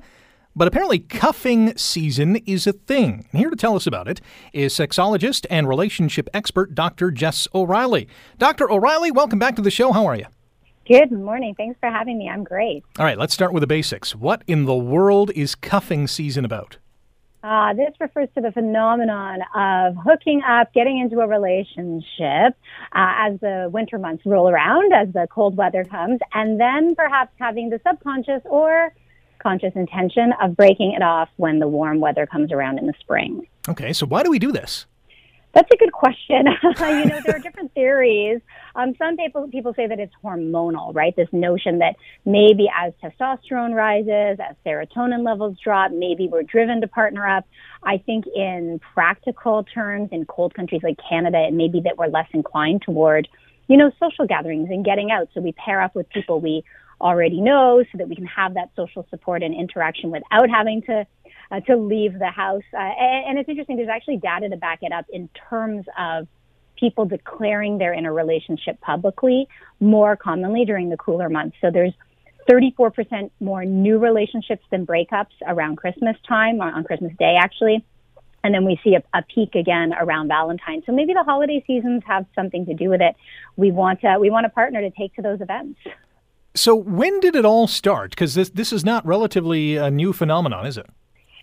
But 0.56 0.68
apparently, 0.68 1.00
cuffing 1.00 1.78
season 1.78 2.38
is 2.38 2.66
a 2.66 2.74
thing. 2.74 3.26
And 3.32 3.40
here 3.40 3.50
to 3.50 3.56
tell 3.56 3.76
us 3.76 3.86
about 3.86 4.08
it 4.08 4.20
is 4.52 4.74
sexologist 4.74 5.46
and 5.50 5.68
relationship 5.68 6.28
expert 6.34 6.74
Dr. 6.74 7.12
Jess 7.12 7.48
O'Reilly. 7.54 8.08
Dr. 8.38 8.70
O'Reilly, 8.72 9.12
welcome 9.12 9.40
back 9.40 9.56
to 9.58 9.62
the 9.62 9.72
show. 9.72 9.92
How 9.92 10.06
are 10.06 10.16
you? 10.16 10.26
Good 10.88 11.12
morning. 11.12 11.54
Thanks 11.56 11.80
for 11.80 11.90
having 11.90 12.18
me. 12.18 12.28
I'm 12.28 12.44
great. 12.44 12.84
All 12.98 13.06
right, 13.06 13.18
let's 13.18 13.34
start 13.34 13.54
with 13.54 13.62
the 13.62 13.68
basics. 13.68 14.16
What 14.16 14.44
in 14.48 14.66
the 14.66 14.76
world 14.76 15.30
is 15.36 15.54
cuffing 15.54 16.08
season 16.08 16.44
about? 16.46 16.78
Uh, 17.42 17.74
this 17.74 17.94
refers 18.00 18.28
to 18.36 18.42
the 18.42 18.52
phenomenon 18.52 19.40
of 19.56 19.96
hooking 20.04 20.42
up, 20.42 20.74
getting 20.74 21.00
into 21.00 21.22
a 21.22 21.28
relationship 21.28 22.58
uh, 22.92 23.28
as 23.28 23.40
the 23.40 23.70
winter 23.72 23.98
months 23.98 24.24
roll 24.26 24.50
around, 24.50 24.92
as 24.92 25.08
the 25.14 25.26
cold 25.32 25.56
weather 25.56 25.86
comes, 25.86 26.20
and 26.34 26.60
then 26.60 26.96
perhaps 26.96 27.32
having 27.40 27.70
the 27.70 27.80
subconscious 27.88 28.42
or 28.46 28.94
conscious 29.42 29.72
intention 29.76 30.34
of 30.42 30.58
breaking 30.58 30.92
it 30.92 31.02
off 31.02 31.30
when 31.38 31.60
the 31.60 31.68
warm 31.68 32.02
weather 32.02 32.26
comes 32.26 32.52
around 32.52 32.78
in 32.78 32.88
the 32.88 32.94
spring. 33.00 33.48
Okay, 33.70 33.94
so 33.94 34.06
why 34.06 34.22
do 34.22 34.30
we 34.30 34.40
do 34.40 34.52
this? 34.52 34.86
That's 35.54 35.70
a 35.74 35.78
good 35.78 35.92
question. 35.92 36.46
you 36.64 37.06
know, 37.06 37.20
there 37.26 37.36
are 37.36 37.40
different 37.40 37.74
theories. 37.74 38.40
Um, 38.76 38.94
some 38.98 39.18
people 39.18 39.48
people 39.48 39.74
say 39.74 39.88
that 39.88 40.00
it's 40.00 40.14
hormonal, 40.24 40.94
right? 40.94 41.16
This 41.16 41.28
notion 41.32 41.80
that 41.80 41.96
maybe 42.24 42.68
as 42.78 42.94
testosterone 43.04 43.74
rises, 43.74 44.40
as 44.40 44.56
serotonin 44.66 45.26
levels 45.26 45.58
drop, 45.64 45.92
maybe 45.92 46.28
we're 46.28 46.44
driven 46.44 46.82
to 46.82 46.88
partner 46.88 47.28
up. 47.28 47.48
I 47.84 47.98
think 47.98 48.26
in 48.28 48.80
practical 48.94 49.64
terms, 49.64 50.10
in 50.12 50.26
cold 50.26 50.54
countries 50.54 50.82
like 50.84 50.98
Canada, 51.10 51.44
it 51.48 51.54
may 51.54 51.68
be 51.68 51.82
that 51.82 51.98
we're 51.98 52.08
less 52.08 52.28
inclined 52.32 52.84
toward, 52.84 53.28
you 53.68 53.78
know, 53.78 53.92
social 54.00 54.28
gatherings 54.28 54.70
and 54.70 54.86
getting 54.86 55.10
out. 55.10 55.30
So 55.34 55.42
we 55.42 55.54
pair 55.54 55.82
up 55.82 55.96
with 55.96 56.08
people 56.10 56.40
we 56.40 56.64
already 57.02 57.42
know, 57.42 57.84
so 57.92 57.98
that 57.98 58.10
we 58.10 58.16
can 58.16 58.26
have 58.26 58.54
that 58.54 58.70
social 58.76 59.08
support 59.10 59.42
and 59.42 59.56
interaction 59.56 60.12
without 60.12 60.50
having 60.50 60.82
to 60.84 61.08
uh, 61.52 61.60
to 61.62 61.76
leave 61.76 62.18
the 62.18 62.30
house. 62.30 62.64
Uh, 62.74 62.78
and, 62.78 63.32
and 63.32 63.40
it's 63.40 63.50
interesting. 63.50 63.78
There's 63.78 63.90
actually 63.90 64.18
data 64.18 64.50
to 64.50 64.58
back 64.58 64.80
it 64.82 64.92
up 64.92 65.06
in 65.10 65.30
terms 65.50 65.86
of 65.98 66.28
people 66.80 67.06
declaring 67.06 67.78
they're 67.78 67.94
in 67.94 68.06
a 68.06 68.14
relationship 68.14 68.80
publicly 68.82 69.48
more 69.80 70.16
commonly 70.16 70.66
during 70.66 70.90
the 70.90 70.98
cooler 70.98 71.30
months. 71.30 71.58
So 71.62 71.70
there's 71.72 71.94
34% 72.50 73.30
more 73.40 73.66
new 73.66 74.00
relationships 74.00 74.64
than 74.72 74.86
breakups 74.86 75.34
around 75.46 75.76
Christmas 75.76 76.16
time, 76.28 76.62
on 76.62 76.84
Christmas 76.84 77.12
Day, 77.20 77.36
actually. 77.40 77.86
And 78.44 78.54
then 78.54 78.66
we 78.66 78.80
see 78.84 78.96
a, 78.96 79.04
a, 79.14 79.22
peak 79.24 79.56
again 79.56 79.94
around 79.94 80.30
Valentine's. 80.30 80.86
So 80.86 80.94
maybe 80.94 81.14
the 81.14 81.24
holiday 81.24 81.64
seasons 81.68 82.04
have 82.08 82.26
something 82.34 82.66
to 82.68 82.74
do 82.74 82.90
with 82.90 83.02
it. 83.02 83.16
We 83.58 83.72
want 83.72 84.00
a, 84.04 84.18
we 84.18 84.30
want 84.30 84.46
a 84.46 84.50
partner 84.50 84.80
to 84.80 84.90
take 84.92 85.14
to 85.16 85.22
those 85.22 85.42
events. 85.42 85.78
So 86.56 86.74
when 86.74 87.20
did 87.20 87.36
it 87.36 87.46
all 87.46 87.68
start? 87.68 88.12
Because 88.12 88.34
this 88.34 88.50
this 88.50 88.74
is 88.74 88.84
not 88.84 89.06
relatively 89.06 89.76
a 89.76 89.92
new 89.92 90.14
phenomenon, 90.14 90.66
is 90.66 90.78
it? 90.78 90.88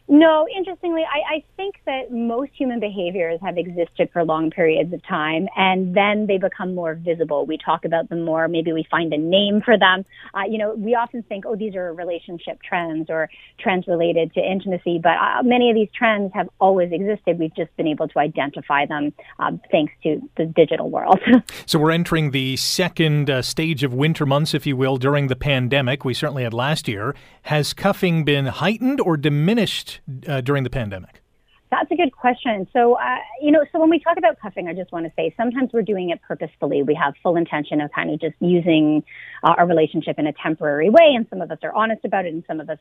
No, 0.09 0.47
interestingly, 0.57 1.03
I, 1.03 1.37
I 1.37 1.45
think 1.57 1.77
that 1.85 2.13
most 2.13 2.53
human 2.57 2.79
behaviors 2.79 3.41
have 3.43 3.59
existed 3.59 4.09
for 4.13 4.25
long 4.25 4.51
periods 4.51 4.93
of 4.93 5.05
time 5.05 5.49
and 5.57 5.97
then 5.97 6.29
they 6.29 6.39
become 6.39 6.77
more 6.77 6.95
visible. 6.95 7.45
We 7.45 7.59
talk 7.59 7.85
about 7.85 8.09
them 8.09 8.25
more. 8.25 8.47
Maybe 8.47 8.73
we 8.73 8.87
find 8.89 9.13
a 9.13 9.19
name 9.19 9.63
for 9.65 9.77
them. 9.77 10.05
Uh, 10.33 10.43
you 10.49 10.59
know, 10.59 10.75
we 10.75 10.95
often 10.95 11.25
think, 11.25 11.45
oh, 11.45 11.57
these 11.57 11.75
are 11.75 11.93
relationship 11.93 12.63
trends 12.63 13.11
or 13.11 13.29
trends 13.59 13.89
related 13.89 14.33
to 14.35 14.41
intimacy, 14.41 15.01
but 15.03 15.15
uh, 15.21 15.43
many 15.43 15.71
of 15.71 15.75
these 15.75 15.89
trends 15.97 16.33
have 16.35 16.49
always 16.61 16.93
existed. 16.93 17.41
We've 17.41 17.55
just 17.57 17.77
been 17.77 17.89
able 17.89 18.07
to 18.07 18.19
identify 18.21 18.87
them 18.87 19.13
um, 19.41 19.61
thanks 19.73 19.93
to 20.05 20.21
the 20.37 20.45
digital 20.47 20.89
world. 20.89 21.19
so 21.67 21.81
we're 21.81 21.91
entering 21.91 22.31
the 22.31 22.57
second 22.57 23.29
uh, 23.29 23.43
stage 23.43 23.83
of 23.83 23.93
winter 23.93 24.25
months, 24.25 24.55
if 24.55 24.67
you 24.67 24.77
will, 24.77 24.99
during 24.99 25.27
the 25.27 25.37
pandemic. 25.37 26.05
We 26.05 26.15
certainly 26.15 26.45
had 26.45 26.55
last 26.55 26.87
year. 26.87 27.17
Has 27.43 27.73
cuffing 27.73 28.25
been 28.25 28.47
heightened 28.47 29.01
or 29.01 29.17
diminished? 29.17 29.96
Uh, 30.29 30.41
during 30.41 30.65
the 30.65 30.71
pandemic? 30.71 31.23
That's 31.71 31.91
a 31.91 31.97
good 31.97 32.13
question. 32.13 32.69
So, 32.73 32.95
uh, 32.95 33.17
you 33.43 33.51
know, 33.51 33.65
so 33.73 33.81
when 33.81 33.91
we 33.91 33.99
talk 33.99 34.17
about 34.19 34.39
cuffing, 34.41 34.69
I 34.69 34.73
just 34.73 34.93
want 34.93 35.05
to 35.07 35.13
say 35.17 35.35
sometimes 35.37 35.71
we're 35.73 35.83
doing 35.83 36.11
it 36.11 36.21
purposefully. 36.23 36.85
We 36.85 36.95
have 36.95 37.15
full 37.23 37.37
intention 37.37 37.81
of 37.81 37.91
kind 37.93 38.11
of 38.11 38.21
just 38.21 38.37
using 38.39 39.03
uh, 39.43 39.55
our 39.59 39.67
relationship 39.67 40.17
in 40.19 40.29
a 40.29 40.33
temporary 40.33 40.91
way, 40.91 41.13
and 41.17 41.27
some 41.29 41.41
of 41.41 41.51
us 41.51 41.59
are 41.65 41.75
honest 41.75 42.05
about 42.05 42.25
it, 42.25 42.33
and 42.33 42.45
some 42.47 42.61
of 42.61 42.71
us 42.71 42.79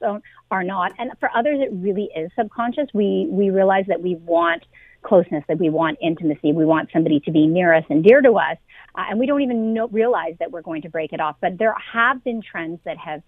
are 0.52 0.64
not. 0.64 0.92
And 1.00 1.12
for 1.20 1.30
others, 1.36 1.60
it 1.62 1.70
really 1.74 2.10
is 2.16 2.30
subconscious. 2.38 2.88
We 2.94 3.28
we 3.30 3.50
realize 3.50 3.86
that 3.88 4.02
we 4.02 4.16
want 4.16 4.64
closeness, 5.02 5.44
that 5.48 5.58
we 5.58 5.70
want 5.70 5.98
intimacy, 6.02 6.52
we 6.52 6.66
want 6.66 6.90
somebody 6.92 7.20
to 7.22 7.32
be 7.32 7.48
near 7.48 7.74
us 7.74 7.84
and 7.90 8.04
dear 8.04 8.22
to 8.22 8.34
us, 8.34 8.58
uh, 8.98 9.04
and 9.10 9.20
we 9.20 9.26
don't 9.26 9.42
even 9.42 9.74
know, 9.74 9.88
realize 9.90 10.36
that 10.40 10.52
we're 10.52 10.62
going 10.62 10.82
to 10.84 10.90
break 10.90 11.14
it 11.14 11.20
off. 11.20 11.36
But 11.42 11.58
there 11.58 11.76
have 11.94 12.24
been 12.24 12.42
trends 12.42 12.80
that 12.86 12.98
have 12.98 13.22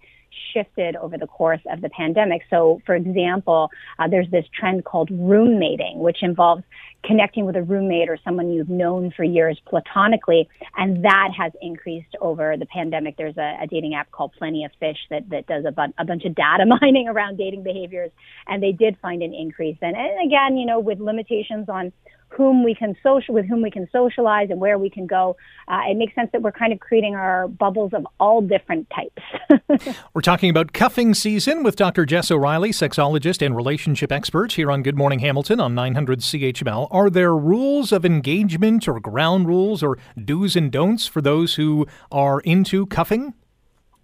shifted 0.52 0.96
over 0.96 1.16
the 1.16 1.26
course 1.26 1.60
of 1.70 1.80
the 1.80 1.88
pandemic. 1.90 2.42
So, 2.50 2.80
for 2.86 2.94
example, 2.94 3.70
uh, 3.98 4.08
there's 4.08 4.30
this 4.30 4.44
trend 4.58 4.84
called 4.84 5.10
roommating, 5.10 5.98
which 5.98 6.22
involves 6.22 6.62
connecting 7.04 7.46
with 7.46 7.56
a 7.56 7.62
roommate 7.62 8.08
or 8.08 8.18
someone 8.24 8.50
you've 8.50 8.68
known 8.68 9.12
for 9.16 9.24
years 9.24 9.58
platonically, 9.66 10.48
and 10.76 11.04
that 11.04 11.30
has 11.36 11.52
increased 11.62 12.14
over 12.20 12.56
the 12.56 12.66
pandemic. 12.66 13.16
There's 13.16 13.36
a, 13.36 13.58
a 13.62 13.66
dating 13.66 13.94
app 13.94 14.10
called 14.10 14.32
Plenty 14.38 14.64
of 14.64 14.72
Fish 14.80 14.98
that, 15.10 15.28
that 15.30 15.46
does 15.46 15.64
a, 15.64 15.72
bu- 15.72 15.94
a 15.98 16.04
bunch 16.04 16.24
of 16.24 16.34
data 16.34 16.64
mining 16.80 17.08
around 17.08 17.38
dating 17.38 17.62
behaviors, 17.62 18.10
and 18.46 18.62
they 18.62 18.72
did 18.72 18.96
find 19.00 19.22
an 19.22 19.34
increase. 19.34 19.78
And, 19.80 19.96
and 19.96 20.26
again, 20.26 20.56
you 20.56 20.66
know, 20.66 20.80
with 20.80 20.98
limitations 20.98 21.68
on 21.68 21.92
whom 22.28 22.62
we 22.62 22.74
can 22.74 22.96
social 23.02 23.34
with 23.34 23.46
whom 23.46 23.62
we 23.62 23.70
can 23.70 23.88
socialize 23.90 24.50
and 24.50 24.60
where 24.60 24.78
we 24.78 24.90
can 24.90 25.06
go. 25.06 25.36
Uh, 25.66 25.80
it 25.88 25.96
makes 25.96 26.14
sense 26.14 26.30
that 26.32 26.42
we're 26.42 26.52
kind 26.52 26.72
of 26.72 26.80
creating 26.80 27.14
our 27.14 27.48
bubbles 27.48 27.92
of 27.92 28.06
all 28.20 28.40
different 28.40 28.88
types. 28.90 29.96
we're 30.14 30.20
talking 30.20 30.50
about 30.50 30.72
cuffing 30.72 31.14
season 31.14 31.62
with 31.62 31.76
Dr. 31.76 32.04
Jess 32.06 32.30
O'Reilly, 32.30 32.70
sexologist 32.70 33.44
and 33.44 33.56
relationship 33.56 34.12
expert 34.12 34.52
here 34.52 34.70
on 34.70 34.82
Good 34.82 34.96
Morning 34.96 35.20
Hamilton 35.20 35.60
on 35.60 35.74
900 35.74 36.20
CHML. 36.20 36.88
Are 36.90 37.10
there 37.10 37.34
rules 37.34 37.92
of 37.92 38.04
engagement 38.04 38.86
or 38.88 39.00
ground 39.00 39.46
rules 39.46 39.82
or 39.82 39.98
do's 40.22 40.56
and 40.56 40.70
don'ts 40.70 41.06
for 41.06 41.20
those 41.20 41.54
who 41.54 41.86
are 42.10 42.40
into 42.40 42.86
cuffing? 42.86 43.34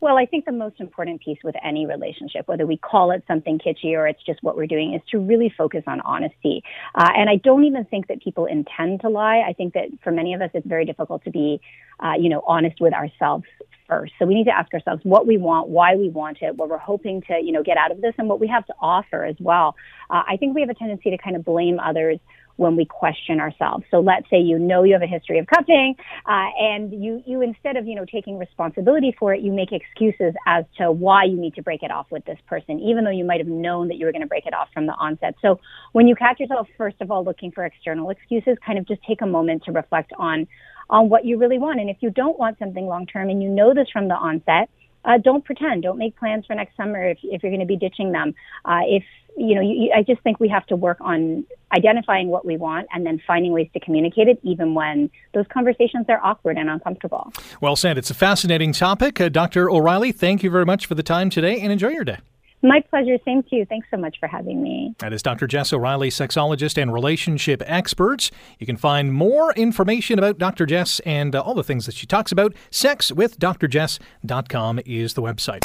Well, 0.05 0.18
I 0.18 0.26
think 0.26 0.44
the 0.44 0.52
most 0.52 0.80
important 0.80 1.22
piece 1.22 1.38
with 1.42 1.55
any 1.64 1.86
relationship, 1.86 2.46
whether 2.46 2.66
we 2.66 2.76
call 2.76 3.11
it 3.11 3.24
something 3.26 3.59
kitschy 3.59 3.92
or 3.94 4.07
it's 4.07 4.22
just 4.22 4.42
what 4.42 4.55
we're 4.55 4.66
doing, 4.66 4.92
is 4.92 5.00
to 5.12 5.18
really 5.18 5.50
focus 5.57 5.82
on 5.86 6.02
honesty. 6.02 6.62
Uh, 6.94 7.09
and 7.16 7.30
I 7.30 7.36
don't 7.36 7.64
even 7.64 7.86
think 7.86 8.09
that 8.09 8.22
people 8.22 8.44
intend 8.44 9.00
to 9.00 9.09
lie. 9.09 9.42
I 9.48 9.55
think 9.55 9.72
that 9.72 9.86
for 10.02 10.11
many 10.11 10.34
of 10.34 10.42
us, 10.42 10.50
it's 10.52 10.66
very 10.66 10.84
difficult 10.84 11.24
to 11.24 11.30
be, 11.30 11.59
uh, 12.00 12.12
you 12.20 12.28
know, 12.28 12.42
honest 12.46 12.82
with 12.82 12.92
ourselves 12.92 13.44
first. 13.88 14.12
So 14.18 14.26
we 14.26 14.34
need 14.34 14.44
to 14.44 14.55
ask 14.55 14.74
ourselves 14.74 15.00
what 15.05 15.26
we 15.26 15.38
want, 15.38 15.70
why 15.70 15.96
we 15.96 16.11
want 16.11 16.42
it, 16.42 16.55
what 16.55 16.68
we're 16.68 16.76
hoping 16.76 17.22
to, 17.22 17.40
you 17.42 17.52
know, 17.52 17.62
get 17.62 17.78
out 17.78 17.90
of 17.90 18.02
this, 18.02 18.12
and 18.18 18.28
what 18.28 18.40
we 18.40 18.46
have 18.48 18.66
to 18.66 18.74
offer 18.82 19.24
as 19.24 19.36
well. 19.40 19.74
Uh, 20.11 20.22
I 20.28 20.36
think 20.36 20.55
we 20.55 20.61
have 20.61 20.68
a 20.68 20.74
tendency 20.74 21.09
to 21.12 21.16
kind 21.16 21.34
of 21.34 21.46
blame 21.46 21.80
others 21.80 22.18
when 22.57 22.76
we 22.76 22.84
question 22.84 23.40
ourselves. 23.40 23.84
So 23.90 24.00
let's 24.00 24.28
say 24.30 24.38
you 24.38 24.59
know 24.59 24.84
you 24.84 24.92
have 24.92 25.02
a 25.02 25.07
history 25.07 25.38
of 25.38 25.46
cuffing, 25.46 25.96
uh, 26.26 26.48
and 26.59 26.92
you 26.92 27.22
you 27.26 27.42
instead 27.42 27.76
of 27.76 27.86
you 27.86 27.94
know 27.94 28.05
taking 28.05 28.38
responsibility 28.38 29.14
for 29.18 29.34
it, 29.34 29.40
you 29.40 29.52
make 29.52 29.72
excuses 29.72 30.34
as 30.46 30.64
to 30.78 30.92
why 30.92 31.24
you 31.24 31.36
need 31.36 31.55
to 31.55 31.62
break 31.62 31.82
it 31.82 31.90
off 31.90 32.07
with 32.11 32.24
this 32.24 32.38
person, 32.46 32.78
even 32.80 33.05
though 33.05 33.11
you 33.11 33.24
might 33.24 33.40
have 33.40 33.48
known 33.48 33.88
that 33.88 33.96
you 33.96 34.07
were 34.07 34.12
going 34.12 34.22
to 34.22 34.28
break 34.28 34.46
it 34.46 34.55
off 34.55 34.68
from 34.72 34.86
the 34.86 34.94
onset. 34.94 35.34
So 35.42 35.61
when 35.92 36.07
you 36.07 36.14
catch 36.14 36.40
yourself, 36.40 36.68
first 36.76 36.96
of 37.00 37.11
all, 37.11 37.24
looking 37.24 37.50
for 37.50 37.64
external 37.64 38.11
excuses, 38.11 38.57
kind 38.64 38.78
of 38.78 38.86
just 38.86 39.02
take 39.07 39.22
a 39.22 39.26
moment 39.26 39.64
to 39.64 39.72
reflect 39.72 40.12
on 40.18 40.46
on 40.90 41.09
what 41.09 41.24
you 41.24 41.38
really 41.38 41.59
want. 41.59 41.80
And 41.80 41.88
if 41.88 41.96
you 42.00 42.11
don't 42.11 42.38
want 42.38 42.59
something 42.59 42.86
long 42.86 43.07
term, 43.07 43.30
and 43.30 43.42
you 43.42 43.48
know 43.48 43.74
this 43.74 43.88
from 43.92 44.09
the 44.09 44.14
onset. 44.14 44.68
Uh, 45.05 45.18
don't 45.18 45.44
pretend. 45.44 45.82
Don't 45.82 45.98
make 45.98 46.16
plans 46.16 46.46
for 46.46 46.55
next 46.55 46.76
summer 46.76 47.09
if, 47.09 47.18
if 47.22 47.42
you're 47.42 47.50
going 47.50 47.61
to 47.61 47.66
be 47.66 47.76
ditching 47.76 48.12
them. 48.12 48.34
Uh, 48.64 48.80
if 48.86 49.05
you 49.36 49.55
know, 49.55 49.61
you, 49.61 49.92
I 49.94 50.02
just 50.02 50.20
think 50.22 50.38
we 50.38 50.48
have 50.48 50.66
to 50.66 50.76
work 50.76 50.98
on 51.00 51.44
identifying 51.72 52.28
what 52.28 52.44
we 52.44 52.57
want 52.57 52.86
and 52.92 53.05
then 53.05 53.20
finding 53.26 53.52
ways 53.52 53.68
to 53.74 53.80
communicate 53.80 54.28
it, 54.28 54.38
even 54.42 54.74
when 54.74 55.11
those 55.32 55.46
conversations 55.52 56.07
are 56.09 56.20
awkward 56.22 56.57
and 56.57 56.70
uncomfortable. 56.70 57.32
Well 57.61 57.76
said. 57.76 57.98
It's 57.98 58.11
a 58.11 58.14
fascinating 58.14 58.72
topic. 58.72 59.20
Uh, 59.20 59.28
Dr. 59.28 59.70
O'Reilly, 59.70 60.12
thank 60.12 60.42
you 60.42 60.50
very 60.50 60.64
much 60.64 60.86
for 60.86 60.94
the 60.94 61.02
time 61.02 61.30
today 61.30 61.61
and 61.61 61.72
enjoy 61.72 61.88
your 61.88 62.05
day. 62.05 62.18
My 62.64 62.80
pleasure. 62.80 63.18
Same 63.26 63.42
to 63.42 63.56
you. 63.56 63.66
Thanks 63.66 63.88
so 63.90 63.98
much 63.98 64.16
for 64.18 64.26
having 64.26 64.62
me. 64.62 64.94
That 65.00 65.12
is 65.12 65.22
Dr. 65.22 65.46
Jess 65.46 65.70
O'Reilly, 65.70 66.08
sexologist 66.08 66.80
and 66.80 66.94
relationship 66.94 67.62
expert. 67.66 68.30
You 68.58 68.64
can 68.66 68.78
find 68.78 69.12
more 69.12 69.52
information 69.52 70.18
about 70.18 70.38
Dr. 70.38 70.64
Jess 70.64 70.98
and 71.00 71.36
uh, 71.36 71.42
all 71.42 71.52
the 71.52 71.62
things 71.62 71.84
that 71.84 71.94
she 71.94 72.06
talks 72.06 72.32
about. 72.32 72.54
Sexwithdrjess.com 72.70 74.80
is 74.86 75.12
the 75.12 75.20
website. 75.20 75.60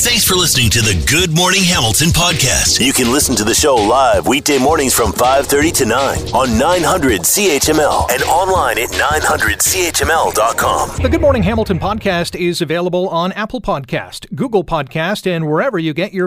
Thanks 0.00 0.24
for 0.26 0.36
listening 0.36 0.70
to 0.70 0.80
the 0.80 0.94
Good 1.06 1.36
Morning 1.36 1.64
Hamilton 1.64 2.08
podcast. 2.08 2.82
You 2.84 2.94
can 2.94 3.12
listen 3.12 3.36
to 3.36 3.44
the 3.44 3.52
show 3.52 3.74
live 3.76 4.26
weekday 4.26 4.58
mornings 4.58 4.94
from 4.94 5.12
5:30 5.12 5.70
to 5.72 5.84
9 5.84 6.18
on 6.34 6.56
900 6.58 7.26
CHML 7.26 8.06
and 8.10 8.22
online 8.22 8.78
at 8.78 8.88
900CHML.com. 8.88 11.02
The 11.02 11.10
Good 11.10 11.20
Morning 11.20 11.42
Hamilton 11.42 11.78
podcast 11.78 12.34
is 12.40 12.62
available 12.62 13.06
on 13.10 13.32
Apple 13.32 13.60
Podcast, 13.60 14.34
Google 14.34 14.64
Podcast, 14.64 15.26
and 15.26 15.46
wherever 15.46 15.78
you 15.78 15.92
get 15.92 16.14
your 16.14 16.26